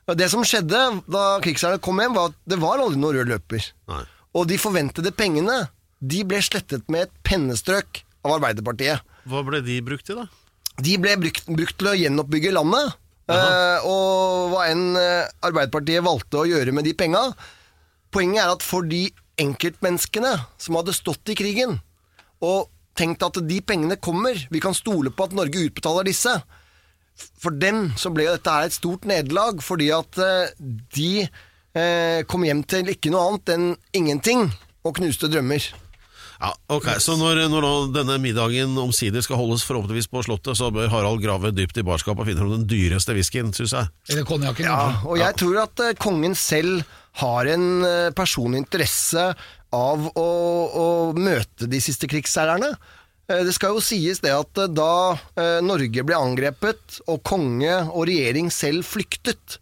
Det 0.06 0.30
som 0.30 0.44
skjedde 0.44 1.02
da 1.10 1.40
krigsherrene 1.40 1.82
kom 1.82 1.98
hjem, 2.00 2.14
var 2.14 2.26
at 2.30 2.36
det 2.46 2.60
var 2.60 2.78
aldri 2.80 3.00
noen 3.00 3.16
rød 3.16 3.28
løper. 3.30 3.72
Nei. 3.88 4.04
Og 4.36 4.48
de 4.48 4.58
forventede 4.58 5.12
pengene, 5.16 5.70
de 6.06 6.24
ble 6.24 6.38
slettet 6.42 6.84
med 6.90 7.04
et 7.08 7.12
pennestrøk 7.24 8.04
av 8.24 8.38
Arbeiderpartiet. 8.38 9.04
Hva 9.30 9.44
ble 9.46 9.62
de 9.64 9.80
brukt 9.86 10.08
til, 10.08 10.24
da? 10.24 10.28
De 10.84 10.98
ble 10.98 11.16
brukt, 11.22 11.48
brukt 11.54 11.78
til 11.78 11.92
å 11.92 11.98
gjenoppbygge 11.98 12.54
landet. 12.56 12.96
Eh, 13.32 13.86
og 13.88 14.52
hva 14.52 14.66
enn 14.72 14.98
eh, 15.00 15.30
Arbeiderpartiet 15.46 16.04
valgte 16.04 16.42
å 16.42 16.48
gjøre 16.50 16.74
med 16.76 16.84
de 16.84 16.92
penga 16.92 17.22
Poenget 18.12 18.44
er 18.44 18.52
at 18.52 18.66
for 18.66 18.84
de 18.86 19.08
enkeltmenneskene 19.42 20.34
som 20.62 20.76
hadde 20.78 20.94
stått 20.94 21.32
i 21.34 21.36
krigen, 21.40 21.80
og 22.44 22.68
tenkt 23.00 23.24
at 23.26 23.40
de 23.48 23.58
pengene 23.66 23.98
kommer, 23.98 24.38
vi 24.52 24.62
kan 24.62 24.76
stole 24.78 25.10
på 25.10 25.26
at 25.26 25.34
Norge 25.34 25.64
utbetaler 25.66 26.06
disse 26.06 26.36
For 27.42 27.56
dem 27.58 27.88
så 27.98 28.12
ble 28.14 28.28
jo 28.28 28.36
dette 28.36 28.54
her 28.54 28.68
et 28.68 28.76
stort 28.76 29.08
nederlag, 29.10 29.64
fordi 29.66 29.90
at 29.96 30.20
eh, 30.22 30.54
de 30.94 31.10
eh, 31.24 32.20
kom 32.30 32.46
hjem 32.46 32.62
til 32.70 32.94
ikke 32.94 33.14
noe 33.14 33.26
annet 33.32 33.56
enn 33.56 33.68
ingenting 33.98 34.48
og 34.84 34.98
knuste 35.00 35.30
drømmer. 35.32 35.72
Ja, 36.40 36.50
ok, 36.74 36.88
Så 37.04 37.16
når, 37.20 37.44
når 37.52 37.66
nå 37.66 37.72
denne 37.94 38.16
middagen 38.22 38.74
omsider 38.82 39.22
skal 39.24 39.38
holdes 39.40 39.64
forhåpentligvis 39.68 40.10
på 40.12 40.24
Slottet, 40.26 40.58
så 40.60 40.72
bør 40.74 40.90
Harald 40.92 41.22
grave 41.24 41.52
dypt 41.56 41.78
i 41.80 41.86
barskapet 41.86 42.24
og 42.24 42.30
finne 42.30 42.42
fram 42.42 42.56
den 42.56 42.68
dyreste 42.70 43.16
whiskyen, 43.16 43.52
syns 43.56 43.76
jeg. 43.78 43.92
Eller 44.10 44.26
konjakken. 44.28 44.66
Ja, 44.68 44.78
kanskje. 44.80 45.10
og 45.12 45.22
jeg 45.22 45.38
tror 45.44 45.60
at 45.64 45.84
eh, 45.86 45.94
kongen 46.02 46.36
selv 46.40 46.84
har 47.22 47.50
en 47.54 47.68
eh, 47.86 48.10
personlig 48.18 48.64
interesse 48.64 49.28
av 49.74 50.08
å, 50.18 50.28
å 50.84 50.88
møte 51.18 51.70
de 51.70 51.80
siste 51.82 52.10
krigsseilerne. 52.12 52.72
Eh, 53.30 53.44
Det 53.48 53.54
skal 53.56 53.78
jo 53.78 53.84
sies 53.86 54.20
det 54.24 54.34
at 54.36 54.64
da 54.74 54.92
Norge 55.66 56.04
ble 56.06 56.18
angrepet, 56.18 57.00
og 57.08 57.22
konge 57.26 57.78
og 57.90 58.08
regjering 58.10 58.50
selv 58.54 58.86
flyktet, 58.90 59.60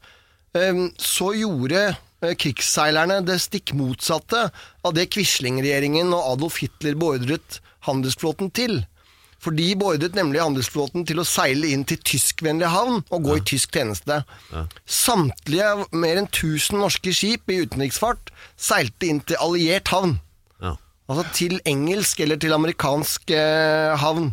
så 1.00 1.30
gjorde 1.32 1.84
krigsseilerne 2.22 3.22
det 3.26 3.40
stikk 3.42 3.74
motsatte 3.78 4.48
av 4.86 4.96
det 4.98 5.08
Quisling-regjeringen 5.14 6.14
og 6.14 6.36
Adolf 6.36 6.62
Hitler 6.62 6.98
beordret 7.00 7.60
handelsflåten 7.88 8.52
til. 8.54 8.84
For 9.42 9.58
de 9.58 9.72
beordret 9.74 10.14
nemlig 10.14 10.44
handelsflåten 10.44 11.06
til 11.10 11.22
å 11.22 11.26
seile 11.26 11.72
inn 11.74 11.84
til 11.90 11.98
tyskvennlig 12.06 12.70
havn 12.70 13.00
og 13.10 13.24
gå 13.26 13.40
i 13.40 13.46
tysk 13.54 13.74
tjeneste. 13.74 14.20
Samtlige 14.86 15.88
mer 15.98 16.22
enn 16.22 16.30
1000 16.30 16.78
norske 16.78 17.14
skip 17.18 17.50
i 17.50 17.64
utenriksfart 17.64 18.30
seilte 18.54 19.10
inn 19.10 19.24
til 19.26 19.42
alliert 19.42 19.90
havn. 19.94 20.20
Ja. 20.62 20.76
Altså 21.10 21.26
til 21.40 21.58
engelsk 21.66 22.22
eller 22.22 22.38
til 22.42 22.54
amerikansk 22.54 23.34
eh, 23.34 23.98
havn. 23.98 24.30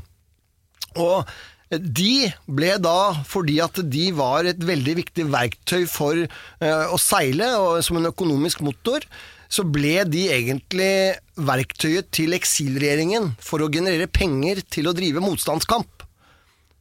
Og 0.98 1.28
de 1.70 2.28
ble 2.48 2.70
da, 2.80 2.98
fordi 3.28 3.58
at 3.61 3.80
de 3.92 4.08
var 4.16 4.48
et 4.48 4.61
veldig 4.64 4.94
viktig 5.02 5.26
verktøy 5.32 5.84
for 5.90 6.16
eh, 6.16 6.87
å 6.88 6.96
seile, 7.00 7.50
og 7.61 7.82
som 7.84 8.00
en 8.00 8.08
økonomisk 8.08 8.62
motor, 8.64 9.04
så 9.48 9.64
ble 9.64 10.02
de 10.08 10.26
egentlig 10.32 11.18
verktøyet 11.37 12.11
til 12.12 12.37
eksilregjeringen 12.37 13.32
for 13.40 13.64
å 13.64 13.70
generere 13.72 14.08
penger 14.08 14.61
til 14.68 14.88
å 14.88 14.96
drive 14.96 15.24
motstandskamp. 15.24 16.04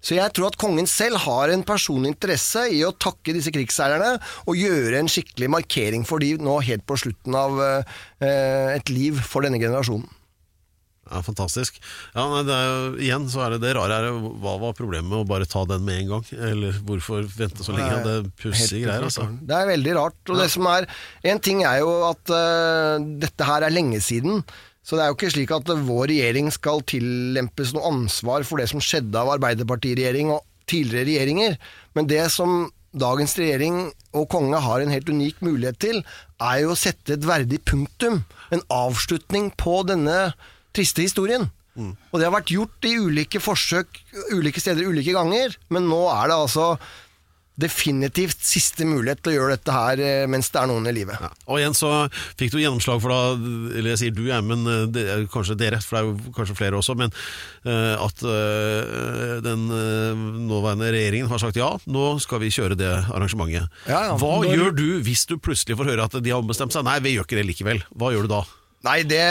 Så 0.04 0.16
jeg 0.16 0.32
tror 0.36 0.52
at 0.52 0.60
kongen 0.62 0.88
selv 0.88 1.20
har 1.26 1.52
en 1.52 1.66
personlig 1.68 2.14
interesse 2.14 2.68
i 2.72 2.84
å 2.86 2.94
takke 2.96 3.34
disse 3.36 3.52
krigsseilerne 3.52 4.20
og 4.46 4.60
gjøre 4.60 5.02
en 5.02 5.10
skikkelig 5.12 5.50
markering 5.52 6.06
for 6.08 6.24
de 6.24 6.36
nå 6.40 6.60
helt 6.68 6.86
på 6.88 7.00
slutten 7.02 7.36
av 7.36 7.58
eh, 7.66 8.76
et 8.78 8.94
liv 8.94 9.20
for 9.20 9.44
denne 9.44 9.60
generasjonen. 9.60 10.08
Ja, 11.08 11.22
Fantastisk. 11.26 11.80
Ja, 12.16 12.28
nei, 12.32 12.44
det 12.48 12.58
jo, 12.58 12.78
igjen 13.08 13.28
så 13.32 13.44
er 13.46 13.56
det 13.56 13.62
det 13.66 13.74
rare 13.78 14.00
er 14.02 14.22
hva 14.44 14.56
var 14.62 14.78
problemet 14.78 15.10
med 15.10 15.24
å 15.24 15.28
bare 15.28 15.48
ta 15.50 15.64
den 15.70 15.86
med 15.88 16.04
en 16.04 16.14
gang? 16.16 16.30
Eller 16.52 16.80
hvorfor 16.88 17.28
vente 17.38 17.66
så 17.66 17.76
lenge? 17.76 18.04
Det 18.06 18.16
er 18.20 18.30
pussige 18.44 18.86
greier, 18.86 19.08
altså. 19.08 19.28
Det 19.42 19.58
er 19.58 19.72
veldig 19.74 19.98
rart. 19.98 20.20
Og 20.28 20.42
det 20.42 20.50
som 20.54 20.68
er 20.72 20.88
En 21.28 21.40
ting 21.44 21.64
er 21.68 21.82
jo 21.82 21.92
at 22.08 22.32
uh, 22.32 23.04
dette 23.22 23.48
her 23.48 23.66
er 23.66 23.74
lenge 23.74 24.00
siden. 24.04 24.44
Så 24.88 24.96
det 24.96 25.04
er 25.04 25.12
jo 25.12 25.18
ikke 25.18 25.34
slik 25.34 25.52
at 25.52 25.72
vår 25.88 26.08
regjering 26.14 26.48
skal 26.54 26.84
tillempes 26.88 27.74
noe 27.76 27.90
ansvar 27.90 28.46
for 28.48 28.62
det 28.62 28.70
som 28.72 28.84
skjedde 28.84 29.20
av 29.20 29.34
Arbeiderpartiregjering 29.36 30.32
og 30.32 30.46
tidligere 30.72 31.10
regjeringer. 31.10 31.58
Men 31.98 32.08
det 32.08 32.24
som 32.32 32.70
dagens 32.98 33.36
regjering 33.38 33.82
og 34.16 34.28
konge 34.32 34.60
har 34.64 34.82
en 34.82 34.94
helt 34.94 35.10
unik 35.12 35.42
mulighet 35.46 35.80
til, 35.84 36.00
er 36.40 36.62
jo 36.64 36.74
å 36.74 36.80
sette 36.80 37.18
et 37.18 37.28
verdig 37.28 37.60
punktum, 37.68 38.22
en 38.54 38.64
avslutning 38.74 39.52
på 39.60 39.82
denne 39.90 40.32
triste 40.78 41.06
historien. 41.06 41.50
Og 41.78 42.18
det 42.18 42.26
har 42.26 42.34
vært 42.34 42.54
gjort 42.54 42.88
i 42.90 42.96
ulike 42.98 43.42
forsøk 43.44 44.00
ulike 44.34 44.62
steder 44.64 44.88
ulike 44.90 45.14
ganger, 45.14 45.54
men 45.70 45.86
nå 45.90 46.08
er 46.10 46.32
det 46.32 46.40
altså 46.40 46.72
definitivt 47.58 48.44
siste 48.46 48.86
mulighet 48.86 49.24
til 49.26 49.32
å 49.32 49.36
gjøre 49.36 49.56
dette 49.56 49.74
her 49.74 50.02
eh, 50.04 50.26
mens 50.30 50.52
det 50.54 50.60
er 50.62 50.70
noen 50.70 50.90
i 50.90 50.94
live. 50.94 51.16
Ja. 51.18 51.30
Og 51.50 51.58
igjen 51.58 51.74
så 51.78 51.90
fikk 52.38 52.52
du 52.54 52.60
gjennomslag 52.62 53.00
for 53.02 53.10
da, 53.10 53.34
eller 53.34 53.96
jeg 53.96 54.02
sier 54.04 54.14
du 54.14 54.28
ja, 54.28 54.38
men 54.46 54.62
eh, 54.70 54.84
det 54.94 55.06
er 55.10 55.24
kanskje 55.34 55.58
dere, 55.58 55.80
for 55.82 55.98
det 55.98 56.04
er 56.04 56.12
jo 56.12 56.34
kanskje 56.36 56.58
flere 56.60 56.78
også, 56.78 56.94
men 57.00 57.10
uh, 57.66 57.96
at 58.06 58.22
uh, 58.22 59.40
den 59.42 59.66
uh, 59.74 60.28
nåværende 60.52 60.92
regjeringen 60.94 61.32
har 61.32 61.42
sagt 61.42 61.58
ja, 61.58 61.72
nå 61.90 62.06
skal 62.22 62.44
vi 62.46 62.54
kjøre 62.54 62.78
det 62.78 62.92
arrangementet. 63.08 63.74
Ja. 63.90 64.04
Hva 64.22 64.36
Når- 64.44 64.54
gjør 64.54 64.78
du 64.78 64.88
hvis 65.08 65.26
du 65.26 65.40
plutselig 65.42 65.80
får 65.80 65.90
høre 65.96 66.06
at 66.06 66.20
de 66.22 66.34
har 66.34 66.46
ombestemt 66.46 66.78
seg? 66.78 66.86
Nei, 66.86 67.00
vi 67.02 67.16
gjør 67.16 67.26
ikke 67.26 67.42
det 67.42 67.48
likevel. 67.50 67.82
Hva 67.98 68.14
gjør 68.14 68.30
du 68.30 68.36
da? 68.36 68.44
Nei, 68.86 69.02
det, 69.10 69.26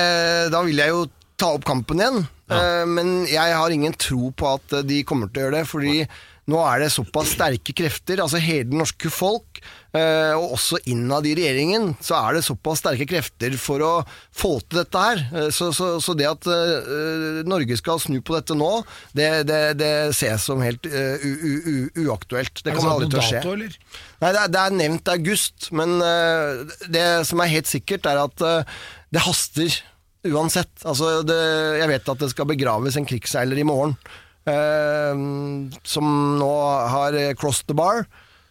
da 0.51 0.67
vil 0.67 0.83
jeg 0.83 0.91
jo 0.91 1.07
ta 1.37 1.53
opp 1.57 1.67
kampen 1.69 2.01
igjen. 2.01 2.23
Eh, 2.53 2.85
men 2.89 3.19
jeg 3.29 3.59
har 3.59 3.75
ingen 3.75 3.97
tro 3.99 4.31
på 4.37 4.55
at 4.57 4.79
eh, 4.79 4.87
de 4.87 5.03
kommer 5.07 5.31
til 5.31 5.43
å 5.43 5.47
gjøre 5.47 5.61
det, 5.61 5.69
fordi 5.69 5.99
nå 6.47 6.61
er 6.63 6.85
det 6.85 6.93
såpass 6.95 7.33
sterke 7.35 7.75
krefter, 7.75 8.21
altså 8.23 8.39
hele 8.39 8.69
det 8.71 8.77
norske 8.79 9.11
folk, 9.11 9.59
eh, 9.99 10.31
og 10.39 10.53
også 10.55 10.79
innad 10.93 11.27
i 11.27 11.33
regjeringen, 11.35 11.89
så 11.99 12.21
er 12.21 12.37
det 12.37 12.45
såpass 12.47 12.85
sterke 12.85 13.09
krefter 13.11 13.57
for 13.59 13.83
å 13.83 13.91
få 14.31 14.53
til 14.63 14.79
dette 14.79 15.03
her. 15.03 15.25
Så, 15.51 15.73
så, 15.75 15.89
så 15.99 16.15
det 16.15 16.29
at 16.31 16.47
Norge 17.51 17.81
skal 17.81 17.99
snu 17.99 18.21
på 18.23 18.37
dette 18.37 18.55
nå, 18.55 18.71
det, 19.19 19.27
det, 19.51 19.59
det 19.83 19.91
ses 20.15 20.47
som 20.47 20.63
helt 20.63 20.87
u, 20.87 20.95
u, 20.95 21.51
u, 21.67 21.75
uaktuelt. 22.07 22.63
Det 22.63 22.71
Er 22.71 22.79
kommer 22.79 22.95
aldri 22.95 23.11
til 23.17 23.25
å 23.25 23.27
skje. 23.27 23.43
dato, 23.43 23.57
eller? 23.59 23.75
Nei, 24.23 24.31
det 24.31 24.45
er, 24.45 24.55
det 24.55 24.63
er 24.63 24.79
nevnt 24.85 25.13
august, 25.17 25.69
men 25.75 25.99
det 26.95 27.07
som 27.27 27.43
er 27.43 27.55
helt 27.57 27.75
sikkert, 27.75 28.07
er 28.07 28.23
at 28.23 28.49
det 29.11 29.27
haster 29.27 29.81
uansett. 30.33 30.73
Altså, 30.85 31.21
det, 31.27 31.41
jeg 31.81 31.91
vet 31.93 32.15
at 32.15 32.23
det 32.23 32.31
skal 32.33 32.49
begraves 32.51 32.97
en 32.99 33.09
krigsseiler 33.09 33.61
i 33.61 33.67
morgen, 33.67 33.97
eh, 34.49 35.23
som 35.87 36.11
nå 36.41 36.55
har 36.95 37.19
crossed 37.41 37.69
the 37.71 37.77
bar. 37.77 38.07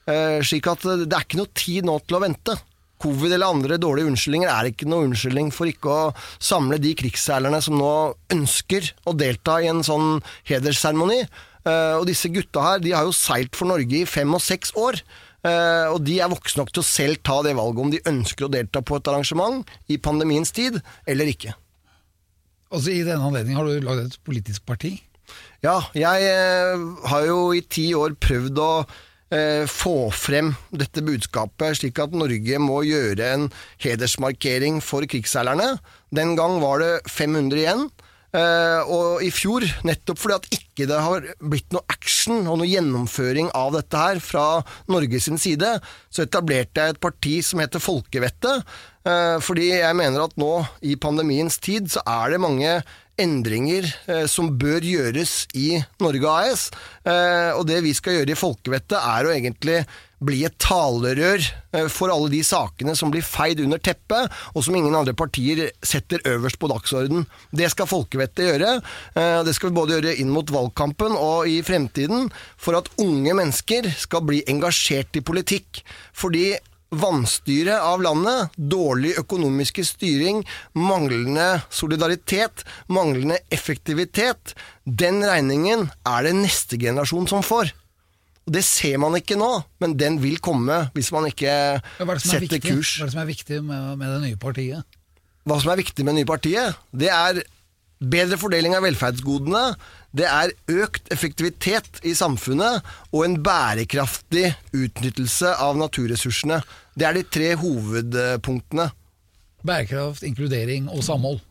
eh, 0.06 0.40
slik 0.46 0.68
at 0.70 0.84
det 0.86 1.10
er 1.10 1.26
ikke 1.26 1.42
noe 1.42 1.54
tid 1.58 1.86
nå 1.88 1.98
til 2.06 2.20
å 2.20 2.24
vente. 2.26 2.58
Covid 3.02 3.34
eller 3.36 3.52
andre 3.52 3.78
dårlige 3.82 4.08
unnskyldninger 4.08 4.50
er 4.50 4.70
ikke 4.70 4.88
noe 4.88 5.10
unnskyldning 5.10 5.52
for 5.54 5.70
ikke 5.70 5.92
å 5.92 6.14
samle 6.40 6.80
de 6.82 6.94
krigsseilerne 6.98 7.60
som 7.64 7.76
nå 7.78 7.92
ønsker 8.34 8.88
å 9.06 9.16
delta 9.18 9.60
i 9.62 9.70
en 9.72 9.84
sånn 9.86 10.22
hedersseremoni. 10.48 11.26
Eh, 11.66 11.96
og 11.98 12.06
disse 12.08 12.30
gutta 12.34 12.64
her, 12.64 12.82
de 12.84 12.94
har 12.96 13.08
jo 13.08 13.16
seilt 13.16 13.58
for 13.58 13.70
Norge 13.70 14.02
i 14.02 14.08
fem 14.10 14.32
og 14.38 14.44
seks 14.44 14.74
år. 14.80 15.02
Eh, 15.46 15.88
og 15.92 16.00
de 16.06 16.20
er 16.24 16.32
voksne 16.32 16.64
nok 16.64 16.72
til 16.74 16.82
å 16.82 16.88
selv 16.88 17.22
ta 17.26 17.42
det 17.46 17.56
valget 17.58 17.84
om 17.84 17.94
de 17.94 18.02
ønsker 18.10 18.48
å 18.48 18.54
delta 18.54 18.82
på 18.82 18.98
et 18.98 19.12
arrangement 19.12 19.76
i 19.92 20.00
pandemiens 20.02 20.54
tid, 20.56 20.80
eller 21.06 21.30
ikke. 21.30 21.54
Altså, 22.76 22.92
I 22.92 23.06
denne 23.08 23.24
anledning 23.24 23.56
har 23.56 23.68
du 23.68 23.84
lagd 23.84 24.04
et 24.04 24.22
politisk 24.28 24.66
parti. 24.68 24.98
Ja, 25.64 25.80
jeg 25.98 26.28
eh, 26.30 26.82
har 27.10 27.26
jo 27.26 27.40
i 27.56 27.64
ti 27.64 27.88
år 27.98 28.18
prøvd 28.22 28.60
å 28.62 28.72
eh, 29.34 29.64
få 29.70 30.12
frem 30.14 30.52
dette 30.76 31.02
budskapet, 31.06 31.80
slik 31.80 32.02
at 32.04 32.14
Norge 32.14 32.60
må 32.62 32.82
gjøre 32.86 33.30
en 33.38 33.48
hedersmarkering 33.82 34.82
for 34.84 35.08
krigsseilerne. 35.10 35.78
Den 36.14 36.36
gang 36.38 36.60
var 36.62 36.84
det 36.84 36.92
500 37.10 37.64
igjen. 37.64 37.88
Eh, 38.36 38.90
og 38.92 39.24
i 39.24 39.30
fjor, 39.32 39.64
nettopp 39.88 40.20
fordi 40.20 40.36
at 40.36 40.48
ikke 40.58 40.88
det 40.90 40.98
har 41.00 41.28
blitt 41.40 41.72
noe 41.72 41.86
action 41.92 42.42
og 42.44 42.60
noe 42.60 42.68
gjennomføring 42.68 43.48
av 43.56 43.72
dette 43.78 44.02
her 44.02 44.20
fra 44.24 44.46
Norges 44.92 45.30
side, 45.40 45.72
så 46.12 46.26
etablerte 46.26 46.84
jeg 46.84 46.96
et 46.96 47.02
parti 47.04 47.38
som 47.46 47.62
heter 47.64 47.84
Folkevettet. 47.84 48.66
Eh, 49.08 49.38
fordi 49.46 49.70
jeg 49.72 49.98
mener 49.98 50.26
at 50.26 50.36
nå, 50.42 50.52
i 50.84 50.98
pandemiens 51.00 51.60
tid, 51.64 51.88
så 51.94 52.04
er 52.04 52.36
det 52.36 52.44
mange 52.44 52.76
endringer 53.22 53.88
eh, 54.12 54.26
som 54.32 54.52
bør 54.60 54.84
gjøres 54.86 55.46
i 55.58 55.80
Norge 56.04 56.34
AS. 56.34 56.68
Eh, 57.08 57.52
og 57.56 57.66
det 57.70 57.82
vi 57.86 57.94
skal 57.96 58.20
gjøre 58.20 58.36
i 58.36 58.40
Folkevettet, 58.40 59.00
er 59.00 59.28
å 59.28 59.34
egentlig 59.34 59.80
bli 60.26 60.42
et 60.48 60.56
talerør 60.62 61.42
eh, 61.76 61.88
for 61.92 62.12
alle 62.14 62.30
de 62.34 62.42
sakene 62.46 62.96
som 62.98 63.12
blir 63.14 63.26
feid 63.26 63.62
under 63.64 63.82
teppet, 63.82 64.32
og 64.54 64.66
som 64.66 64.78
ingen 64.78 64.96
andre 64.96 65.16
partier 65.18 65.68
setter 65.86 66.24
øverst 66.36 66.60
på 66.62 66.70
dagsorden. 66.72 67.26
Det 67.56 67.70
skal 67.74 67.90
Folkevettet 67.90 68.50
gjøre. 68.50 68.78
Eh, 69.16 69.40
det 69.48 69.56
skal 69.58 69.72
vi 69.72 69.80
både 69.80 69.98
gjøre 69.98 70.16
inn 70.22 70.32
mot 70.34 70.52
valgkampen 70.52 71.18
og 71.18 71.50
i 71.52 71.60
fremtiden, 71.66 72.30
for 72.58 72.80
at 72.80 72.92
unge 73.02 73.36
mennesker 73.36 73.92
skal 74.00 74.26
bli 74.28 74.44
engasjert 74.52 75.20
i 75.20 75.26
politikk. 75.26 75.84
Fordi 76.16 76.54
vanstyre 76.94 77.80
av 77.82 78.04
landet, 78.06 78.54
dårlig 78.56 79.16
økonomiske 79.22 79.86
styring, 79.88 80.44
manglende 80.78 81.62
solidaritet, 81.74 82.66
manglende 82.88 83.40
effektivitet, 83.54 84.54
den 84.86 85.24
regningen 85.26 85.90
er 86.06 86.28
det 86.28 86.36
neste 86.38 86.80
generasjon 86.82 87.28
som 87.32 87.44
får. 87.46 87.74
Det 88.46 88.62
ser 88.62 89.00
man 89.02 89.16
ikke 89.18 89.38
nå, 89.40 89.50
men 89.82 89.96
den 89.98 90.20
vil 90.22 90.38
komme 90.44 90.84
hvis 90.94 91.10
man 91.16 91.26
ikke 91.32 91.50
Ja, 91.50 91.80
er 91.82 92.12
er 92.14 92.22
setter 92.22 92.46
viktig, 92.46 92.62
kurs. 92.68 92.98
Hva 93.00 93.08
er 93.08 93.10
det 93.10 93.16
som 93.16 93.24
er 93.24 93.32
viktig 93.32 93.62
med, 93.66 93.88
med 93.98 94.12
det 94.14 94.22
nye 94.28 94.38
partiet? 94.42 95.00
Hva 95.46 95.58
som 95.62 95.74
er 95.74 95.82
viktig 95.82 96.06
med 96.06 96.14
det 96.14 96.22
nye 96.22 96.30
partiet, 96.30 96.78
det 96.94 97.10
er 97.10 97.42
bedre 98.12 98.38
fordeling 98.40 98.76
av 98.78 98.86
velferdsgodene, 98.86 99.64
det 100.16 100.28
er 100.30 100.54
økt 100.72 101.10
effektivitet 101.12 102.00
i 102.08 102.14
samfunnet 102.16 102.86
og 103.12 103.26
en 103.26 103.38
bærekraftig 103.44 104.54
utnyttelse 104.76 105.52
av 105.60 105.76
naturressursene. 105.80 106.62
Det 106.96 107.08
er 107.08 107.18
de 107.18 107.26
tre 107.28 107.52
hovedpunktene. 107.60 108.90
Bærekraft, 109.66 110.24
inkludering 110.24 110.88
og 110.94 111.04
samhold. 111.04 111.42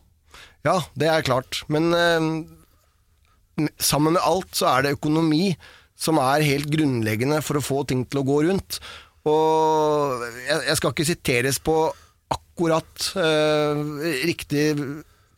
Ja, 0.65 0.79
det 0.97 1.11
er 1.11 1.25
klart. 1.25 1.61
Men 1.69 1.93
eh, 1.93 3.67
sammen 3.77 4.15
med 4.15 4.25
alt 4.25 4.55
så 4.57 4.71
er 4.71 4.85
det 4.85 4.95
økonomi 4.97 5.53
som 5.95 6.17
er 6.19 6.43
helt 6.43 6.67
grunnleggende 6.71 7.41
for 7.45 7.59
å 7.59 7.63
få 7.63 7.83
ting 7.87 8.03
til 8.09 8.23
å 8.23 8.27
gå 8.27 8.41
rundt. 8.49 8.79
Og 9.29 10.25
jeg, 10.45 10.57
jeg 10.69 10.79
skal 10.79 10.93
ikke 10.93 11.07
siteres 11.07 11.61
på 11.63 11.77
akkurat 12.33 13.11
eh, 13.21 13.83
riktig 14.25 14.65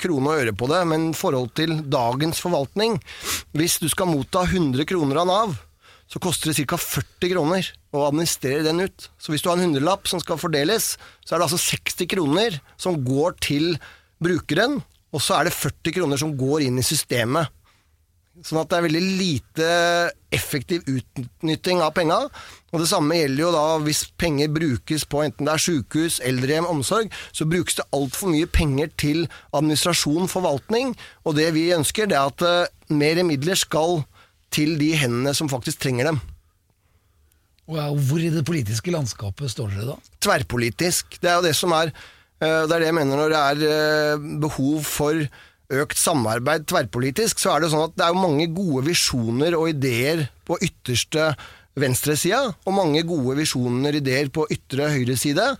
krone 0.01 0.33
og 0.33 0.43
øre 0.43 0.55
på 0.57 0.69
det, 0.71 0.81
men 0.89 1.09
i 1.11 1.17
forhold 1.17 1.53
til 1.57 1.77
dagens 1.91 2.41
forvaltning 2.43 2.97
Hvis 3.57 3.77
du 3.81 3.87
skal 3.91 4.09
motta 4.11 4.43
100 4.47 4.85
kroner 4.89 5.21
av 5.23 5.29
Nav, 5.29 5.55
så 6.07 6.21
koster 6.23 6.51
det 6.51 6.65
ca. 6.69 6.79
40 6.79 7.33
kroner 7.33 7.67
å 7.91 8.05
administrere 8.07 8.63
den 8.63 8.85
ut. 8.85 9.09
Så 9.19 9.33
hvis 9.33 9.43
du 9.43 9.49
har 9.49 9.57
en 9.57 9.65
hundrelapp 9.65 10.07
som 10.07 10.21
skal 10.23 10.39
fordeles, 10.39 10.93
så 11.25 11.35
er 11.35 11.41
det 11.41 11.49
altså 11.49 11.59
60 11.59 12.07
kroner 12.13 12.59
som 12.79 13.01
går 13.03 13.35
til 13.43 13.73
brukeren, 14.23 14.79
og 15.11 15.23
så 15.23 15.39
er 15.39 15.47
det 15.47 15.57
40 15.57 15.97
kroner 15.97 16.21
som 16.21 16.31
går 16.39 16.67
inn 16.67 16.79
i 16.79 16.85
systemet. 16.85 17.51
Sånn 18.45 18.61
at 18.61 18.69
det 18.69 18.77
er 18.77 18.85
veldig 18.85 19.03
lite 19.19 19.67
effektiv 20.35 20.83
utnytting 20.91 21.81
av 21.83 21.93
penga. 21.95 22.17
Og 22.73 22.81
det 22.83 22.89
samme 22.91 23.15
gjelder 23.15 23.43
jo 23.45 23.51
da 23.55 23.65
hvis 23.83 24.03
penger 24.19 24.51
brukes 24.51 25.05
på 25.07 25.23
enten 25.23 25.47
det 25.47 25.53
er 25.53 25.63
sykehus, 25.63 26.19
eldrehjem, 26.27 26.67
omsorg, 26.69 27.13
så 27.31 27.47
brukes 27.47 27.79
det 27.79 27.87
altfor 27.95 28.33
mye 28.33 28.49
penger 28.51 28.91
til 28.99 29.25
administrasjon, 29.55 30.27
forvaltning. 30.31 30.93
Og 31.25 31.37
det 31.39 31.51
vi 31.55 31.69
ønsker, 31.75 32.09
det 32.11 32.17
er 32.19 32.31
at 32.33 32.43
eh, 32.47 32.73
mer 32.93 33.23
midler 33.27 33.59
skal 33.59 34.01
til 34.53 34.77
de 34.79 34.93
hendene 34.99 35.33
som 35.35 35.49
faktisk 35.51 35.81
trenger 35.83 36.11
dem. 36.11 36.19
Og 37.67 37.97
Hvor 38.07 38.21
i 38.23 38.29
det 38.31 38.45
politiske 38.47 38.93
landskapet 38.93 39.51
står 39.51 39.73
dere 39.75 39.89
da? 39.89 39.97
tverrpolitisk. 40.23 41.17
Det 41.19 41.29
er 41.31 41.35
jo 41.39 41.47
det 41.49 41.55
som 41.55 41.73
er 41.75 41.91
eh, 41.91 42.63
Det 42.67 42.71
er 42.71 42.79
det 42.79 42.87
jeg 42.91 42.95
mener 42.95 43.19
når 43.19 43.33
det 43.33 43.41
er 43.43 43.65
eh, 43.67 44.27
behov 44.43 44.83
for 44.87 45.27
økt 45.73 45.97
samarbeid 45.99 46.67
tverrpolitisk, 46.69 47.39
så 47.41 47.49
er 47.53 47.59
det 47.63 47.71
sånn 47.73 47.87
at 47.89 47.95
det 47.99 48.05
er 48.07 48.13
mange 48.15 48.47
gode 48.55 48.81
visjoner 48.87 49.51
og 49.57 49.69
ideer 49.73 50.19
på 50.47 50.53
ytterste 50.63 51.23
venstresida, 51.77 52.41
og 52.65 52.73
mange 52.73 53.03
gode 53.07 53.35
visjoner 53.37 53.93
og 53.93 53.97
ideer 54.01 54.27
på 54.33 54.47
ytre 54.53 54.83
høyreside. 54.95 55.17
side, 55.19 55.57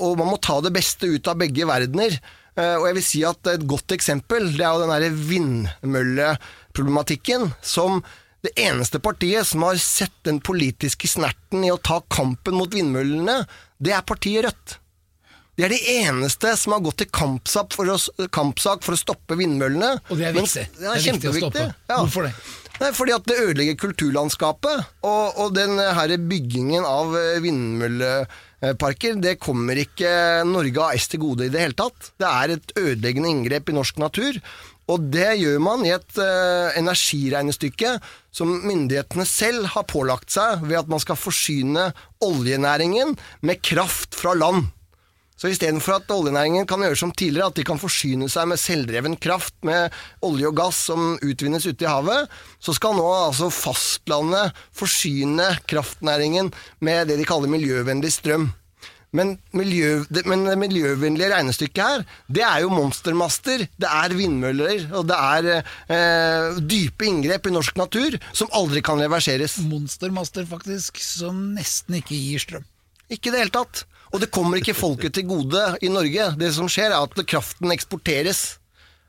Og 0.00 0.18
man 0.18 0.28
må 0.28 0.36
ta 0.40 0.60
det 0.60 0.72
beste 0.72 1.06
ut 1.06 1.28
av 1.28 1.36
begge 1.38 1.66
verdener. 1.66 2.20
Eh, 2.56 2.76
Og 2.76 2.86
jeg 2.86 2.94
vil 2.94 3.02
si 3.02 3.24
at 3.24 3.46
et 3.46 3.66
godt 3.66 3.88
eksempel, 3.92 4.56
det 4.56 4.60
er 4.60 4.72
jo 4.72 4.80
den 4.80 4.90
derre 4.90 5.10
vindmølleproblematikken, 5.10 7.52
som 7.62 8.02
det 8.44 8.52
eneste 8.56 8.98
partiet 9.00 9.46
som 9.46 9.62
har 9.62 9.76
sett 9.76 10.24
den 10.24 10.40
politiske 10.40 11.08
snerten 11.08 11.64
i 11.64 11.70
å 11.70 11.78
ta 11.80 12.00
kampen 12.12 12.54
mot 12.54 12.68
vindmøllene, 12.68 13.46
det 13.80 13.92
er 13.92 14.02
partiet 14.02 14.44
Rødt. 14.44 14.78
De 15.54 15.62
er 15.66 15.70
de 15.70 15.78
eneste 16.00 16.50
som 16.58 16.74
har 16.74 16.82
gått 16.82 16.98
til 17.04 17.10
kampsak 17.14 17.76
for 17.76 17.92
å, 17.94 17.96
kampsak 18.34 18.82
for 18.82 18.96
å 18.96 18.98
stoppe 18.98 19.38
vindmøllene. 19.38 19.92
Og 20.10 20.18
det 20.18 20.28
er 20.30 20.34
viktig. 20.34 20.66
Det 20.74 20.82
er, 20.82 20.82
Det 20.82 20.90
er 20.90 20.98
viktig 20.98 21.30
å 21.30 21.34
kjempeviktig. 21.36 21.66
stoppe. 21.70 21.98
Hvorfor 22.00 22.26
det? 22.26 22.34
Nei, 22.80 22.90
fordi 22.90 23.12
at 23.14 23.26
det 23.30 23.36
ødelegger 23.38 23.76
kulturlandskapet. 23.78 24.88
Og, 25.06 25.38
og 25.44 25.54
den 25.54 25.78
her 25.78 26.16
byggingen 26.18 26.82
av 26.88 27.14
eh, 27.14 27.38
vindmølleparker, 27.44 29.20
det 29.22 29.36
kommer 29.42 29.78
ikke 29.78 30.42
Norge 30.48 30.88
AS 30.90 31.06
til 31.12 31.22
gode 31.22 31.46
i 31.46 31.52
det 31.54 31.62
hele 31.62 31.78
tatt. 31.78 32.10
Det 32.18 32.30
er 32.30 32.56
et 32.56 32.74
ødeleggende 32.80 33.30
inngrep 33.30 33.70
i 33.70 33.76
norsk 33.78 34.02
natur. 34.02 34.40
Og 34.90 35.06
det 35.14 35.30
gjør 35.40 35.62
man 35.64 35.86
i 35.86 35.94
et 35.94 36.18
uh, 36.20 36.74
energiregnestykke 36.76 37.94
som 38.34 38.50
myndighetene 38.66 39.24
selv 39.24 39.70
har 39.72 39.86
pålagt 39.88 40.34
seg 40.34 40.66
ved 40.66 40.82
at 40.82 40.90
man 40.92 41.00
skal 41.00 41.16
forsyne 41.16 41.86
oljenæringen 42.26 43.14
med 43.40 43.62
kraft 43.64 44.18
fra 44.18 44.34
land. 44.36 44.66
Så 45.34 45.50
istedenfor 45.50 45.98
at 45.98 46.12
oljenæringen 46.14 46.66
kan 46.70 46.82
gjøre 46.84 46.98
som 46.98 47.10
tidligere, 47.10 47.50
at 47.50 47.58
de 47.58 47.66
kan 47.66 47.80
forsyne 47.80 48.28
seg 48.30 48.46
med 48.50 48.60
selvdreven 48.62 49.16
kraft 49.18 49.56
med 49.66 49.94
olje 50.22 50.50
og 50.50 50.58
gass 50.60 50.84
som 50.90 51.16
utvinnes 51.26 51.66
ute 51.66 51.86
i 51.86 51.90
havet, 51.90 52.30
så 52.62 52.74
skal 52.76 52.94
nå 52.94 53.06
altså 53.10 53.50
fastlandet 53.50 54.54
forsyne 54.76 55.48
kraftnæringen 55.70 56.52
med 56.78 57.10
det 57.10 57.18
de 57.18 57.26
kaller 57.26 57.50
miljøvennlig 57.50 58.12
strøm. 58.14 58.52
Men, 59.14 59.36
miljø, 59.54 60.02
det, 60.10 60.24
men 60.26 60.42
det 60.46 60.56
miljøvennlige 60.58 61.30
regnestykket 61.30 61.82
her, 61.82 62.02
det 62.26 62.42
er 62.42 62.64
jo 62.64 62.72
monstermaster, 62.74 63.62
det 63.78 63.90
er 63.90 64.14
vindmøller, 64.18 64.88
og 64.90 65.06
det 65.06 65.18
er 65.18 65.50
eh, 65.54 66.58
dype 66.58 67.06
inngrep 67.06 67.46
i 67.46 67.54
norsk 67.54 67.78
natur 67.78 68.18
som 68.34 68.50
aldri 68.58 68.82
kan 68.86 68.98
reverseres. 68.98 69.60
Monstermaster, 69.70 70.46
faktisk, 70.50 70.98
som 70.98 71.52
nesten 71.54 72.00
ikke 72.00 72.18
gir 72.18 72.42
strøm. 72.42 72.66
Ikke 73.06 73.30
i 73.30 73.36
det 73.36 73.44
hele 73.44 73.54
tatt. 73.54 73.84
Og 74.14 74.22
det 74.22 74.30
kommer 74.30 74.60
ikke 74.60 74.76
folket 74.78 75.16
til 75.16 75.26
gode 75.26 75.62
i 75.82 75.90
Norge. 75.90 76.30
Det 76.38 76.52
som 76.54 76.70
skjer, 76.70 76.94
er 76.94 77.02
at 77.02 77.26
kraften 77.26 77.74
eksporteres. 77.74 78.60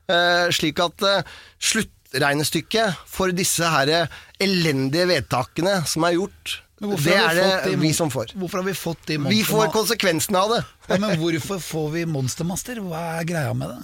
Eh, 0.09 0.47
slik 0.53 0.81
at 0.81 1.05
eh, 1.05 1.35
sluttregnestykket 1.61 3.05
for 3.09 3.33
disse 3.33 3.69
her 3.69 4.07
elendige 4.41 5.05
vedtakene 5.09 5.79
som 5.89 6.05
er 6.09 6.17
gjort, 6.17 6.59
det 6.81 7.13
er 7.15 7.37
det 7.37 7.51
de 7.69 7.75
vi 7.79 7.93
som 7.95 8.09
får. 8.11 8.33
Hvorfor 8.35 8.59
har 8.59 8.65
vi 8.67 8.73
fått 8.75 9.05
de 9.07 9.17
Vi 9.29 9.43
får 9.47 9.69
konsekvensene 9.71 10.41
av 10.41 10.49
det. 10.51 10.63
ja, 10.89 10.97
Men 10.99 11.15
hvorfor 11.21 11.61
får 11.63 11.91
vi 11.93 12.03
monstermaster? 12.09 12.81
Hva 12.83 13.21
er 13.21 13.29
greia 13.29 13.53
med 13.55 13.71
det? 13.71 13.79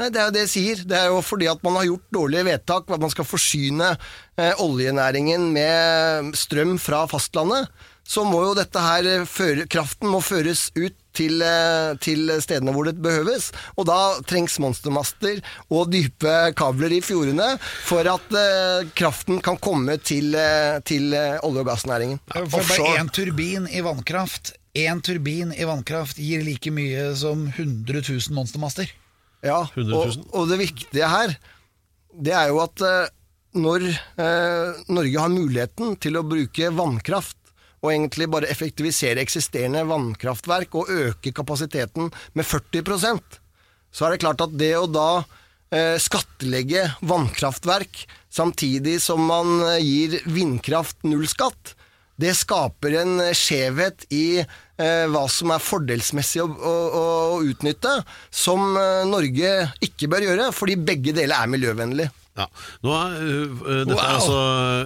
Nei, 0.00 0.08
Det 0.08 0.20
er 0.20 0.24
jo 0.30 0.32
det 0.32 0.44
jeg 0.46 0.52
sier. 0.54 0.82
Det 0.88 0.96
er 0.96 1.10
jo 1.12 1.20
fordi 1.20 1.50
at 1.50 1.62
man 1.62 1.76
har 1.76 1.84
gjort 1.84 2.06
dårlige 2.16 2.46
vedtak, 2.48 2.88
at 2.88 3.02
man 3.02 3.12
skal 3.12 3.28
forsyne 3.28 3.90
eh, 4.38 4.54
oljenæringen 4.64 5.50
med 5.52 6.32
strøm 6.40 6.78
fra 6.80 7.04
fastlandet. 7.10 7.68
Så 8.10 8.24
må 8.26 8.40
jo 8.42 8.56
dette 8.58 8.82
her 8.82 9.06
eh, 9.06 9.28
føre, 9.28 9.68
kraften 9.70 10.10
må 10.10 10.18
føres 10.24 10.68
ut 10.74 10.96
til, 11.14 11.42
eh, 11.46 11.92
til 12.02 12.32
stedene 12.42 12.74
hvor 12.74 12.88
det 12.88 12.96
behøves. 13.02 13.50
Og 13.78 13.86
da 13.86 13.98
trengs 14.26 14.58
monstermaster 14.62 15.38
og 15.70 15.92
dype 15.94 16.36
kabler 16.58 16.96
i 16.96 17.02
fjordene 17.04 17.52
for 17.62 18.06
at 18.10 18.34
uh, 18.34 18.86
kraften 18.98 19.38
kan 19.44 19.58
komme 19.62 19.98
til, 20.02 20.34
til 20.86 21.14
eh, 21.14 21.38
olje- 21.46 21.62
og 21.62 21.70
gassnæringen. 21.70 22.22
For 22.34 22.58
bare 22.58 22.96
én 22.98 23.12
turbin 23.14 23.70
i 23.70 23.84
vannkraft 23.86 24.56
Én 24.78 25.00
turbin 25.02 25.50
i 25.50 25.64
vannkraft 25.66 26.20
gir 26.22 26.44
like 26.46 26.70
mye 26.70 27.08
som 27.18 27.48
100 27.48 28.04
000 28.06 28.36
monstermaster. 28.36 28.86
Ja, 29.42 29.64
og, 29.66 30.12
og 30.30 30.44
det 30.46 30.60
viktige 30.60 31.08
her, 31.10 31.32
det 32.14 32.34
er 32.36 32.52
jo 32.52 32.60
at 32.62 32.84
eh, 32.86 33.08
når 33.58 33.88
eh, 33.90 34.78
Norge 34.94 35.18
har 35.18 35.32
muligheten 35.32 35.96
til 35.98 36.20
å 36.20 36.22
bruke 36.26 36.70
vannkraft, 36.76 37.39
og 37.80 37.92
egentlig 37.92 38.28
bare 38.32 38.50
effektivisere 38.52 39.22
eksisterende 39.22 39.86
vannkraftverk 39.88 40.74
og 40.76 40.90
øke 40.92 41.32
kapasiteten 41.36 42.10
med 42.36 42.44
40% 42.46 43.40
så 43.90 44.06
er 44.06 44.14
det 44.14 44.22
klart 44.22 44.42
at 44.44 44.54
det 44.58 44.72
å 44.78 44.86
da 44.90 45.22
eh, 45.74 45.96
skattlegge 46.02 46.86
vannkraftverk 47.06 48.04
samtidig 48.32 48.98
som 49.02 49.22
man 49.26 49.58
eh, 49.66 49.82
gir 49.82 50.18
vindkraft 50.30 51.02
null 51.08 51.26
skatt, 51.30 51.74
det 52.20 52.36
skaper 52.38 53.00
en 53.02 53.16
eh, 53.24 53.34
skjevhet 53.36 54.06
i 54.14 54.40
eh, 54.40 55.04
hva 55.10 55.24
som 55.32 55.54
er 55.54 55.64
fordelsmessig 55.64 56.42
å, 56.44 56.48
å, 56.48 56.74
å 57.00 57.42
utnytte, 57.46 57.96
som 58.30 58.76
eh, 58.78 59.02
Norge 59.10 59.54
ikke 59.86 60.10
bør 60.12 60.28
gjøre, 60.28 60.50
fordi 60.54 60.78
begge 60.78 61.16
deler 61.16 61.40
er 61.40 61.50
miljøvennlig. 61.50 62.10
Ja. 62.38 62.44
Nå 62.86 62.92
øh, 62.94 63.80
dette 63.88 63.96
er 63.98 64.12
altså 64.14 64.36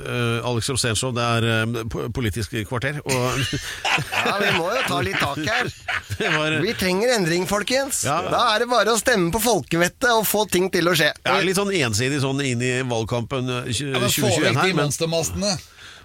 uh, 0.00 0.48
Alex 0.48 0.70
Rosénshow, 0.72 1.10
det 1.14 1.22
er 1.22 1.44
øh, 1.66 2.08
Politisk 2.16 2.54
kvarter. 2.68 2.96
Og 3.04 3.38
Ja, 4.24 4.32
Vi 4.40 4.48
må 4.56 4.70
jo 4.72 4.80
ta 4.88 5.00
litt 5.04 5.20
tak 5.20 5.38
her. 5.44 5.68
var 6.38 6.56
Vi 6.64 6.72
trenger 6.80 7.12
endring, 7.18 7.44
folkens. 7.46 8.00
Ja. 8.08 8.16
Da 8.32 8.40
er 8.54 8.64
det 8.64 8.68
bare 8.72 8.94
å 8.94 8.98
stemme 8.98 9.28
på 9.34 9.42
folkevettet 9.44 10.08
og 10.14 10.24
få 10.26 10.46
ting 10.50 10.70
til 10.72 10.88
å 10.88 10.94
skje. 10.96 11.12
ja, 11.26 11.36
litt 11.44 11.58
sånn 11.60 11.70
ensidig 11.76 12.22
sånn 12.24 12.40
inn 12.42 12.64
i 12.64 12.72
valgkampen 12.90 13.46
2021 13.68 13.84
her. 13.84 13.92
Ja, 13.92 14.00
men 14.00 14.10
Få 14.10 14.32
2021 14.32 14.48
vekk 14.48 14.58
de 14.64 14.72
Men, 14.72 14.80
monstermastene! 14.88 15.52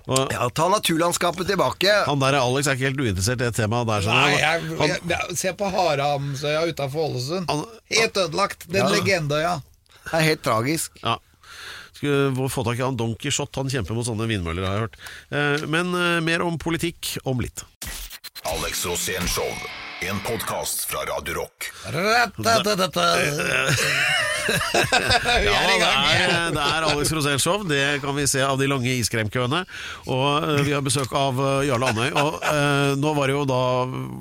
og, 0.10 0.36
Ja, 0.36 0.50
Ta 0.60 0.68
naturlandskapet 0.74 1.48
tilbake. 1.50 1.96
han 2.06 2.20
der 2.22 2.38
Alex 2.42 2.68
er 2.68 2.78
ikke 2.78 2.90
helt 2.92 3.02
uinteressert 3.08 3.40
i 3.42 3.48
det 3.48 3.56
temaet 3.58 3.88
der. 3.90 4.06
Nei, 4.12 4.36
jeg, 4.36 4.68
han, 4.76 4.92
jeg, 4.92 5.02
jeg, 5.16 5.40
Se 5.40 5.56
på 5.56 5.72
Haramsøya 5.72 6.68
utafor 6.70 7.08
Ålesund. 7.10 7.50
Helt 7.96 8.18
ødelagt. 8.28 8.68
Den 8.68 8.84
Ja. 8.84 8.92
legendeøya. 8.98 9.56
Det 10.10 10.14
er 10.20 10.28
helt 10.34 10.44
tragisk. 10.46 11.00
ja. 11.04 11.18
Få 12.02 12.64
tak 12.64 12.80
i 12.80 12.86
han 12.86 12.98
Don 13.00 13.16
Quijote, 13.20 13.60
han 13.60 13.70
kjemper 13.72 13.98
mot 13.98 14.08
sånne 14.08 14.28
vindmøller, 14.30 14.66
har 14.66 14.78
jeg 14.78 14.86
hørt. 14.88 14.98
Eh, 15.32 15.68
Men 15.68 15.94
øh, 15.96 16.20
mer 16.24 16.42
om 16.46 16.58
politikk 16.62 17.18
om 17.28 17.42
litt. 17.44 17.66
Alex 18.48 18.86
Rosén 18.88 19.28
Show. 19.28 19.50
En 20.02 20.20
podkast 20.24 20.86
fra 20.88 21.04
Radio 21.10 21.42
Rock. 21.42 21.72
Vi 24.50 25.52
er 25.52 25.72
i 25.74 25.80
gang. 25.82 26.00
det, 26.08 26.26
er, 26.26 26.54
det 26.56 26.64
er 26.64 26.86
Alex 26.90 27.12
Rosén 27.16 27.42
Show, 27.42 27.64
det 27.68 27.82
kan 28.04 28.16
vi 28.18 28.26
se 28.30 28.42
av 28.46 28.58
de 28.60 28.68
lange 28.70 28.92
iskremkøene. 29.00 29.62
Og 30.10 30.26
uh, 30.46 30.62
vi 30.66 30.74
har 30.76 30.84
besøk 30.86 31.12
av 31.18 31.40
uh, 31.40 31.48
Jarle 31.68 31.92
Andøy. 31.92 32.10
Og 32.20 32.40
uh, 32.44 32.94
nå 33.00 33.14
var 33.18 33.30
det 33.32 33.36
jo 33.38 33.44
da 33.50 33.62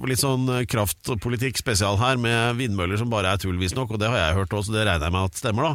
litt 0.09 0.23
sånn 0.23 0.49
kraftpolitikk 0.71 1.61
spesial 1.61 1.99
her, 2.01 2.19
med 2.21 2.59
vindmøller 2.59 3.01
som 3.01 3.11
bare 3.13 3.33
er 3.35 3.43
tull, 3.43 3.57
visstnok. 3.61 3.95
Og 3.95 4.03
det 4.03 4.11
har 4.13 4.21
jeg 4.23 4.39
hørt 4.41 4.57
også, 4.61 4.75
det 4.75 4.87
regner 4.89 5.09
jeg 5.09 5.17
med 5.17 5.29
at 5.31 5.39
stemmer, 5.43 5.69
da. 5.69 5.75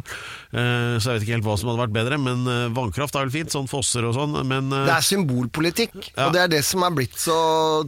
Så 0.54 1.10
jeg 1.10 1.18
vet 1.18 1.24
ikke 1.26 1.34
helt 1.38 1.46
hva 1.48 1.56
som 1.58 1.70
hadde 1.72 1.82
vært 1.84 1.94
bedre, 1.96 2.18
men 2.22 2.44
vannkraft 2.76 3.16
er 3.18 3.26
vel 3.26 3.32
fint, 3.34 3.50
sånn 3.54 3.66
fosser 3.70 4.06
og 4.06 4.14
sånn. 4.16 4.36
Men 4.46 4.68
Det 4.72 4.92
er 4.94 5.04
symbolpolitikk, 5.06 5.94
Ja. 6.14 6.28
og 6.28 6.34
det 6.36 6.42
er 6.44 6.50
det 6.52 6.60
som 6.66 6.84
er 6.86 6.94
blitt 6.94 7.16
så 7.18 7.36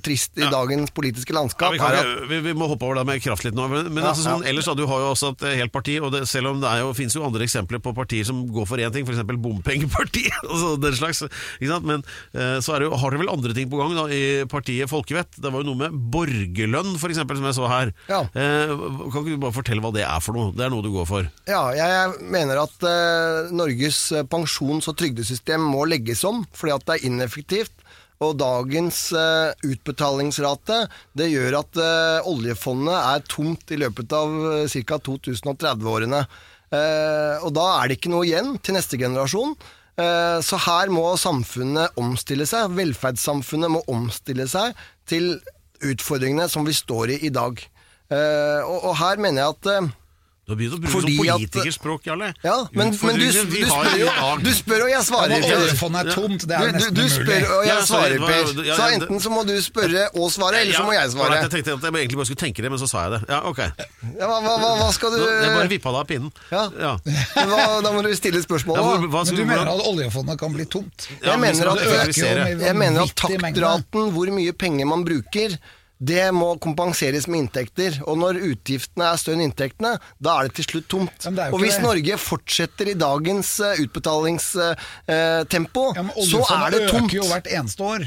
trist 0.02 0.36
i 0.38 0.44
Ja. 0.46 0.50
dagens 0.52 0.90
politiske 0.94 1.32
ja, 1.34 1.38
landskap. 1.40 1.72
vi, 1.74 1.78
kan, 1.78 1.94
at 1.94 2.26
vi, 2.30 2.40
vi 2.44 2.54
må 2.56 2.68
hoppe 2.70 2.86
over 2.88 3.00
det 3.00 3.06
med 3.08 3.22
kraft 3.24 3.46
litt 3.46 3.54
nå. 3.56 3.68
Men, 3.70 3.88
men 3.92 4.02
Ja, 4.04 4.10
altså, 4.12 4.26
sånn, 4.26 4.42
ja. 4.44 4.50
ellers 4.52 4.68
da, 4.70 4.74
du 4.78 4.84
har 4.90 5.04
jo 5.04 5.12
også 5.14 5.32
et 5.36 5.46
helt 5.62 5.72
parti, 5.74 5.96
og 6.02 6.12
det, 6.14 6.24
selv 6.30 6.52
om 6.54 6.55
det 6.62 6.70
er 6.70 6.82
jo, 6.82 6.92
finnes 6.96 7.16
jo 7.16 7.24
andre 7.26 7.46
eksempler 7.46 7.80
på 7.82 7.92
partier 7.96 8.26
som 8.28 8.42
går 8.52 8.68
for 8.68 8.82
én 8.82 8.92
ting, 8.94 9.06
f.eks. 9.06 9.22
bompengeparti, 9.26 10.26
altså 10.50 10.74
den 10.82 10.96
slags. 10.98 11.22
Men 11.86 12.02
eh, 12.34 12.58
så 12.64 12.76
er 12.76 12.82
det 12.82 12.88
jo, 12.88 12.96
har 13.00 13.14
dere 13.14 13.22
vel 13.24 13.32
andre 13.32 13.56
ting 13.56 13.70
på 13.72 13.80
gang 13.80 13.94
da, 13.96 14.06
i 14.12 14.44
partiet 14.50 14.90
Folkevett. 14.90 15.38
Det 15.40 15.52
var 15.52 15.62
jo 15.62 15.70
noe 15.70 15.82
med 15.86 15.96
borgerlønn, 16.14 16.94
f.eks., 16.98 17.22
som 17.22 17.48
jeg 17.50 17.58
så 17.58 17.70
her. 17.70 17.92
Ja. 18.10 18.22
Eh, 18.32 18.74
kan 18.74 19.22
ikke 19.22 19.36
du 19.36 19.42
bare 19.46 19.56
fortelle 19.56 19.84
hva 19.84 19.94
det 19.96 20.06
er 20.06 20.22
for 20.24 20.38
noe? 20.38 20.54
Det 20.56 20.66
er 20.66 20.72
noe 20.72 20.84
du 20.84 20.92
går 20.94 21.08
for. 21.08 21.30
Ja, 21.50 21.62
jeg 21.76 22.30
mener 22.32 22.64
at 22.64 22.86
eh, 22.86 23.52
Norges 23.56 24.00
pensjons- 24.32 24.90
og 24.90 24.98
trygdesystem 25.00 25.62
må 25.62 25.86
legges 25.88 26.24
om, 26.28 26.44
fordi 26.56 26.76
at 26.76 26.86
det 26.86 26.98
er 26.98 27.08
ineffektivt. 27.10 27.74
Og 28.24 28.36
dagens 28.40 29.00
uh, 29.12 29.52
utbetalingsrate 29.66 30.86
det 31.18 31.30
gjør 31.34 31.58
at 31.58 31.80
uh, 31.80 32.28
oljefondet 32.30 32.96
er 32.96 33.24
tomt 33.28 33.74
i 33.74 33.80
løpet 33.82 34.14
av 34.16 34.36
uh, 34.64 34.76
ca. 34.88 35.00
2030-årene. 35.10 36.22
Eh, 36.74 37.44
og 37.46 37.52
da 37.54 37.66
er 37.78 37.88
det 37.88 37.98
ikke 38.00 38.12
noe 38.12 38.26
igjen 38.26 38.56
til 38.64 38.76
neste 38.76 38.98
generasjon. 39.00 39.54
Eh, 39.96 40.38
så 40.44 40.58
her 40.66 40.90
må 40.92 41.04
samfunnet 41.20 41.98
omstille 42.00 42.46
seg. 42.48 42.74
Velferdssamfunnet 42.76 43.72
må 43.72 43.84
omstille 43.92 44.48
seg 44.50 44.74
til 45.08 45.36
utfordringene 45.84 46.48
som 46.50 46.66
vi 46.66 46.74
står 46.76 47.14
i 47.16 47.20
i 47.28 47.32
dag. 47.34 47.60
Og, 48.06 48.76
og 48.86 48.92
her 49.00 49.18
mener 49.18 49.42
jeg 49.42 49.54
at 49.56 49.94
Du 50.46 50.52
har 50.54 50.58
begynt 50.60 50.74
å 50.76 50.78
bruke 50.78 50.92
Fordi 50.94 51.14
sånn 51.16 51.24
politikerspråk, 51.26 52.04
Jarle. 52.06 52.26
ja, 52.46 52.52
men, 52.70 52.92
men 53.02 53.16
du, 53.18 53.22
du, 53.50 53.56
spør 53.66 53.96
jo, 53.98 54.10
du 54.44 54.50
spør 54.54 54.84
og 54.84 54.90
jeg 54.92 55.02
svarer. 55.08 55.32
Ja, 55.42 55.56
oljefondet 55.58 56.02
er 56.04 56.14
tomt, 56.14 56.44
det 56.46 56.54
er 56.54 56.60
Du, 56.60 56.66
du, 56.66 56.76
nesten 56.76 56.94
du 56.94 57.00
umulig. 57.00 57.14
spør 57.16 57.46
og 57.56 57.64
jeg 57.66 57.86
svarer, 57.88 58.14
Per. 58.22 58.52
Så 58.78 58.86
enten 58.94 59.22
så 59.24 59.32
må 59.34 59.42
du 59.48 59.50
spørre 59.64 60.04
og 60.14 60.28
svare, 60.30 60.60
eller 60.62 60.78
så 60.78 60.84
må 60.86 60.94
jeg 60.94 61.10
svare. 61.16 61.40
Jeg 61.42 61.50
tenkte 61.56 61.74
at 61.74 61.88
jeg 61.88 61.98
egentlig 61.98 62.20
bare 62.20 62.28
skulle 62.30 62.42
tenke 62.44 62.62
det, 62.62 62.70
men 62.76 62.78
så 62.78 62.86
sa 62.92 63.02
jeg 63.08 63.16
det. 63.16 63.20
Ja, 63.34 63.40
ok. 63.50 63.58
Ja, 64.20 64.28
hva, 64.30 64.38
hva, 64.46 64.70
hva, 64.84 64.86
skal 64.94 65.16
du 65.16 65.24
Jeg 65.26 65.50
bare 65.56 65.72
vippa 65.74 65.94
deg 65.96 65.98
av 66.04 66.06
pinnen. 66.12 66.30
Ja. 66.54 66.62
Ja. 66.78 66.92
hva, 67.50 67.66
Da 67.88 67.92
må 67.96 68.04
du 68.06 68.12
stille 68.14 68.44
spørsmål. 68.46 68.78
da. 68.78 68.84
Ja, 68.86 69.24
Men 69.26 69.40
du 69.40 69.44
mener 69.50 69.72
at 69.74 69.82
oljefondet 69.90 70.38
kan 70.44 70.54
bli 70.54 70.68
tomt? 70.70 71.08
Jeg 71.26 71.42
mener 71.42 71.72
at- 71.74 71.82
du 71.82 72.62
Jeg 72.62 72.76
mener 72.84 73.02
at 73.02 73.18
taktraten, 73.18 74.14
hvor 74.14 74.30
mye 74.38 74.54
penger 74.54 74.86
man 74.94 75.02
bruker, 75.10 75.58
det 75.98 76.26
må 76.36 76.50
kompenseres 76.60 77.26
med 77.30 77.46
inntekter. 77.46 77.96
Og 78.04 78.18
når 78.20 78.40
utgiftene 78.50 79.04
er 79.08 79.16
større 79.20 79.38
enn 79.38 79.46
inntektene, 79.48 79.94
da 80.20 80.36
er 80.36 80.48
det 80.48 80.58
til 80.58 80.68
slutt 80.70 80.88
tomt. 80.92 81.28
Og 81.48 81.58
hvis. 81.62 81.78
Norge 81.86 82.16
fortsetter 82.18 82.88
i 82.90 82.96
dagens 82.98 83.50
eh, 83.60 83.80
utbetalingstempo, 83.84 85.84
Ja, 85.96 86.04
så 86.24 86.46
er 86.56 86.74
det 86.74 86.86
tomt. 86.88 86.90
Oljefondet 86.90 86.90
øker 86.90 87.18
jo 87.18 87.26
hvert 87.30 87.50
eneste 87.52 87.82
år. 87.86 88.06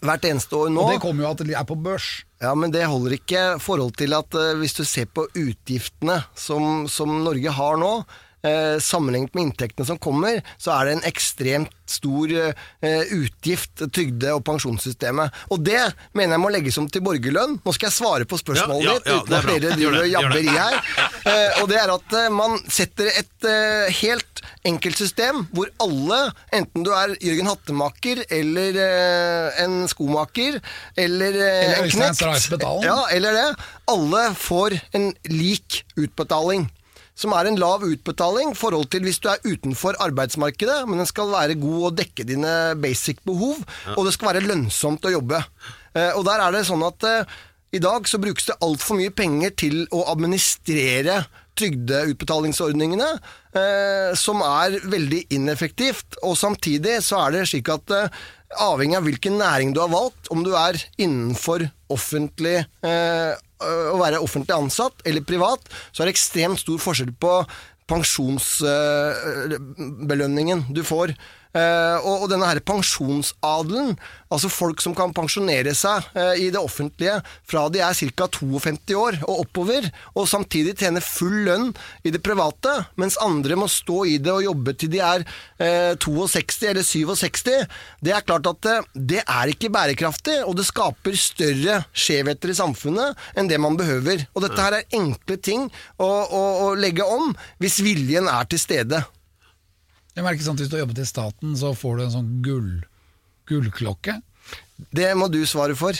Hvert 0.00 0.24
eneste 0.24 0.56
år 0.56 0.70
nå. 0.72 0.82
Og 0.82 0.94
det 0.94 1.00
kommer 1.04 1.26
jo 1.26 1.30
at 1.34 1.42
det 1.44 1.56
er 1.58 1.66
på 1.68 1.76
børs. 1.76 2.08
Ja, 2.42 2.54
men 2.58 2.72
det 2.74 2.86
holder 2.88 3.18
ikke 3.18 3.42
i 3.52 3.62
forhold 3.62 3.92
til 4.00 4.16
at 4.16 4.38
eh, 4.38 4.54
hvis 4.60 4.76
du 4.78 4.84
ser 4.88 5.06
på 5.12 5.26
utgiftene 5.28 6.22
som, 6.34 6.86
som 6.90 7.12
Norge 7.22 7.52
har 7.54 7.80
nå, 7.80 7.92
eh, 8.46 8.78
sammenlignet 8.82 9.34
med 9.34 9.48
inntektene 9.48 9.86
som 9.88 10.00
kommer, 10.02 10.42
så 10.58 10.74
er 10.76 10.88
det 10.88 10.96
en 10.98 11.06
ekstremt 11.10 11.72
stor 11.92 12.30
eh, 12.32 13.02
utgift, 13.12 13.82
trygde- 13.92 14.32
og 14.32 14.44
pensjonssystemet. 14.46 15.34
Og 15.52 15.60
det 15.66 15.80
mener 16.16 16.36
jeg 16.36 16.42
må 16.44 16.52
legges 16.54 16.78
om 16.80 16.88
til 16.88 17.04
borgerlønn. 17.04 17.58
Nå 17.64 17.74
skal 17.76 17.90
jeg 17.90 17.96
svare 17.98 18.28
på 18.28 18.38
spørsmålet 18.40 18.86
Ja, 18.86 18.94
ja, 18.94 18.98
ditt, 18.98 19.10
ja, 19.10 19.18
uten 19.20 19.36
at 19.36 19.46
flere 19.46 19.64
dere 19.66 19.78
driver 19.78 19.98
og 20.00 20.10
jabber 20.12 20.40
i 20.40 20.56
her. 20.56 20.78
Eh, 21.22 21.60
og 21.62 21.68
det 21.70 21.78
er 21.82 21.94
at 21.94 22.16
eh, 22.18 22.30
man 22.32 22.58
setter 22.72 23.12
et 23.12 23.48
eh, 23.48 23.92
helt 24.02 24.42
enkelt 24.66 24.98
system 24.98 25.44
hvor 25.54 25.70
alle, 25.82 26.20
enten 26.54 26.86
du 26.86 26.92
er 26.94 27.14
Jørgen 27.22 27.50
Hattemaker 27.50 28.22
eller 28.32 28.78
eh, 28.86 29.62
en 29.64 29.82
skomaker 29.90 30.60
eller, 30.96 31.38
eh, 31.38 31.64
Eller 31.66 31.82
en 31.82 31.96
knekt, 31.96 32.66
ja, 32.86 32.98
eller 33.12 33.38
det, 33.38 33.48
alle 33.92 34.28
får 34.38 34.78
en 34.96 35.10
lik 35.30 35.82
utbetaling. 35.98 36.70
Som 37.18 37.34
er 37.36 37.48
en 37.48 37.58
lav 37.60 37.84
utbetaling 37.84 38.54
i 38.54 38.58
forhold 38.58 38.88
til 38.92 39.04
hvis 39.04 39.20
du 39.20 39.28
er 39.28 39.42
utenfor 39.44 39.98
arbeidsmarkedet, 40.00 40.80
men 40.88 41.02
den 41.02 41.08
skal 41.10 41.32
være 41.32 41.58
god 41.60 41.88
og 41.90 41.96
dekke 42.00 42.26
dine 42.28 42.52
basic 42.80 43.20
behov, 43.28 43.60
og 43.96 44.06
det 44.06 44.14
skal 44.16 44.32
være 44.32 44.46
lønnsomt 44.46 45.04
å 45.04 45.12
jobbe. 45.18 45.42
Eh, 45.92 46.12
og 46.16 46.24
der 46.28 46.40
er 46.40 46.56
det 46.56 46.64
sånn 46.68 46.84
at 46.86 47.08
eh, 47.08 47.36
i 47.72 47.80
dag 47.80 48.08
så 48.08 48.20
brukes 48.20 48.48
det 48.48 48.58
altfor 48.64 48.98
mye 48.98 49.12
penger 49.16 49.54
til 49.56 49.78
å 49.96 50.02
administrere 50.12 51.22
trygdeutbetalingsordningene, 51.56 53.08
eh, 53.56 54.12
som 54.16 54.42
er 54.44 54.78
veldig 54.92 55.22
ineffektivt. 55.36 56.18
Og 56.24 56.36
samtidig 56.36 56.98
så 57.04 57.26
er 57.26 57.36
det 57.36 57.46
slik 57.48 57.70
at 57.72 57.92
eh, 57.96 58.20
avhengig 58.60 58.98
av 58.98 59.08
hvilken 59.08 59.38
næring 59.40 59.72
du 59.72 59.80
har 59.84 59.92
valgt, 59.92 60.28
om 60.32 60.44
du 60.44 60.52
er 60.56 60.80
innenfor 61.00 61.64
offentlig 61.92 62.58
eh, 62.84 63.32
å 63.92 63.98
være 64.00 64.22
offentlig 64.24 64.54
ansatt 64.56 64.96
eller 65.08 65.22
privat, 65.26 65.60
så 65.92 65.98
er 66.02 66.06
det 66.08 66.14
ekstremt 66.16 66.60
stor 66.62 66.78
forskjell 66.82 67.12
på 67.22 67.32
pensjonsbelønningen 67.90 70.58
du 70.74 70.82
får. 70.86 71.08
Eh, 71.52 72.06
og, 72.08 72.30
denne 72.32 72.48
her 72.48 72.62
pensjonsadelen, 72.64 73.96
altså 74.32 74.48
folk 74.48 74.80
som 74.80 74.94
kan 74.96 75.12
pensjonere 75.12 75.74
seg 75.76 76.06
eh, 76.16 76.46
i 76.46 76.48
det 76.52 76.60
offentlige 76.60 77.18
fra 77.48 77.66
de 77.72 77.82
er 77.84 77.92
ca. 78.16 78.28
52 78.32 78.96
år 78.96 79.18
og 79.26 79.42
oppover, 79.44 79.90
og 80.16 80.30
samtidig 80.30 80.78
tjene 80.80 81.02
full 81.04 81.42
lønn 81.48 81.68
i 82.08 82.14
det 82.14 82.22
private, 82.24 82.78
mens 82.96 83.20
andre 83.20 83.58
må 83.60 83.68
stå 83.68 84.00
i 84.08 84.16
det 84.22 84.32
og 84.32 84.46
jobbe 84.46 84.76
til 84.80 84.94
de 84.94 85.04
er 85.04 85.26
eh, 85.60 85.92
62 86.00 86.62
eller 86.72 86.88
67, 86.88 87.52
det 88.00 88.16
er 88.16 88.24
klart 88.24 88.48
at 88.48 88.72
eh, 88.72 88.90
det 88.96 89.20
er 89.22 89.52
ikke 89.52 89.72
bærekraftig, 89.76 90.40
og 90.48 90.56
det 90.56 90.68
skaper 90.70 91.20
større 91.20 91.82
skjevheter 91.92 92.52
i 92.52 92.60
samfunnet 92.62 93.26
enn 93.36 93.52
det 93.52 93.60
man 93.60 93.76
behøver. 93.76 94.24
Og 94.32 94.46
dette 94.46 94.60
her 94.60 94.80
er 94.80 94.96
enkle 94.96 95.36
ting 95.36 95.68
å, 96.00 96.08
å, 96.08 96.44
å 96.64 96.76
legge 96.80 97.04
om 97.04 97.34
hvis 97.60 97.82
viljen 97.84 98.30
er 98.30 98.48
til 98.48 98.62
stede. 98.62 99.04
Jeg 100.12 100.26
merker 100.26 100.44
sånn 100.44 100.58
at 100.58 100.64
Hvis 100.64 100.72
du 100.72 100.76
har 100.76 100.84
jobbet 100.84 101.02
i 101.02 101.08
staten, 101.08 101.56
så 101.56 101.72
får 101.76 101.96
du 101.96 102.04
en 102.04 102.14
sånn 102.16 102.30
gull, 102.44 102.70
gullklokke. 103.48 104.18
Det 104.92 105.08
må 105.14 105.28
du 105.30 105.38
svare 105.46 105.76
for. 105.78 105.96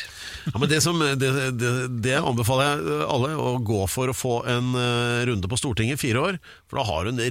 Ja, 0.48 0.58
men 0.58 0.68
det, 0.70 0.80
som, 0.84 0.98
det, 0.98 1.30
det, 1.60 1.72
det 2.02 2.16
anbefaler 2.18 2.72
jeg 2.72 3.02
alle 3.14 3.32
å 3.38 3.54
gå 3.62 3.84
for 3.90 4.10
å 4.10 4.16
få 4.16 4.36
en 4.50 4.72
eh, 4.78 5.24
runde 5.30 5.48
på 5.48 5.58
Stortinget 5.60 6.00
fire 6.02 6.22
år. 6.32 6.40
For 6.66 6.80
da 6.80 6.86
har 6.88 7.06
du 7.06 7.12
en 7.12 7.22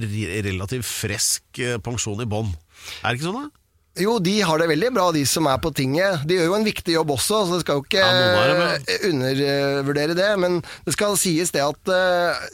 relativt 0.48 0.88
frisk 0.88 1.60
eh, 1.60 1.76
pensjon 1.84 2.24
i 2.24 2.28
bånn. 2.28 2.54
Er 3.02 3.12
det 3.12 3.20
ikke 3.20 3.28
sånn, 3.28 3.44
da? 3.44 3.58
Jo, 4.00 4.14
de 4.24 4.38
har 4.40 4.56
det 4.56 4.70
veldig 4.70 4.88
bra, 4.96 5.10
de 5.12 5.26
som 5.28 5.44
er 5.52 5.58
på 5.60 5.68
tinget. 5.76 6.22
De 6.24 6.38
gjør 6.38 6.48
jo 6.48 6.54
en 6.56 6.64
viktig 6.64 6.94
jobb 6.94 7.10
også, 7.12 7.42
så 7.44 7.58
det 7.58 7.66
skal 7.66 7.76
jo 7.76 7.84
ikke 7.84 8.00
Ja, 8.00 8.14
det, 8.16 8.94
eh, 8.94 9.04
undervurdere 9.10 10.16
det. 10.16 10.30
Men 10.40 10.62
det 10.86 10.96
skal 10.96 11.18
sies 11.20 11.52
det 11.52 11.62
at 11.66 11.92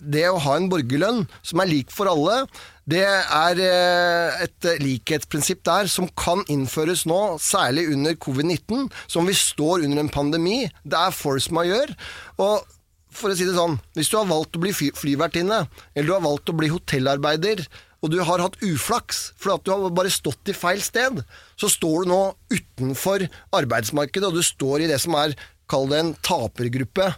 det 0.02 0.26
å 0.26 0.42
ha 0.42 0.58
en 0.58 0.66
borgerlønn 0.72 1.22
som 1.46 1.62
er 1.62 1.70
lik 1.70 1.94
for 1.94 2.10
alle, 2.10 2.42
det 2.88 3.04
er 3.04 3.58
eh, 3.60 4.44
et 4.46 4.68
likhetsprinsipp 4.80 5.60
der 5.66 5.90
som 5.92 6.08
kan 6.16 6.40
innføres 6.48 7.04
nå, 7.08 7.36
særlig 7.42 7.84
under 7.92 8.16
covid-19, 8.16 8.86
som 9.10 9.28
vi 9.28 9.36
står 9.36 9.84
under 9.84 10.00
en 10.00 10.12
pandemi. 10.12 10.62
Det 10.88 10.96
er 10.96 11.12
force 11.12 11.52
majeure. 11.52 11.92
Og 12.40 12.64
for 13.12 13.32
å 13.32 13.36
si 13.36 13.44
det 13.48 13.56
sånn, 13.58 13.76
hvis 13.96 14.08
du 14.08 14.16
har 14.16 14.30
valgt 14.30 14.56
å 14.56 14.62
bli 14.62 14.72
fly- 14.72 14.94
flyvertinne, 14.96 15.66
eller 15.94 16.08
du 16.08 16.14
har 16.14 16.24
valgt 16.24 16.48
å 16.48 16.56
bli 16.56 16.70
hotellarbeider, 16.72 17.66
og 17.98 18.12
du 18.14 18.20
har 18.22 18.38
hatt 18.38 18.60
uflaks 18.62 19.32
fordi 19.42 19.66
du 19.66 19.72
har 19.74 19.94
bare 19.96 20.12
stått 20.12 20.52
i 20.52 20.56
feil 20.56 20.80
sted, 20.84 21.20
så 21.58 21.70
står 21.72 22.06
du 22.06 22.12
nå 22.12 22.20
utenfor 22.54 23.26
arbeidsmarkedet, 23.58 24.30
og 24.30 24.38
du 24.38 24.44
står 24.46 24.86
i 24.86 24.90
det 24.92 25.00
som 25.02 25.16
er, 25.18 25.34
kall 25.68 25.90
det 25.90 25.98
en 26.00 26.14
tapergruppe. 26.24 27.10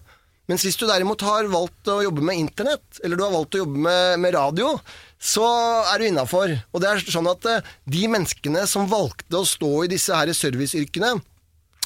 Mens 0.51 0.64
hvis 0.66 0.78
du 0.80 0.82
derimot 0.88 1.22
har 1.22 1.46
valgt 1.53 1.86
å 1.92 2.01
jobbe 2.03 2.24
med 2.26 2.40
internett, 2.40 2.98
eller 3.05 3.14
du 3.14 3.22
har 3.22 3.34
valgt 3.36 3.55
å 3.55 3.61
jobbe 3.62 3.82
med, 3.86 4.16
med 4.18 4.34
radio, 4.34 4.72
så 5.22 5.46
er 5.92 6.01
du 6.01 6.09
innafor. 6.09 6.57
Og 6.74 6.82
det 6.82 6.88
er 6.90 7.03
sånn 7.07 7.28
at 7.30 7.46
eh, 7.46 7.68
de 7.86 8.07
menneskene 8.11 8.64
som 8.66 8.88
valgte 8.90 9.38
å 9.38 9.46
stå 9.46 9.70
i 9.84 9.90
disse 9.92 10.16
her 10.16 10.32
serviceyrkene, 10.34 11.12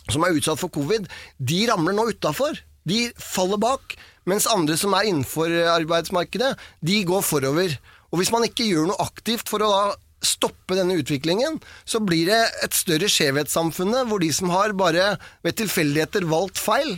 som 0.09 0.25
er 0.25 0.39
utsatt 0.39 0.61
for 0.63 0.73
covid, 0.73 1.11
de 1.37 1.59
ramler 1.69 1.97
nå 1.97 2.07
utafor. 2.15 2.57
De 2.89 3.09
faller 3.21 3.61
bak. 3.61 3.97
Mens 4.29 4.49
andre 4.49 4.79
som 4.81 4.97
er 4.97 5.11
innenfor 5.11 5.53
arbeidsmarkedet, 5.75 6.55
de 6.81 7.03
går 7.09 7.25
forover. 7.25 7.77
Og 8.13 8.21
hvis 8.21 8.33
man 8.33 8.47
ikke 8.49 8.69
gjør 8.69 8.89
noe 8.89 9.05
aktivt 9.05 9.51
for 9.53 9.65
å 9.65 9.69
da 9.73 9.85
stoppe 10.25 10.77
denne 10.79 10.97
utviklingen, 10.97 11.59
så 11.85 12.01
blir 12.01 12.31
det 12.31 12.41
et 12.65 12.77
større 12.77 13.11
skjevhetssamfunnet, 13.13 14.09
hvor 14.09 14.23
de 14.25 14.31
som 14.33 14.49
har 14.55 14.73
bare 14.77 15.19
ved 15.45 15.59
tilfeldigheter 15.61 16.25
valgt 16.31 16.61
feil 16.65 16.97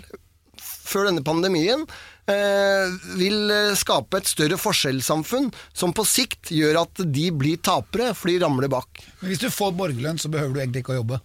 før 0.87 1.09
denne 1.11 1.25
pandemien, 1.27 1.83
eh, 2.31 2.97
vil 3.19 3.53
eh, 3.53 3.77
skape 3.79 4.21
et 4.21 4.31
større 4.31 4.59
forskjellssamfunn 4.61 5.51
som 5.77 5.95
på 5.97 6.07
sikt 6.09 6.53
gjør 6.55 6.83
at 6.85 7.05
de 7.05 7.31
blir 7.35 7.61
tapere, 7.63 8.13
for 8.15 8.33
de 8.33 8.41
ramler 8.43 8.71
bak 8.73 9.03
Men 9.21 9.33
hvis 9.33 9.43
du 9.43 9.51
får 9.53 9.75
borgerlønn, 9.79 10.21
så 10.23 10.33
behøver 10.33 10.55
du 10.55 10.63
egentlig 10.63 10.85
ikke 10.85 10.97
å 10.97 11.01
jobbe. 11.03 11.21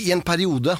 i 0.00 0.10
en 0.12 0.22
periode. 0.24 0.78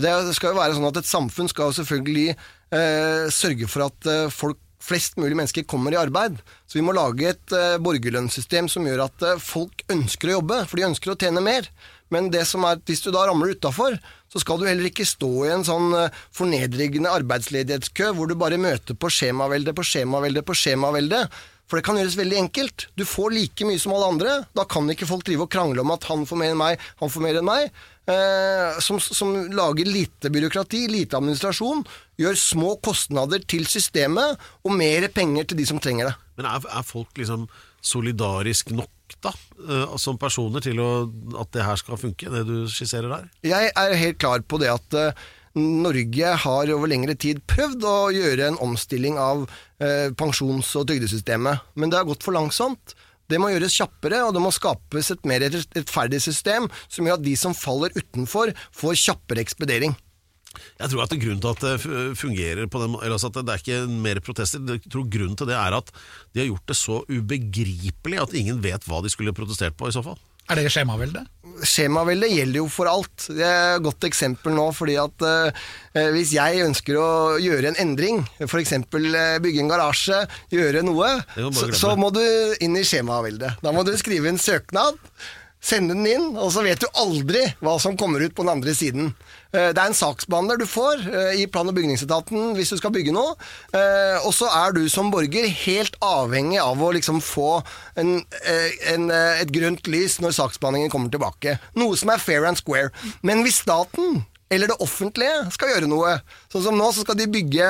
Det 0.00 0.10
skal 0.34 0.52
jo 0.52 0.58
være 0.58 0.74
sånn 0.76 0.88
at 0.88 0.98
Et 1.00 1.08
samfunn 1.08 1.48
skal 1.50 1.70
jo 1.70 1.78
selvfølgelig 1.80 2.34
eh, 2.34 3.30
sørge 3.34 3.68
for 3.70 3.86
at 3.86 4.10
eh, 4.10 4.32
folk, 4.32 4.58
flest 4.80 5.18
mulig 5.20 5.36
mennesker 5.36 5.66
kommer 5.68 5.94
i 5.94 6.00
arbeid. 6.00 6.40
Så 6.66 6.78
vi 6.78 6.84
må 6.86 6.94
lage 6.96 7.28
et 7.34 7.56
eh, 7.56 7.78
borgerlønnssystem 7.84 8.68
som 8.72 8.86
gjør 8.88 9.04
at 9.06 9.26
eh, 9.26 9.42
folk 9.42 9.84
ønsker 9.92 10.30
å 10.30 10.38
jobbe, 10.38 10.62
for 10.66 10.80
de 10.80 10.88
ønsker 10.88 11.12
å 11.12 11.18
tjene 11.20 11.44
mer. 11.44 11.68
Men 12.14 12.30
det 12.34 12.42
som 12.48 12.66
er, 12.66 12.80
hvis 12.86 13.04
du 13.04 13.12
da 13.14 13.24
ramler 13.28 13.54
utafor, 13.54 13.96
så 14.30 14.42
skal 14.42 14.60
du 14.60 14.66
heller 14.68 14.90
ikke 14.90 15.06
stå 15.08 15.30
i 15.46 15.54
en 15.54 15.66
sånn 15.66 15.94
eh, 15.96 16.18
fornedrigende 16.36 17.12
arbeidsledighetskø 17.20 18.12
hvor 18.16 18.30
du 18.30 18.36
bare 18.38 18.60
møter 18.60 18.98
på 18.98 19.10
skjemavelde 19.14 19.74
på 19.76 19.86
skjemavelde 19.86 20.44
på 20.46 20.58
skjemavelde. 20.58 21.24
For 21.70 21.78
det 21.78 21.86
kan 21.86 22.00
gjøres 22.00 22.18
veldig 22.18 22.38
enkelt. 22.40 22.88
Du 22.98 23.04
får 23.06 23.30
like 23.30 23.66
mye 23.66 23.78
som 23.78 23.94
alle 23.94 24.10
andre. 24.10 24.32
Da 24.58 24.64
kan 24.66 24.90
ikke 24.90 25.06
folk 25.06 25.22
drive 25.26 25.46
og 25.46 25.52
krangle 25.54 25.84
om 25.84 25.92
at 25.94 26.06
han 26.10 26.24
får 26.26 26.40
mer 26.40 26.50
enn 26.50 26.58
meg, 26.58 26.82
han 26.98 27.12
får 27.14 27.22
mer 27.22 27.38
enn 27.38 27.46
meg. 27.46 27.68
Eh, 28.10 28.80
som, 28.82 28.98
som 28.98 29.36
lager 29.54 29.86
lite 29.86 30.32
byråkrati, 30.34 30.80
lite 30.90 31.18
administrasjon, 31.20 31.84
gjør 32.18 32.38
små 32.42 32.72
kostnader 32.82 33.44
til 33.46 33.68
systemet 33.70 34.40
og 34.66 34.74
mer 34.74 35.06
penger 35.14 35.46
til 35.46 35.60
de 35.60 35.68
som 35.70 35.78
trenger 35.82 36.10
det. 36.10 36.16
Men 36.40 36.50
er, 36.50 36.66
er 36.74 36.86
folk 36.86 37.14
liksom 37.20 37.46
solidarisk 37.86 38.74
nok, 38.74 38.90
da, 39.24 39.32
uh, 39.66 39.96
som 40.00 40.18
personer 40.20 40.64
til 40.64 40.80
å, 40.82 40.90
at 41.40 41.52
det 41.56 41.66
her 41.66 41.78
skal 41.80 42.00
funke, 42.00 42.30
det 42.32 42.46
du 42.48 42.64
skisserer 42.70 43.10
der? 43.12 43.28
Jeg 43.46 43.70
er 43.74 44.00
helt 44.00 44.18
klar 44.22 44.42
på 44.46 44.60
det 44.62 44.70
at 44.72 44.96
uh, 44.96 45.28
Norge 45.58 46.32
har 46.44 46.72
over 46.74 46.90
lengre 46.90 47.16
tid 47.18 47.42
prøvd 47.50 47.86
å 47.86 47.94
gjøre 48.14 48.50
en 48.52 48.58
omstilling 48.62 49.18
av 49.20 49.46
uh, 49.46 50.08
pensjons- 50.18 50.74
og 50.78 50.88
trygdesystemet, 50.90 51.70
men 51.74 51.92
det 51.92 52.00
har 52.00 52.08
gått 52.08 52.26
for 52.26 52.36
langsomt. 52.36 52.94
Det 53.30 53.38
må 53.38 53.52
gjøres 53.52 53.76
kjappere, 53.78 54.24
og 54.26 54.34
det 54.34 54.42
må 54.42 54.50
skapes 54.54 55.12
et 55.14 55.26
mer 55.28 55.44
rettferdig 55.46 56.18
system 56.22 56.66
som 56.88 57.06
gjør 57.06 57.20
at 57.20 57.26
de 57.26 57.34
som 57.38 57.54
faller 57.54 57.94
utenfor, 57.94 58.50
får 58.74 59.02
kjappere 59.04 59.44
ekspedering. 59.44 59.94
Jeg 60.80 60.90
tror 60.90 61.04
at 61.04 61.12
det 61.12 61.20
grunnen 61.22 61.42
til 61.42 61.52
at 61.52 61.62
det 61.62 62.16
fungerer 62.18 62.66
på 62.70 62.80
den 62.82 62.96
eller 62.98 63.14
altså 63.16 63.30
at 63.30 63.38
det 63.38 63.54
er 63.54 63.62
ikke 63.62 64.00
mer 64.06 64.18
protester, 64.24 64.64
jeg 64.66 64.82
tror 64.90 65.06
grunnen 65.12 65.38
til 65.38 65.48
det 65.50 65.56
er 65.58 65.76
at 65.78 65.92
de 66.34 66.42
har 66.42 66.50
gjort 66.50 66.72
det 66.72 66.78
så 66.78 66.98
ubegripelig 67.06 68.18
at 68.18 68.34
ingen 68.38 68.58
vet 68.64 68.88
hva 68.88 68.98
de 69.04 69.12
skulle 69.12 69.36
protestert 69.36 69.78
på 69.78 69.88
i 69.88 69.94
så 69.94 70.02
fall. 70.04 70.18
Er 70.50 70.58
det 70.58 70.70
skjemavelde? 70.74 71.22
Skjemavelde 71.62 72.26
gjelder 72.32 72.58
jo 72.58 72.66
for 72.72 72.90
alt. 72.90 73.28
Det 73.30 73.44
er 73.46 73.76
et 73.76 73.84
godt 73.84 74.06
eksempel 74.08 74.54
nå, 74.56 74.64
fordi 74.74 74.96
at 74.98 75.24
eh, 75.26 76.08
hvis 76.16 76.32
jeg 76.34 76.64
ønsker 76.64 76.98
å 76.98 77.10
gjøre 77.38 77.70
en 77.70 77.78
endring, 77.84 78.24
f.eks. 78.42 78.72
Eh, 78.80 79.36
bygge 79.44 79.62
en 79.62 79.70
garasje, 79.70 80.24
gjøre 80.50 80.82
noe, 80.86 81.12
så, 81.54 81.68
så 81.76 81.92
må 82.00 82.10
du 82.14 82.22
inn 82.64 82.74
i 82.80 82.82
skjemaveldet. 82.86 83.60
Da 83.62 83.74
må 83.76 83.86
du 83.86 83.92
skrive 84.00 84.32
en 84.32 84.42
søknad, 84.42 84.98
sende 85.60 85.92
den 85.92 86.06
inn, 86.08 86.28
og 86.40 86.48
så 86.54 86.62
vet 86.64 86.80
du 86.80 86.86
aldri 86.98 87.42
hva 87.60 87.74
som 87.82 87.96
kommer 88.00 88.22
ut 88.24 88.32
på 88.34 88.46
den 88.46 88.52
andre 88.54 88.72
siden. 88.76 89.10
Eh, 89.52 89.70
Det 89.74 89.78
er 89.78 89.90
en 89.90 89.96
saksbehandler 89.98 90.56
du 90.60 90.64
får 90.66 91.04
eh, 91.04 91.42
i 91.42 91.46
plan- 91.46 91.68
og 91.68 91.76
bygningsetaten 91.76 92.54
hvis 92.56 92.72
du 92.72 92.78
skal 92.80 92.94
bygge 92.94 93.12
noe, 93.12 93.36
eh, 93.76 94.16
og 94.24 94.32
så 94.32 94.48
er 94.48 94.72
du 94.72 94.88
som 94.88 95.12
borger 95.12 95.46
helt 95.66 96.00
avhengig 96.00 96.58
av 96.62 96.80
å 96.80 96.92
liksom 96.96 97.20
få 97.20 97.60
en, 98.00 98.22
en, 98.94 99.10
et 99.12 99.52
grønt 99.52 99.86
lys 99.92 100.18
når 100.24 100.36
saksbehandlingen 100.38 100.90
kommer 100.92 101.12
tilbake. 101.12 101.58
Noe 101.76 101.96
som 102.00 102.08
er 102.14 102.24
fair 102.24 102.48
and 102.48 102.56
square. 102.60 102.90
Men 103.22 103.44
hvis 103.44 103.60
staten 103.60 104.24
eller 104.50 104.66
det 104.66 104.80
offentlige 104.82 105.44
skal 105.54 105.70
gjøre 105.70 105.86
noe. 105.86 106.16
Sånn 106.50 106.64
som 106.64 106.74
nå 106.78 106.88
så 106.90 107.04
skal 107.04 107.14
de 107.20 107.28
bygge 107.30 107.66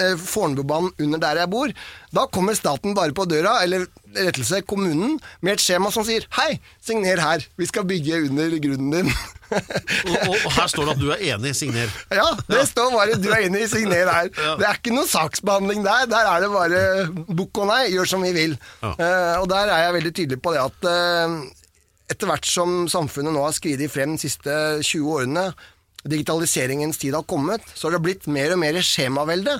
eh, 0.00 0.14
Fornebubanen 0.16 0.94
under 1.04 1.20
der 1.20 1.42
jeg 1.42 1.50
bor. 1.52 1.74
Da 2.16 2.24
kommer 2.32 2.56
staten 2.56 2.96
bare 2.96 3.12
på 3.12 3.26
døra, 3.28 3.58
eller 3.66 3.84
rettelse, 4.16 4.62
kommunen, 4.68 5.16
med 5.44 5.56
et 5.56 5.62
skjema 5.62 5.92
som 5.94 6.06
sier 6.06 6.26
Hei, 6.36 6.56
signer 6.84 7.20
her, 7.22 7.44
vi 7.58 7.68
skal 7.68 7.86
bygge 7.88 8.22
under 8.28 8.56
grunnen 8.62 8.94
din. 8.94 9.10
Og, 9.46 10.14
og, 10.26 10.32
og 10.48 10.54
her 10.56 10.70
står 10.72 10.88
det 10.88 10.94
at 10.96 10.98
du 10.98 11.10
er 11.14 11.20
enig, 11.28 11.52
signer. 11.54 11.90
ja, 12.10 12.24
det 12.50 12.64
står 12.66 12.88
bare 12.90 13.14
du 13.22 13.28
er 13.30 13.44
enig, 13.46 13.68
signer 13.70 14.08
her. 14.10 14.30
Det 14.58 14.66
er 14.66 14.80
ikke 14.80 14.94
noe 14.94 15.06
saksbehandling 15.06 15.84
der. 15.84 16.08
Der 16.10 16.30
er 16.32 16.42
det 16.42 16.48
bare 16.50 16.80
bukk 17.30 17.60
og 17.62 17.68
nei, 17.70 17.84
gjør 17.92 18.10
som 18.10 18.26
vi 18.26 18.32
vil. 18.34 18.56
Ja. 18.82 18.90
Uh, 18.98 19.34
og 19.44 19.46
der 19.52 19.70
er 19.70 19.84
jeg 19.84 19.94
veldig 20.00 20.12
tydelig 20.18 20.40
på 20.42 20.56
det 20.56 20.64
at 20.64 20.88
uh, 20.90 21.36
etter 22.10 22.30
hvert 22.30 22.50
som 22.50 22.74
samfunnet 22.90 23.34
nå 23.34 23.46
har 23.46 23.54
skridet 23.54 23.90
frem 23.92 24.16
de 24.16 24.24
siste 24.26 24.58
20 24.82 25.14
årene, 25.14 25.46
digitaliseringens 26.06 27.00
tid 27.02 27.16
har 27.18 27.26
kommet, 27.26 27.62
så 27.74 27.88
har 27.88 27.96
det 27.96 28.04
blitt 28.06 28.28
mer 28.30 28.54
og 28.54 28.62
mer 28.62 28.78
skjemavelde. 28.82 29.58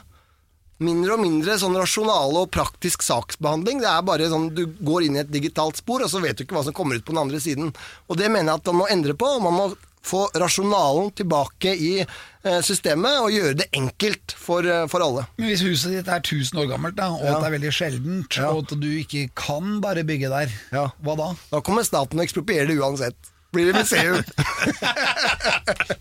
Mindre 0.79 1.15
og 1.17 1.21
mindre 1.23 1.55
sånn 1.57 1.77
rasjonale 1.79 2.43
og 2.45 2.51
praktisk 2.53 3.01
saksbehandling. 3.07 3.79
Det 3.81 3.89
er 3.89 4.03
bare 4.05 4.29
sånn 4.29 4.51
Du 4.55 4.67
går 4.85 5.07
inn 5.07 5.17
i 5.17 5.23
et 5.23 5.31
digitalt 5.33 5.77
spor, 5.81 6.03
og 6.05 6.11
så 6.13 6.21
vet 6.21 6.37
du 6.37 6.45
ikke 6.45 6.55
hva 6.59 6.65
som 6.67 6.77
kommer 6.77 6.97
ut 6.99 7.05
på 7.07 7.15
den 7.15 7.23
andre 7.23 7.41
siden. 7.41 7.73
Og 8.11 8.17
det 8.21 8.29
mener 8.31 8.53
jeg 8.53 8.61
at 8.61 8.67
man 8.73 8.83
må 8.83 8.89
endre 8.93 9.15
på. 9.17 9.31
Man 9.41 9.57
må 9.57 9.71
få 10.07 10.27
rasjonalen 10.39 11.09
tilbake 11.19 11.73
i 11.75 11.93
eh, 12.05 12.61
systemet, 12.63 13.17
og 13.25 13.33
gjøre 13.35 13.57
det 13.59 13.67
enkelt 13.75 14.37
for, 14.39 14.63
eh, 14.63 14.85
for 14.87 15.03
alle. 15.03 15.25
Men 15.41 15.49
hvis 15.51 15.65
huset 15.67 15.97
ditt 15.97 16.07
er 16.13 16.21
1000 16.23 16.61
år 16.63 16.69
gammelt, 16.77 16.95
da, 16.95 17.09
og 17.11 17.25
Ja. 17.25 17.41
det 17.41 17.47
er 17.49 17.57
veldig 17.59 17.73
sjeldent, 17.75 18.37
Ja. 18.37 18.51
og 18.53 18.59
at 18.71 18.79
du 18.79 18.87
ikke 19.01 19.31
kan 19.35 19.81
bare 19.81 20.05
bygge 20.05 20.29
der, 20.31 20.53
Ja. 20.71 20.85
hva 21.03 21.17
da? 21.17 21.33
Da 21.51 21.61
kommer 21.61 21.83
staten 21.83 22.21
og 22.21 22.25
eksproprierer 22.29 22.69
det 22.69 22.79
uansett. 22.79 23.17
Blir 23.53 23.73
det 23.73 23.81
museum. 23.83 24.23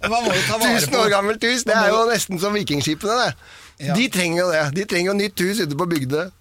1000 0.05 0.95
år 0.99 1.09
gammelt 1.09 1.41
hus, 1.43 1.63
det 1.65 1.73
er 1.75 1.89
jo 1.89 2.05
nesten 2.09 2.39
som 2.41 2.53
vikingskipene, 2.53 3.15
det. 3.25 3.33
Ja. 3.81 3.95
De 3.97 4.07
trenger 4.09 4.39
jo 4.41 4.47
det. 4.53 4.63
De 4.77 4.85
trenger 4.89 5.11
jo 5.11 5.15
nytt 5.19 5.39
hus 5.43 5.59
ute 5.63 5.75
på 5.77 5.87
bygdene. 5.91 6.31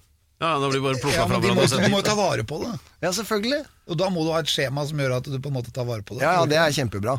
Ja, 0.43 0.59
Da 0.59 0.69
blir 0.69 0.81
det 0.81 0.85
bare 0.85 1.01
plukka 1.01 1.17
ja, 1.17 1.27
fra 1.29 1.39
men 1.39 1.49
de 1.49 1.55
må, 1.57 1.65
de 1.67 1.91
må 1.93 2.03
ta 2.05 2.15
vare 2.19 2.45
på 2.45 2.59
det. 2.63 2.73
Ja, 3.01 3.13
selvfølgelig. 3.15 3.63
Og 3.89 3.99
da 4.01 4.11
må 4.13 4.25
du 4.27 4.33
ha 4.35 4.43
et 4.43 4.51
skjema 4.51 4.85
som 4.87 5.01
gjør 5.01 5.17
at 5.19 5.31
du 5.31 5.39
på 5.39 5.51
en 5.51 5.57
måte 5.57 5.73
tar 5.75 5.87
vare 5.89 6.05
på 6.05 6.19
det. 6.19 6.25
Ja, 6.27 6.33
ja, 6.41 6.45
det 6.51 6.59
er 6.61 6.75
kjempebra. 6.75 7.19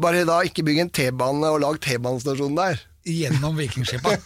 Bare 0.00 0.24
da 0.28 0.40
ikke 0.46 0.64
bygg 0.66 0.78
en 0.84 0.92
T-bane 0.92 1.46
og 1.54 1.60
lag 1.62 1.80
T-banestasjon 1.82 2.56
der. 2.58 2.80
Gjennom 3.08 3.56
vikingskipa. 3.56 4.16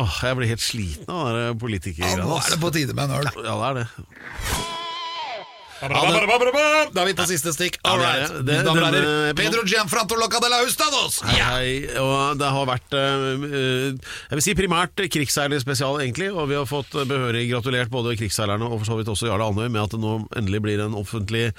Åh, 0.00 0.14
jeg 0.24 0.36
blir 0.38 0.48
helt 0.50 0.64
sliten 0.64 1.12
av 1.12 1.28
den 1.28 1.92
Ja, 2.00 2.16
nå 2.22 2.38
er 2.40 2.50
det 2.54 2.60
på 2.62 2.72
tide 2.74 2.96
med 2.96 3.04
en 3.10 3.20
øl. 3.20 3.28
Ja, 3.44 3.54
det 3.60 3.68
er 3.68 3.74
det. 3.82 4.74
Da 5.76 7.02
er 7.02 7.08
vi 7.10 7.14
på 7.16 7.26
siste 7.28 7.52
stikk. 7.52 7.76
All 7.84 8.00
right. 8.00 8.30
det. 8.32 8.44
det, 8.48 8.62
Denne 8.64 9.34
Pedro 9.36 9.64
Gianfranto 9.68 10.16
Loca 10.16 10.40
de 10.40 10.48
la 10.48 10.62
Hustados! 10.64 11.18
Hei. 11.26 11.84
Og 12.00 12.38
det 12.40 12.48
har 12.54 12.68
vært 12.68 12.96
eh, 12.96 13.26
eh, 13.44 14.14
Jeg 14.30 14.38
vil 14.38 14.44
si 14.46 14.54
primært 14.56 15.02
krigsseilerspesial, 15.12 16.00
egentlig. 16.00 16.30
Og 16.32 16.48
vi 16.48 16.56
har 16.56 16.64
fått 16.68 16.96
behørig 17.08 17.44
gratulert 17.50 17.92
både 17.92 18.14
krigsseilerne 18.16 18.70
og 18.70 18.80
for 18.80 18.88
så 18.88 18.96
vidt 19.00 19.10
også 19.12 19.28
Jarle 19.28 19.50
Andøy 19.50 19.68
med 19.68 19.82
at 19.82 19.92
det 19.92 20.00
nå 20.00 20.14
endelig 20.38 20.62
blir 20.64 20.84
en 20.86 20.96
offentlig, 20.96 21.50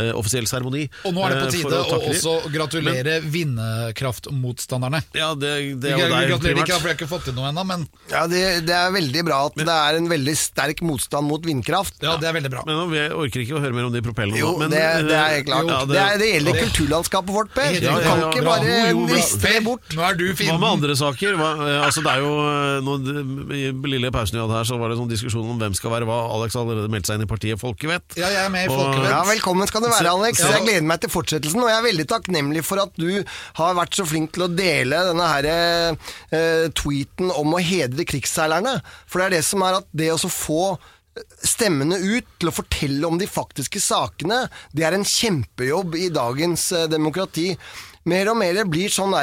eh, 0.00 0.12
offisiell 0.16 0.48
seremoni. 0.48 0.86
Og 1.04 1.16
nå 1.16 1.26
er 1.26 1.36
det 1.36 1.44
på 1.44 1.52
tide 1.58 1.82
å 1.82 2.00
også 2.00 2.36
gratulere 2.54 3.18
vinnerkraftmotstanderne. 3.36 5.02
Ja, 5.16 5.34
det, 5.36 5.52
det 5.82 5.92
er 5.92 6.00
jo 6.00 6.08
deg 6.14 6.32
gratulerer 6.32 6.62
ikke, 6.64 6.80
for 6.80 6.88
jeg 6.88 6.94
har 6.94 6.98
ikke 7.00 7.10
fått 7.12 7.28
til 7.28 7.36
noe 7.36 7.52
ennå, 7.52 7.66
men 7.68 7.84
Ja, 8.08 8.24
det, 8.30 8.42
det 8.64 8.76
er 8.78 8.88
veldig 8.94 9.26
bra 9.28 9.44
at 9.50 9.60
det 9.60 9.68
er 9.76 10.00
en 10.00 10.08
veldig 10.10 10.36
sterk 10.40 10.80
motstand 10.86 11.28
mot 11.28 11.44
vindkraft. 11.44 12.00
ja, 12.00 12.16
det 12.20 12.30
er 12.30 12.38
veldig 12.40 12.54
bra. 12.56 12.64
Men 12.68 12.80
nå, 12.80 12.88
jeg 12.96 13.12
orker 13.12 13.44
ikke 13.44 13.58
å 13.58 13.62
høre 13.62 13.65
mer 13.74 13.86
om 13.88 13.92
de 13.94 14.02
propellene 14.04 14.38
Jo. 14.38 14.52
Men, 14.60 14.70
det, 14.70 14.82
det 15.08 15.16
er 15.16 15.42
klart. 15.46 15.66
ja, 15.70 15.78
det, 15.90 15.98
er, 16.02 16.18
det 16.20 16.28
gjelder 16.30 16.58
kulturlandskapet 16.60 17.34
vårt, 17.34 17.50
Per. 17.56 17.72
Du 17.74 17.86
ja, 17.86 17.94
kan 17.96 18.06
Ja, 18.06 18.16
ja, 18.20 18.28
ikke 18.30 18.44
bra. 18.44 18.56
bare 18.56 18.76
Jo, 18.76 19.00
jo, 19.00 19.06
riste 19.14 19.40
det 19.42 19.62
bort. 19.64 19.94
Nå 19.96 20.04
er 20.06 20.18
du 20.20 20.24
Hva 20.36 20.58
med 20.60 20.68
andre 20.68 20.96
saker? 20.98 21.36
Hva, 21.40 21.50
eh, 21.66 21.78
altså 21.86 22.04
det 22.06 22.12
er 22.12 22.22
jo 22.24 22.32
eh, 22.44 22.78
nå, 22.86 22.96
I 23.56 23.64
lille 23.96 24.12
pausen 24.14 24.36
vi 24.38 24.42
hadde 24.44 24.56
her, 24.58 24.68
så 24.68 24.78
var 24.80 24.92
det 24.92 24.98
sånn 25.00 25.10
diskusjon 25.10 25.50
om 25.54 25.58
hvem 25.60 25.74
skal 25.78 25.94
være 25.96 26.08
hva. 26.08 26.18
Alex 26.36 26.56
har 26.58 26.66
allerede 26.66 26.92
meldt 26.92 27.08
seg 27.10 27.18
inn 27.18 27.26
i 27.26 27.30
partiet 27.30 27.60
Folkevett. 27.60 28.18
Ja, 28.20 28.30
jeg 28.32 28.44
er 28.44 28.52
med 28.52 28.68
i 28.68 28.72
Folkevett. 28.72 29.10
Ja, 29.10 29.22
Velkommen 29.30 29.70
skal 29.70 29.84
du 29.86 29.90
være, 29.90 30.12
Alex. 30.12 30.42
Jeg 30.44 30.64
gleder 30.66 30.86
meg 30.86 31.00
til 31.02 31.12
fortsettelsen. 31.12 31.62
Og 31.64 31.70
jeg 31.72 31.78
er 31.80 31.86
veldig 31.88 32.08
takknemlig 32.12 32.64
for 32.66 32.82
at 32.84 32.92
du 33.00 33.08
har 33.60 33.76
vært 33.78 33.96
så 33.96 34.06
flink 34.08 34.34
til 34.36 34.46
å 34.46 34.50
dele 34.52 35.00
denne 35.10 35.30
her, 35.30 35.48
eh, 35.50 36.68
tweeten 36.76 37.32
om 37.34 37.56
å 37.56 37.62
hedre 37.62 38.06
krigsseilerne. 38.08 38.78
For 39.06 39.20
det 39.22 39.26
er 39.26 39.36
det 39.38 39.44
som 39.48 39.64
er 39.66 39.80
at 39.80 39.88
det 39.96 40.12
å 40.12 40.18
så 40.20 40.30
få 40.32 40.76
stemmene 41.44 41.98
ut 42.02 42.28
til 42.40 42.50
å 42.50 42.54
fortelle 42.54 43.08
om 43.08 43.18
de 43.20 43.28
faktiske 43.30 43.80
sakene, 43.82 44.46
det 44.76 44.86
er 44.86 44.96
en 44.96 45.06
kjempejobb 45.06 45.96
i 45.98 46.08
dagens 46.14 46.70
eh, 46.76 46.88
demokrati. 46.92 47.52
Mer 48.06 48.28
og 48.30 48.36
mer 48.38 48.60
blir 48.70 48.92
sånn 48.92 49.14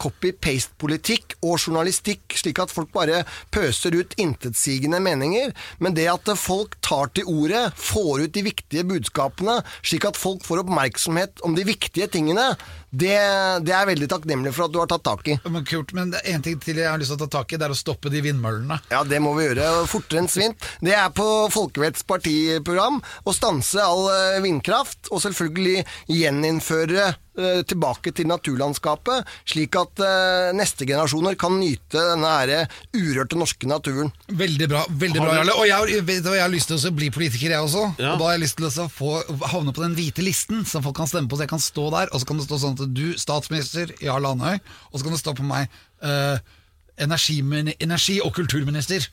copy-paste-politikk 0.00 1.34
og 1.44 1.58
journalistikk, 1.58 2.22
slik 2.40 2.62
at 2.62 2.72
folk 2.72 2.88
bare 2.94 3.26
pøser 3.52 3.92
ut 3.92 4.16
intetsigende 4.16 4.96
meninger. 5.04 5.52
Men 5.76 5.92
det 5.92 6.06
at 6.08 6.30
folk 6.40 6.78
tar 6.80 7.12
til 7.12 7.28
orde, 7.28 7.66
får 7.76 8.24
ut 8.24 8.32
de 8.32 8.46
viktige 8.46 8.86
budskapene, 8.88 9.58
slik 9.84 10.08
at 10.08 10.16
folk 10.16 10.46
får 10.46 10.62
oppmerksomhet 10.64 11.44
om 11.44 11.52
de 11.58 11.66
viktige 11.68 12.08
tingene, 12.08 12.54
det, 12.90 13.14
det 13.62 13.70
er 13.70 13.84
jeg 13.84 13.88
veldig 13.92 14.08
takknemlig 14.10 14.52
for 14.56 14.66
at 14.66 14.74
du 14.74 14.80
har 14.82 14.88
tatt 14.90 15.04
tak 15.06 15.28
i. 15.30 15.36
Men 15.46 15.66
Kurt, 15.68 15.92
men 15.94 16.10
en 16.18 16.42
ting 16.42 16.58
til 16.62 16.80
jeg 16.80 16.90
har 16.90 16.98
lyst 16.98 17.12
til 17.14 17.20
å 17.20 17.26
ta 17.26 17.30
tak 17.38 17.54
i, 17.54 17.60
det 17.60 17.68
er 17.68 17.74
å 17.74 17.78
stoppe 17.78 18.10
de 18.10 18.22
vindmøllene. 18.24 18.80
Ja, 18.90 19.04
det 19.06 19.20
må 19.22 19.36
vi 19.38 19.46
gjøre 19.46 19.68
fortere 19.90 20.24
enn 20.24 20.30
svint. 20.30 20.66
Det 20.82 20.96
er 20.98 21.12
på 21.14 21.26
Folkevetts 21.54 22.02
partiprogram 22.08 22.98
å 23.22 23.34
stanse 23.36 23.84
all 23.84 24.08
eh, 24.10 24.40
vindkraft, 24.42 25.12
og 25.14 25.22
selvfølgelig 25.22 25.84
gjeninnføre 26.10 27.12
tilbake 27.68 28.12
til 28.16 28.28
naturlandskapet, 28.30 29.28
slik 29.48 29.76
at 29.78 30.02
eh, 30.04 30.50
neste 30.56 30.86
generasjoner 30.88 31.36
kan 31.40 31.56
nyte 31.60 32.02
denne 32.12 32.30
her 32.30 32.70
urørte 32.96 33.38
norske 33.38 33.68
naturen. 33.70 34.12
Veldig 34.28 34.68
bra, 34.70 34.84
veldig 34.88 35.22
bra, 35.22 35.36
Jarle. 35.40 35.56
Og 35.60 35.68
jeg, 35.68 36.04
hva, 36.06 36.36
jeg 36.36 36.44
har 36.44 36.52
lyst 36.52 36.70
til 36.72 36.78
å 36.78 36.94
bli 36.96 37.10
politiker, 37.14 37.54
jeg 37.54 37.66
også. 37.66 37.86
Ja. 38.00 38.14
Og 38.14 38.22
da 38.22 38.28
har 38.28 38.36
jeg 38.36 38.44
lyst 38.44 38.60
til 38.60 38.68
å 38.70 38.88
få, 38.92 39.14
havne 39.52 39.74
på 39.76 39.84
den 39.84 39.96
hvite 39.98 40.24
listen, 40.24 40.64
som 40.68 40.84
folk 40.86 40.98
kan 41.00 41.10
stemme 41.10 41.30
på. 41.30 41.38
Så 41.38 41.46
jeg 41.46 41.54
kan 41.54 41.64
stå 41.64 41.86
der, 41.96 42.10
og 42.10 42.22
så 42.22 42.30
kan 42.30 42.40
det 42.40 42.48
stå 42.48 42.60
sånn 42.64 42.78
at 42.78 42.96
du, 42.96 43.06
statsminister 43.20 43.94
Jarl 44.04 44.32
Andøy, 44.32 44.60
og 44.90 44.98
så 44.98 45.06
kan 45.06 45.16
det 45.16 45.22
stå 45.22 45.36
på 45.38 45.46
meg 45.46 45.80
uh, 46.04 46.36
energi, 47.00 47.40
energi- 47.80 48.20
og 48.24 48.34
kulturminister. 48.36 49.08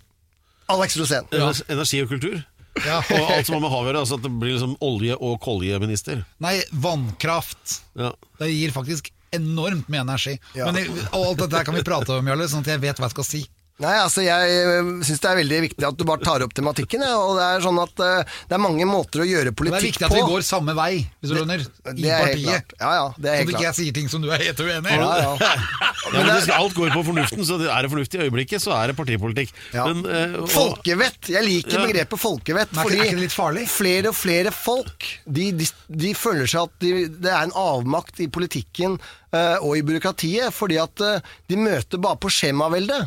Alex 0.67 0.97
Rosén. 0.99 1.27
Ja. 1.31 1.53
Energi 1.71 2.03
og 2.03 2.11
kultur. 2.11 2.41
Ja. 2.85 3.01
Og 3.17 3.33
alt 3.33 3.47
som 3.49 3.57
har 3.57 3.63
med 3.65 3.73
hav 3.73 3.83
å 3.83 3.89
gjøre. 3.89 4.01
Altså 4.05 4.17
at 4.19 4.25
det 4.25 4.31
blir 4.33 4.55
liksom 4.55 4.77
olje- 4.85 5.17
og 5.17 5.37
koljeminister. 5.43 6.23
Nei, 6.43 6.57
vannkraft. 6.71 7.79
Ja. 7.97 8.13
Det 8.39 8.51
gir 8.51 8.73
faktisk 8.75 9.11
enormt 9.35 9.89
med 9.91 10.05
energi. 10.05 10.37
Ja. 10.55 10.71
Men 10.71 10.87
og 11.11 11.21
alt 11.33 11.43
dette 11.45 11.63
kan 11.67 11.75
vi 11.75 11.83
prate 11.85 12.15
om, 12.15 12.27
Jarle, 12.31 12.47
sånn 12.51 12.63
at 12.65 12.73
jeg 12.75 12.83
vet 12.83 12.99
hva 13.01 13.09
jeg 13.09 13.15
skal 13.17 13.27
si. 13.27 13.43
Nei, 13.77 13.93
altså 14.01 14.23
jeg 14.25 15.03
syns 15.05 15.19
det 15.21 15.27
er 15.29 15.37
veldig 15.37 15.57
viktig 15.67 15.85
at 15.85 15.97
du 15.99 16.03
bare 16.09 16.23
tar 16.25 16.41
opp 16.41 16.53
tematikken. 16.57 17.03
Ja, 17.05 17.17
og 17.21 17.35
det 17.37 17.43
er 17.45 17.61
sånn 17.61 17.77
at 17.77 17.99
eh, 18.01 18.31
det 18.49 18.55
er 18.57 18.61
mange 18.63 18.87
måter 18.89 19.21
å 19.21 19.27
gjøre 19.29 19.51
politikk 19.53 19.59
på. 19.59 19.75
det 19.75 19.83
er 19.83 19.85
viktig 19.91 20.07
at 20.07 20.15
vi 20.15 20.23
går 20.31 20.45
samme 20.47 20.73
vei, 20.73 20.93
hvis 21.21 21.29
du 21.29 21.35
skjønner. 21.37 21.61
I 21.61 21.93
det 22.01 22.09
er 22.09 22.17
helt 22.17 22.31
partiet. 22.31 22.47
klart. 22.47 22.73
Ja, 22.81 22.93
ja, 22.97 23.03
det 23.21 23.29
er 23.29 23.35
helt 23.37 23.51
Så 23.51 23.53
ikke 23.53 23.65
jeg 23.67 23.77
sier 23.77 23.93
ting 23.99 24.09
som 24.09 24.23
du 24.25 24.31
er 24.33 24.41
helt 24.47 24.63
uenig 24.65 24.95
i. 24.95 24.97
Ja, 24.97 25.11
ja. 25.21 25.51
Ja, 26.07 26.21
men 26.23 26.29
det 26.39 26.55
alt 26.55 26.73
går 26.77 26.93
på 26.95 27.01
fornuften, 27.03 27.43
så 27.43 27.57
er 27.67 27.83
det 27.83 27.89
fornuftig 27.91 28.17
i 28.21 28.25
øyeblikket, 28.29 28.61
så 28.63 28.71
er 28.77 28.89
det 28.89 28.95
partipolitikk. 28.95 29.49
Ja. 29.75 29.85
Men, 29.89 30.05
uh, 30.07 30.37
og- 30.45 30.49
Folkevett. 30.53 31.27
Jeg 31.33 31.43
liker 31.43 31.77
Ja. 31.77 31.83
begrepet 31.85 32.21
folkevett. 32.21 32.71
Men 32.71 32.79
er 32.79 32.81
ikke- 32.81 32.87
fordi 32.87 32.97
er 32.97 33.03
ikke 33.11 33.17
det 33.19 33.25
litt 33.27 33.35
farlig? 33.35 33.65
flere 33.67 34.07
og 34.07 34.15
flere 34.15 34.51
folk 34.55 35.05
de, 35.27 35.51
de, 35.51 35.67
de 35.91 36.13
føler 36.15 36.47
seg 36.47 36.61
at 36.63 36.79
de, 36.79 36.93
det 37.11 37.29
er 37.33 37.43
en 37.43 37.51
avmakt 37.59 38.21
i 38.23 38.27
politikken 38.31 38.95
uh, 39.35 39.57
og 39.61 39.75
i 39.77 39.83
byråkratiet, 39.83 40.53
fordi 40.55 40.79
at 40.81 41.03
uh, 41.03 41.19
de 41.51 41.59
møter 41.59 41.99
bare 41.99 42.15
på 42.23 42.31
skjemavelde. 42.31 43.03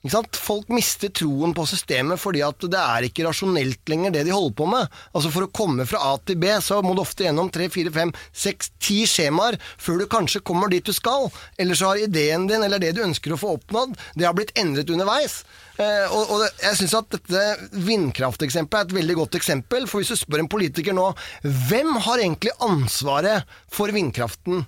Ikke 0.00 0.14
sant? 0.14 0.36
Folk 0.40 0.70
mister 0.72 1.10
troen 1.12 1.52
på 1.52 1.66
systemet 1.68 2.16
fordi 2.22 2.40
at 2.40 2.64
det 2.72 2.80
er 2.80 3.04
ikke 3.04 3.26
rasjonelt 3.26 3.90
lenger 3.92 4.14
det 4.14 4.22
de 4.24 4.32
holder 4.32 4.54
på 4.56 4.68
med. 4.72 4.94
Altså 5.12 5.32
For 5.34 5.44
å 5.44 5.50
komme 5.52 5.84
fra 5.88 6.00
A 6.08 6.14
til 6.24 6.38
B 6.40 6.48
så 6.64 6.78
må 6.80 6.94
du 6.96 7.02
ofte 7.02 7.26
gjennom 7.26 7.50
tre, 7.52 7.68
fire, 7.72 7.92
fem, 7.92 8.12
seks, 8.32 8.72
ti 8.80 9.02
skjemaer 9.04 9.58
før 9.60 10.00
du 10.00 10.06
kanskje 10.08 10.40
kommer 10.40 10.72
dit 10.72 10.88
du 10.88 10.94
skal. 10.96 11.28
Eller 11.60 11.76
så 11.76 11.92
har 11.92 12.00
ideen 12.00 12.48
din 12.48 12.64
eller 12.64 12.80
det 12.80 12.94
du 12.96 13.04
ønsker 13.04 13.36
å 13.36 13.40
få 13.40 13.52
oppnådd, 13.58 13.92
det 14.16 14.24
har 14.24 14.36
blitt 14.38 14.56
endret 14.60 14.88
underveis. 14.88 15.42
Eh, 15.76 16.08
og, 16.08 16.32
og 16.32 16.48
jeg 16.48 16.80
syns 16.80 16.96
at 16.96 17.12
dette 17.18 17.46
vindkrafteksempelet 17.84 18.80
er 18.80 18.88
et 18.88 18.98
veldig 19.02 19.20
godt 19.20 19.36
eksempel. 19.36 19.84
For 19.84 20.00
hvis 20.00 20.16
du 20.16 20.22
spør 20.24 20.46
en 20.46 20.52
politiker 20.52 20.96
nå 20.96 21.10
hvem 21.44 21.92
har 22.08 22.24
egentlig 22.24 22.56
ansvaret 22.64 23.44
for 23.68 23.92
vindkraften? 23.92 24.64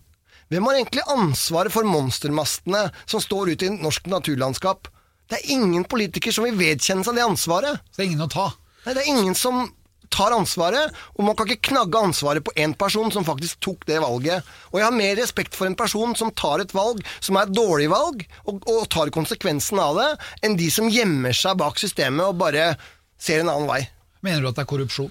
Hvem 0.53 0.69
har 0.69 0.77
egentlig 0.77 1.09
ansvaret 1.09 1.73
for 1.73 1.89
monstermastene 1.89 2.91
som 3.07 3.25
står 3.25 3.55
ute 3.55 3.73
i 3.73 3.79
norsk 3.79 4.13
naturlandskap? 4.13 4.93
Det 5.31 5.39
er 5.39 5.53
ingen 5.55 5.85
politiker 5.89 6.35
som 6.35 6.47
vil 6.49 6.59
vedkjenne 6.59 7.07
seg 7.07 7.17
det 7.17 7.25
ansvaret. 7.25 7.85
Så 7.91 8.01
det 8.01 8.05
er 8.05 8.11
ingen 8.11 8.27
å 8.27 8.33
ta. 8.33 8.49
Nei, 8.83 8.97
det 8.97 9.05
er 9.05 9.13
ingen 9.13 9.39
som 9.39 9.65
tar 10.13 10.35
ansvaret, 10.37 10.93
og 11.17 11.25
man 11.25 11.37
kan 11.39 11.49
ikke 11.49 11.71
knagge 11.71 12.01
ansvaret 12.05 12.45
på 12.45 12.53
én 12.61 12.75
person 12.79 13.09
som 13.15 13.25
faktisk 13.25 13.63
tok 13.65 13.87
det 13.89 14.01
valget. 14.03 14.45
Og 14.71 14.81
jeg 14.81 14.87
har 14.87 14.97
mer 14.97 15.17
respekt 15.17 15.57
for 15.57 15.69
en 15.69 15.79
person 15.79 16.13
som 16.19 16.33
tar 16.37 16.63
et 16.63 16.75
valg 16.77 17.01
som 17.19 17.39
er 17.39 17.49
et 17.49 17.57
dårlig 17.57 17.89
valg, 17.93 18.27
og, 18.45 18.61
og 18.69 18.85
tar 18.93 19.13
konsekvensen 19.15 19.81
av 19.81 19.97
det, 20.01 20.11
enn 20.45 20.59
de 20.61 20.69
som 20.75 20.91
gjemmer 20.93 21.37
seg 21.37 21.57
bak 21.63 21.81
systemet 21.81 22.29
og 22.29 22.41
bare 22.43 22.75
ser 23.21 23.43
en 23.43 23.53
annen 23.53 23.71
vei. 23.71 23.83
Mener 24.23 24.45
du 24.45 24.51
at 24.53 24.59
det 24.59 24.67
er 24.67 24.73
korrupsjon? 24.75 25.11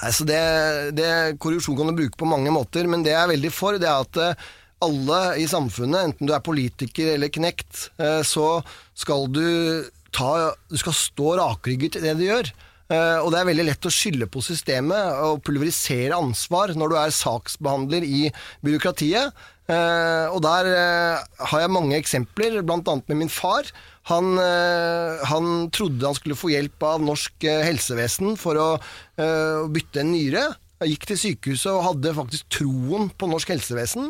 Altså 0.00 0.24
det, 0.24 0.40
det, 0.96 1.12
korrupsjon 1.42 1.76
kan 1.76 1.90
du 1.90 1.98
bruke 1.98 2.18
på 2.18 2.28
mange 2.28 2.52
måter, 2.54 2.88
men 2.88 3.04
det 3.04 3.12
jeg 3.12 3.20
er 3.22 3.32
veldig 3.34 3.52
for, 3.52 3.76
det 3.80 3.88
er 3.88 4.06
at 4.06 4.20
eh, 4.20 4.50
alle 4.82 5.20
i 5.42 5.46
samfunnet, 5.50 6.10
enten 6.10 6.28
du 6.28 6.34
er 6.34 6.44
politiker 6.44 7.14
eller 7.14 7.32
knekt, 7.32 7.88
eh, 8.02 8.20
så 8.26 8.60
skal 8.98 9.28
du 9.32 9.46
ta, 10.14 10.52
du 10.68 10.76
skal 10.80 10.96
stå 10.96 11.36
rakrygget 11.40 11.98
i 11.98 12.04
det 12.04 12.18
du 12.18 12.26
gjør. 12.26 12.52
Eh, 12.92 13.18
og 13.22 13.30
det 13.32 13.40
er 13.40 13.48
veldig 13.48 13.68
lett 13.70 13.88
å 13.88 13.94
skylde 13.94 14.28
på 14.28 14.42
systemet 14.44 15.22
og 15.24 15.40
pulverisere 15.46 16.18
ansvar 16.18 16.74
når 16.76 16.92
du 16.92 16.98
er 17.00 17.16
saksbehandler 17.16 18.04
i 18.04 18.26
byråkratiet. 18.66 19.32
Eh, 19.72 20.26
og 20.28 20.42
der 20.44 20.68
har 21.38 21.62
jeg 21.62 21.72
mange 21.72 21.96
eksempler, 21.96 22.60
bl.a. 22.66 22.98
med 23.08 23.22
min 23.22 23.32
far. 23.32 23.70
Han, 24.10 24.34
han 24.34 25.44
trodde 25.70 26.08
han 26.08 26.16
skulle 26.18 26.34
få 26.34 26.50
hjelp 26.50 26.82
av 26.82 27.04
norsk 27.06 27.44
helsevesen 27.46 28.34
for 28.34 28.58
å 28.58 28.66
å 29.22 29.68
bytte 29.70 30.00
en 30.02 30.10
nyre. 30.10 30.42
Jeg 30.82 30.96
gikk 30.96 31.04
til 31.12 31.18
sykehuset 31.20 31.70
og 31.70 31.84
hadde 31.86 32.14
faktisk 32.16 32.48
troen 32.50 33.06
på 33.14 33.28
norsk 33.30 33.52
helsevesen. 33.54 34.08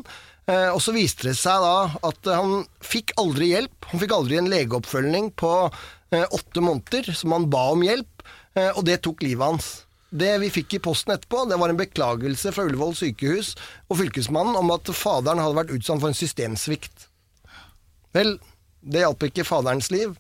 Eh, 0.51 0.69
og 0.73 0.81
så 0.83 0.95
viste 0.95 1.29
det 1.29 1.37
seg 1.39 1.63
da 1.63 2.01
at 2.09 2.29
han 2.35 2.65
fikk 2.83 3.15
aldri 3.21 3.53
hjelp. 3.53 3.89
Han 3.93 4.03
fikk 4.03 4.15
aldri 4.17 4.41
en 4.41 4.51
legeoppfølging 4.51 5.31
på 5.39 5.53
eh, 5.69 6.25
åtte 6.25 6.65
måneder, 6.65 7.13
som 7.15 7.35
han 7.37 7.49
ba 7.53 7.69
om 7.77 7.85
hjelp, 7.87 8.25
eh, 8.59 8.71
og 8.75 8.85
det 8.89 9.03
tok 9.07 9.23
livet 9.23 9.53
hans. 9.53 9.71
Det 10.13 10.35
vi 10.43 10.51
fikk 10.53 10.77
i 10.77 10.83
posten 10.85 11.15
etterpå, 11.15 11.47
det 11.49 11.57
var 11.61 11.73
en 11.73 11.79
beklagelse 11.79 12.53
fra 12.53 12.67
Ullevål 12.69 12.97
sykehus 12.99 13.55
og 13.89 13.97
fylkesmannen 14.03 14.59
om 14.59 14.75
at 14.75 14.91
faderen 14.93 15.41
hadde 15.41 15.57
vært 15.57 15.73
utsatt 15.79 16.03
for 16.03 16.11
en 16.11 16.19
systemsvikt. 16.19 17.07
Vel, 18.13 18.35
det 18.83 19.07
hjalp 19.07 19.25
ikke 19.25 19.47
faderens 19.49 19.89
liv. 19.95 20.19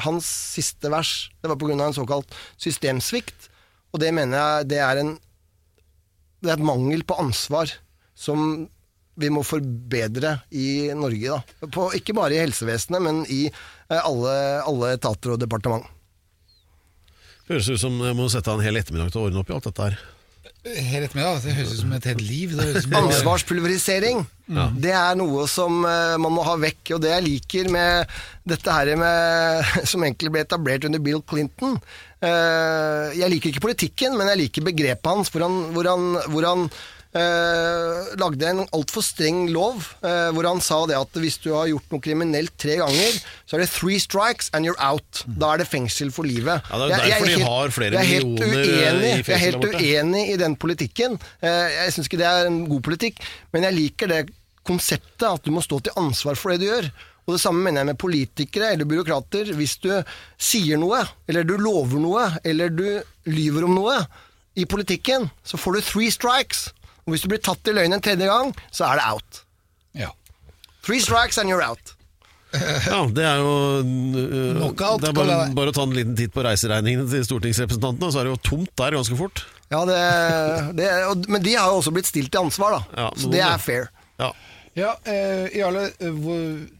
Hans 0.00 0.24
siste 0.54 0.88
vers, 0.88 1.28
det 1.42 1.50
var 1.50 1.58
pga. 1.60 1.76
en 1.76 1.98
såkalt 1.98 2.32
systemsvikt, 2.56 3.50
og 3.92 4.00
det 4.00 4.14
mener 4.16 4.38
jeg 4.38 4.70
det 4.72 4.80
er 4.80 5.02
en 5.02 5.18
det 6.42 6.50
er 6.50 6.58
et 6.58 6.64
mangel 6.66 7.04
på 7.06 7.14
ansvar 7.22 7.70
som 8.18 8.64
vi 9.14 9.28
må 9.32 9.42
forbedre 9.44 10.38
i 10.56 10.92
Norge. 10.96 11.36
Da. 11.36 11.68
På, 11.72 11.90
ikke 11.96 12.16
bare 12.16 12.36
i 12.36 12.40
helsevesenet, 12.42 13.02
men 13.04 13.22
i 13.28 13.44
eh, 13.48 14.00
alle, 14.00 14.34
alle 14.64 14.94
etater 14.96 15.34
og 15.34 15.42
departement. 15.42 15.84
Høres 17.50 17.68
ut 17.68 17.82
som 17.82 17.98
jeg 18.00 18.16
må 18.16 18.30
sette 18.32 18.48
av 18.48 18.60
en 18.60 18.64
hel 18.64 18.78
ettermiddag 18.80 19.12
til 19.12 19.22
å 19.22 19.28
ordne 19.28 19.42
opp 19.42 19.50
i 19.50 19.56
alt 19.56 19.68
dette 19.68 19.88
her. 19.88 20.02
Hele 20.62 21.08
ettermiddag, 21.08 21.40
det 21.42 21.56
høres 21.56 21.74
ut 21.74 21.80
som 21.82 21.92
et 21.96 22.06
helt 22.06 22.22
liv. 22.22 22.54
Det 22.54 22.68
høres 22.68 22.86
som 22.86 22.96
Ansvarspulverisering, 23.00 24.22
det 24.78 24.92
er 24.94 25.18
noe 25.18 25.46
som 25.50 25.82
eh, 25.88 26.14
man 26.22 26.34
må 26.36 26.44
ha 26.46 26.54
vekk. 26.60 26.94
Og 26.96 27.02
det 27.02 27.12
jeg 27.12 27.26
liker 27.26 27.70
med 27.74 28.16
dette 28.48 28.78
her 28.78 28.94
med, 29.00 29.72
som 29.90 30.06
egentlig 30.06 30.32
ble 30.34 30.46
etablert 30.46 30.86
under 30.88 31.02
Bill 31.02 31.22
Clinton 31.28 31.76
eh, 32.22 33.12
Jeg 33.18 33.30
liker 33.34 33.52
ikke 33.52 33.66
politikken, 33.66 34.16
men 34.18 34.32
jeg 34.32 34.44
liker 34.44 34.66
begrepet 34.70 35.10
hans, 35.12 35.32
hvor 35.34 35.46
han, 35.46 35.60
hvor 35.74 35.90
han, 35.90 36.08
hvor 36.30 36.48
han 36.48 36.66
eh, 37.14 38.12
lagde 38.20 38.46
en 38.48 38.62
altfor 38.72 39.04
streng 39.04 39.44
lov, 39.52 39.84
eh, 40.02 40.30
hvor 40.34 40.46
han 40.48 40.60
sa 40.64 40.78
det 40.88 40.96
at 40.98 41.18
hvis 41.20 41.38
du 41.44 41.50
har 41.54 41.68
gjort 41.70 41.90
noe 41.92 42.00
kriminelt 42.04 42.54
tre 42.60 42.78
ganger, 42.80 43.18
så 43.46 43.56
er 43.58 43.64
det 43.64 43.70
three 43.74 43.98
strikes 44.02 44.50
and 44.56 44.66
you're 44.68 44.78
out. 44.80 45.22
Da 45.26 45.52
er 45.54 45.62
det 45.62 45.68
fengsel 45.70 46.12
for 46.14 46.24
livet. 46.28 46.62
Ja, 46.70 46.78
det 46.78 46.88
er 46.90 46.96
Jeg- 46.96 47.10
derfor 47.12 47.26
de 47.26 47.44
har 47.44 47.68
flere 47.70 47.94
er 47.94 48.06
millioner, 48.08 48.46
uenig, 48.46 49.12
i 49.12 49.22
Jeg 49.22 49.28
er 49.36 49.44
helt 49.46 49.60
borte. 49.60 49.82
uenig 49.82 50.24
i 50.32 50.36
den 50.36 50.56
politikken. 50.56 51.20
Eh, 51.42 51.68
Jeg 51.82 51.92
syns 51.92 52.08
ikke 52.08 52.18
det 52.18 52.26
er 52.26 52.46
en 52.46 52.66
god 52.68 52.82
politikk, 52.82 53.18
men 53.52 53.62
jeg 53.64 53.74
liker 53.74 54.06
det 54.08 54.28
konseptet 54.64 55.26
at 55.34 55.42
du 55.42 55.50
må 55.50 55.60
stå 55.62 55.82
til 55.82 55.92
ansvar 55.96 56.36
for 56.36 56.50
det 56.52 56.60
du 56.60 56.66
gjør. 56.66 56.90
Og 57.26 57.34
Det 57.36 57.40
samme 57.40 57.62
mener 57.62 57.80
jeg 57.80 57.86
med 57.86 57.98
politikere 57.98 58.72
eller 58.72 58.84
byråkrater. 58.84 59.52
Hvis 59.54 59.76
du 59.80 60.02
sier 60.38 60.76
noe, 60.76 61.04
eller 61.28 61.44
du 61.44 61.56
lover 61.56 62.00
noe, 62.00 62.38
eller 62.44 62.68
du 62.68 63.02
lyver 63.26 63.64
om 63.64 63.74
noe 63.74 64.06
i 64.56 64.64
politikken, 64.64 65.30
så 65.44 65.56
får 65.56 65.74
du 65.74 65.80
three 65.82 66.10
strikes. 66.10 66.72
Og 67.06 67.14
Hvis 67.14 67.24
du 67.24 67.30
blir 67.32 67.42
tatt 67.42 67.66
i 67.68 67.74
løgn 67.74 67.96
en 67.96 68.04
tredje 68.04 68.28
gang, 68.28 68.52
så 68.70 68.86
er 68.90 69.00
det 69.00 69.08
out. 69.10 69.42
Ja. 69.98 70.12
Three 70.86 71.02
strikes 71.02 71.38
and 71.38 71.50
you're 71.50 71.64
out. 71.64 71.96
Ja, 72.52 72.98
det 73.08 73.24
er 73.24 73.38
jo 73.40 73.52
uh, 73.80 74.58
Knockout, 74.58 75.00
Det 75.00 75.08
er 75.08 75.16
bare, 75.16 75.36
det. 75.46 75.54
bare 75.56 75.72
å 75.72 75.74
ta 75.76 75.86
en 75.86 75.94
liten 75.96 76.16
titt 76.18 76.34
på 76.34 76.42
reiseregningene 76.44 77.06
til 77.08 77.24
stortingsrepresentantene, 77.24 78.12
så 78.12 78.20
er 78.20 78.28
det 78.28 78.34
jo 78.34 78.40
tomt 78.44 78.72
der 78.76 78.98
ganske 78.98 79.16
fort. 79.16 79.44
Ja, 79.72 79.80
det, 79.88 80.00
det, 80.76 80.88
og, 81.08 81.24
Men 81.32 81.44
de 81.46 81.54
har 81.56 81.70
jo 81.72 81.78
også 81.80 81.94
blitt 81.96 82.10
stilt 82.10 82.28
til 82.34 82.44
ansvar, 82.44 82.76
da. 82.76 83.04
Ja, 83.04 83.08
så 83.16 83.30
det 83.32 83.40
er 83.46 83.62
fair. 83.62 83.88
Ja. 84.20 84.28
Ja, 84.76 84.92
eh, 85.04 85.48
Jarle, 85.52 85.86
eh, 86.00 86.20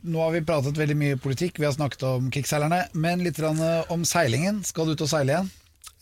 nå 0.09 0.20
har 0.23 0.31
vi 0.33 0.45
pratet 0.49 0.79
veldig 0.81 0.97
mye 0.97 1.16
politikk, 1.20 1.59
vi 1.61 1.66
har 1.68 1.75
snakket 1.77 2.05
om 2.09 2.31
krigsseilerne, 2.33 2.87
men 2.97 3.25
litt 3.25 3.41
eh, 3.41 3.91
om 3.93 4.05
seilingen. 4.09 4.62
Skal 4.64 4.89
du 4.89 4.95
ut 4.95 5.05
og 5.05 5.11
seile 5.12 5.35
igjen? 5.35 5.51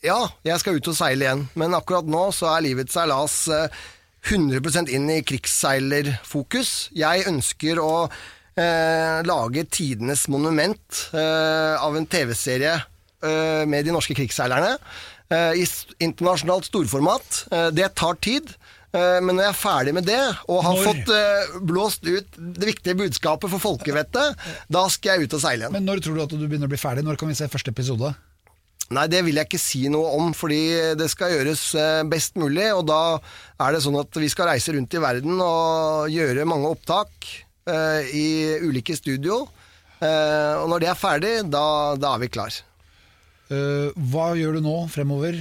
Ja, 0.06 0.20
jeg 0.46 0.62
skal 0.62 0.78
ut 0.78 0.90
og 0.90 0.96
seile 0.96 1.26
igjen, 1.26 1.42
men 1.58 1.74
akkurat 1.76 2.06
nå 2.08 2.28
så 2.34 2.52
er 2.54 2.62
livets 2.68 2.94
seilas 2.94 3.42
eh, 3.52 3.80
100% 4.28 4.90
inn 4.92 5.08
i 5.10 5.20
krigsseilerfokus. 5.26 6.90
Jeg 6.96 7.24
ønsker 7.30 7.80
å 7.82 7.92
eh, 8.60 9.20
lage 9.26 9.64
tidenes 9.72 10.26
monument 10.32 11.06
eh, 11.14 11.76
av 11.80 11.96
en 11.96 12.06
TV-serie 12.06 12.74
eh, 12.76 13.64
med 13.66 13.86
de 13.88 13.94
norske 13.96 14.14
krigsseilerne 14.18 14.74
eh, 15.32 15.62
i 15.62 15.64
internasjonalt 16.04 16.68
storformat. 16.68 17.44
Eh, 17.50 17.68
det 17.76 17.88
tar 17.98 18.18
tid. 18.20 18.52
eh, 18.92 19.18
Men 19.24 19.36
når 19.38 19.46
jeg 19.48 19.54
er 19.54 19.60
ferdig 19.64 19.94
med 19.96 20.04
det, 20.10 20.20
og 20.52 20.62
har 20.68 20.76
Når? 20.76 20.84
fått 20.90 21.64
blåst 21.66 22.04
ut 22.06 22.40
det 22.60 22.68
viktige 22.74 22.98
budskapet 23.00 23.50
for 23.50 23.62
folkevettet, 23.62 24.36
da 24.68 24.84
skal 24.92 25.16
jeg 25.16 25.28
ut 25.30 25.38
og 25.40 25.44
seile 25.46 25.64
igjen. 25.64 25.78
Men 25.78 25.88
når 25.88 26.04
tror 26.04 26.18
du 26.20 26.26
at 26.28 26.34
du 26.36 26.44
begynner 26.46 26.68
å 26.68 26.74
bli 26.74 26.80
ferdig? 26.80 27.06
Når 27.08 27.16
kan 27.20 27.32
vi 27.32 27.38
se 27.40 27.48
første 27.48 27.72
episode? 27.72 28.12
Nei, 28.90 29.04
det 29.06 29.20
vil 29.22 29.38
jeg 29.38 29.46
ikke 29.46 29.60
si 29.62 29.84
noe 29.92 30.16
om, 30.18 30.32
fordi 30.34 30.96
det 30.98 31.06
skal 31.12 31.30
gjøres 31.36 31.62
eh, 31.78 32.00
best 32.10 32.34
mulig. 32.40 32.66
Og 32.74 32.82
da 32.88 33.20
er 33.62 33.76
det 33.76 33.84
sånn 33.84 34.00
at 34.00 34.18
vi 34.18 34.30
skal 34.32 34.50
reise 34.50 34.74
rundt 34.74 34.96
i 34.98 35.02
verden 35.02 35.38
og 35.44 36.10
gjøre 36.10 36.48
mange 36.48 36.72
opptak 36.74 37.28
uh, 37.70 38.02
i 38.02 38.58
ulike 38.66 38.96
studio. 38.98 39.44
Uh, 40.00 40.64
og 40.64 40.66
når 40.72 40.82
det 40.82 40.90
er 40.90 40.98
ferdig, 40.98 41.32
da, 41.52 41.64
da 42.00 42.16
er 42.16 42.24
vi 42.24 42.32
klar. 42.34 42.58
Uh, 43.50 43.94
hva 44.10 44.32
gjør 44.38 44.58
du 44.58 44.66
nå 44.66 44.76
fremover, 44.90 45.38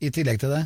i 0.00 0.08
tillegg 0.14 0.40
til 0.40 0.54
det? 0.54 0.64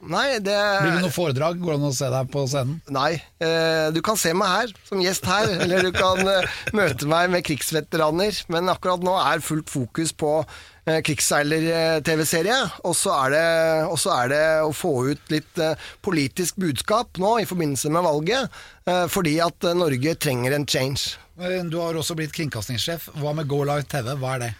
Nei, 0.00 0.38
det 0.40 0.54
Blir 0.54 0.94
det 0.94 1.02
noe 1.04 1.12
foredrag? 1.12 1.58
Går 1.60 1.74
det 1.74 1.78
an 1.80 1.88
å 1.90 1.96
se 1.96 2.08
deg 2.12 2.28
på 2.32 2.44
scenen? 2.48 2.78
Nei. 2.94 3.18
Eh, 3.42 3.88
du 3.92 4.00
kan 4.04 4.16
se 4.20 4.32
meg 4.36 4.48
her, 4.48 4.74
som 4.88 5.02
gjest 5.02 5.26
her, 5.28 5.50
eller 5.64 5.88
du 5.88 5.90
kan 5.96 6.22
eh, 6.24 6.60
møte 6.76 7.08
meg 7.10 7.32
med 7.34 7.44
krigsveteraner. 7.44 8.38
Men 8.52 8.70
akkurat 8.72 9.04
nå 9.04 9.16
er 9.20 9.44
fullt 9.44 9.68
fokus 9.72 10.14
på 10.16 10.38
krigsseiler-TV-serie. 11.06 12.58
Og 12.84 12.94
så 12.96 13.12
er, 13.26 13.30
det- 13.30 14.10
er 14.16 14.28
det 14.32 14.42
å 14.66 14.72
få 14.74 14.92
ut 15.12 15.30
litt 15.32 15.58
eh, 15.58 15.74
politisk 16.02 16.56
budskap 16.56 17.18
nå 17.18 17.38
i 17.42 17.46
forbindelse 17.48 17.90
med 17.90 18.02
valget. 18.06 18.50
Eh, 18.86 19.06
fordi 19.12 19.38
at 19.44 19.64
eh, 19.64 19.74
Norge 19.78 20.14
trenger 20.16 20.52
en 20.56 20.66
change. 20.66 21.16
Eh, 21.40 21.62
Du 21.64 21.78
har 21.80 21.94
også 21.94 22.16
blitt 22.18 22.32
kringkastingssjef. 22.36 23.08
Hva 23.20 23.34
med 23.34 23.48
Go 23.48 23.62
Live 23.64 23.86
TV? 23.88 24.14
Hva 24.16 24.34
er 24.36 24.38
det? 24.46 24.52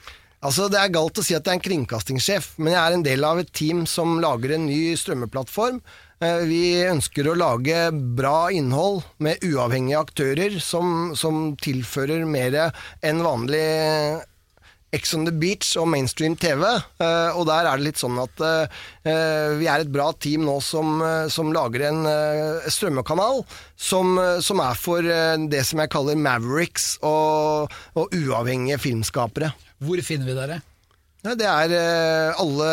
Altså, 0.43 0.70
Det 0.72 0.78
er 0.81 0.89
galt 0.95 1.18
å 1.20 1.22
si 1.24 1.35
at 1.37 1.45
jeg 1.45 1.53
er 1.53 1.59
en 1.59 1.66
kringkastingssjef, 1.66 2.55
men 2.59 2.72
jeg 2.72 2.81
er 2.81 2.95
en 2.97 3.03
del 3.05 3.24
av 3.28 3.39
et 3.43 3.51
team 3.53 3.83
som 3.87 4.20
lager 4.22 4.55
en 4.57 4.64
ny 4.70 4.95
strømmeplattform. 4.97 5.83
Eh, 6.22 6.45
Vi 6.49 6.62
ønsker 6.89 7.28
å 7.28 7.37
lage 7.37 7.91
bra 8.16 8.49
innhold 8.53 9.03
med 9.18 9.41
uavhengige 9.45 10.01
aktører 10.01 10.57
som, 10.61 11.12
som 11.16 11.57
tilfører 11.61 12.24
mer 12.28 12.72
enn 13.03 13.20
vanlig 13.24 14.20
Ex 14.93 15.12
on 15.14 15.26
the 15.26 15.32
Beach 15.34 15.76
og 15.78 15.86
mainstream 15.93 16.34
TV. 16.36 16.64
eh, 16.66 17.30
Og 17.38 17.47
der 17.47 17.66
er 17.68 17.78
det 17.78 17.86
litt 17.86 18.01
sånn 18.01 18.18
at 18.18 18.43
eh, 18.43 19.55
vi 19.61 19.68
er 19.70 19.84
et 19.84 19.93
bra 19.93 20.11
team 20.18 20.45
nå 20.49 20.57
som, 20.64 20.99
eh, 21.03 21.28
som 21.30 21.53
lager 21.55 21.86
en 21.91 22.03
strømmekanal 22.66 23.45
som, 23.76 24.18
som 24.43 24.61
er 24.64 24.74
for 24.74 25.07
det 25.51 25.62
som 25.66 25.80
jeg 25.82 25.93
kaller 25.93 26.18
Mavericks 26.18 26.97
og, 27.07 27.70
og 27.95 28.16
uavhengige 28.16 28.80
filmskapere. 28.82 29.53
Hvor 29.80 30.03
finner 30.05 30.26
vi 30.28 30.36
dere? 30.36 30.61
Det 31.22 31.47
er 31.47 32.34
alle 32.41 32.68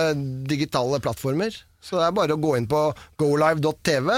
digitale 0.48 1.00
plattformer. 1.04 1.56
Så 1.88 2.00
det 2.00 2.08
er 2.08 2.16
bare 2.16 2.36
å 2.36 2.42
gå 2.42 2.56
inn 2.58 2.66
på 2.68 2.80
golive.tv, 3.22 4.10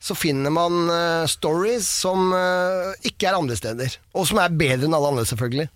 så 0.00 0.14
finner 0.16 0.52
man 0.54 0.88
uh, 0.88 1.26
stories 1.28 1.84
som 1.84 2.30
uh, 2.32 2.94
ikke 3.04 3.28
er 3.28 3.36
andre 3.36 3.58
steder. 3.58 3.98
Og 4.16 4.28
som 4.30 4.40
er 4.40 4.54
bedre 4.54 4.88
enn 4.88 4.96
alle 4.96 5.10
andre, 5.12 5.26
selvfølgelig. 5.28 5.68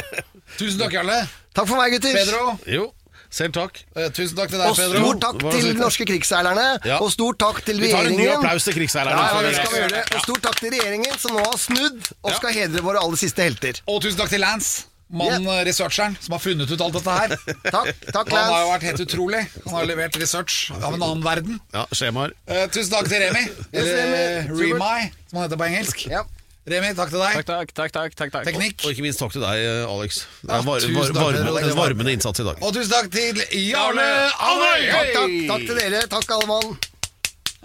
Tusen 0.58 0.78
takk, 0.80 0.92
Jarle. 0.96 1.18
Takk 1.56 1.66
for 1.68 1.76
meg, 1.80 1.92
gutter! 1.96 2.14
Pedro. 2.16 2.58
Jo, 2.70 2.84
selv 3.32 3.52
takk. 3.56 3.80
Eh, 3.96 4.08
tusen 4.14 4.36
takk 4.38 4.48
til 4.52 4.58
deg, 4.60 4.68
Og 4.70 4.76
Pedro. 4.78 5.02
stor 5.02 5.20
takk 5.26 5.36
Hva 5.42 5.50
var 5.50 5.52
det 5.56 5.62
til 5.66 5.80
norske 5.82 6.06
krigsseilerne, 6.08 6.66
Ja. 6.86 6.98
og 7.02 7.10
stor 7.12 7.32
takk 7.34 7.62
til 7.66 7.80
Vi 7.80 7.90
tar 7.92 8.04
en 8.06 8.12
ny 8.12 8.16
regjeringen. 8.24 8.44
applaus 8.44 8.64
til 8.64 8.74
krigsseilerne. 8.74 9.16
Ja, 9.16 9.26
ja, 9.26 9.50
for 9.50 9.52
skal 9.52 9.72
vi 9.72 9.78
gjøre. 9.82 9.90
det. 9.90 10.14
Og 10.14 10.20
stor 10.22 10.38
takk 10.46 10.60
til 10.60 10.70
regjeringen, 10.76 11.18
som 11.18 11.30
nå 11.36 11.44
har 11.44 11.58
snudd 11.58 12.12
og 12.22 12.32
skal 12.38 12.52
hedre 12.52 12.80
våre 12.82 12.98
aller 13.02 13.16
siste 13.16 13.42
helter. 13.42 13.80
Og 13.88 14.00
tusen 14.02 14.16
takk 14.18 14.28
til 14.30 14.40
Lance, 14.40 14.84
mannen, 15.12 15.46
eh, 15.46 15.64
researcheren, 15.64 16.16
som 16.20 16.32
har 16.32 16.40
funnet 16.40 16.70
ut 16.70 16.80
alt 16.80 16.92
dette 16.92 17.10
her. 17.10 17.28
Takk, 17.70 17.92
takk 18.12 18.30
Han 18.30 18.52
har 18.52 18.62
jo 18.62 18.70
Lance. 18.70 18.72
vært 18.74 18.82
helt 18.82 19.00
utrolig. 19.08 19.42
Han 19.66 19.74
har 19.74 19.84
levert 19.86 20.16
research 20.20 20.70
av 20.82 20.94
en 20.94 21.02
annen 21.02 21.22
verden. 21.22 21.60
Ja, 21.74 21.84
skjemaer. 21.92 22.32
Eh, 22.48 22.66
tusen 22.68 22.90
takk 22.90 23.08
til 23.08 23.20
Remi. 23.22 23.44
Eller 23.72 24.46
Remi. 24.48 24.72
Remi, 24.72 25.12
som 25.30 25.38
han 25.40 25.48
heter 25.50 25.56
på 25.56 25.66
engelsk. 25.68 26.06
Ja. 26.10 26.22
Remi, 26.66 26.88
takk 26.98 27.12
til 27.12 27.20
deg. 27.22 27.36
Takk, 27.46 27.70
takk, 27.70 27.92
takk, 27.94 28.14
takk, 28.18 28.32
takk. 28.34 28.46
Teknikk. 28.48 28.80
Og 28.82 28.90
ikke 28.90 29.04
minst 29.06 29.20
takk 29.22 29.30
til 29.36 29.44
deg, 29.44 29.60
Alex. 29.86 30.24
Det 30.42 30.50
er 30.50 30.64
var, 30.66 30.80
tusen 30.82 30.96
var, 30.96 31.12
Pedro. 31.36 31.52
var- 31.54 31.76
varmende 31.78 32.14
innsats 32.16 32.42
i 32.42 32.46
dag. 32.48 32.58
Og 32.62 32.74
tusen 32.74 32.90
takk 32.90 33.10
til 33.14 33.38
Jarle 33.68 34.06
Andøy! 34.48 34.88
Takk, 34.90 35.12
takk, 35.14 35.36
takk 35.52 35.66
til 35.70 35.78
dere. 35.78 36.02
Takk, 36.10 36.34
alle 36.38 36.50
mann. 36.50 36.74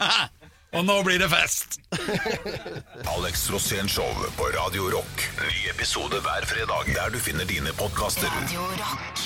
Og 0.77 0.85
nå 0.87 1.01
blir 1.03 1.17
det 1.19 1.27
fest! 1.33 1.79
Alex 3.17 3.49
Rosén 3.51 3.89
Show 3.91 4.07
på 4.37 4.51
Radio 4.55 4.85
Rock. 4.93 5.25
Ny 5.41 5.65
episode 5.73 6.21
hver 6.23 6.45
fredag 6.47 6.93
der 6.95 7.09
du 7.11 7.17
finner 7.19 7.43
dine 7.49 7.73
podkaster. 7.75 8.29
Radio 8.37 8.69
Rock. 8.79 9.25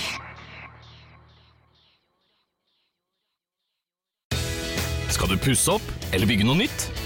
Skal 5.16 5.32
du 5.32 5.38
pusse 5.40 5.72
opp 5.78 5.86
eller 6.14 6.28
bygge 6.28 6.48
noe 6.48 6.58
nytt? 6.60 6.88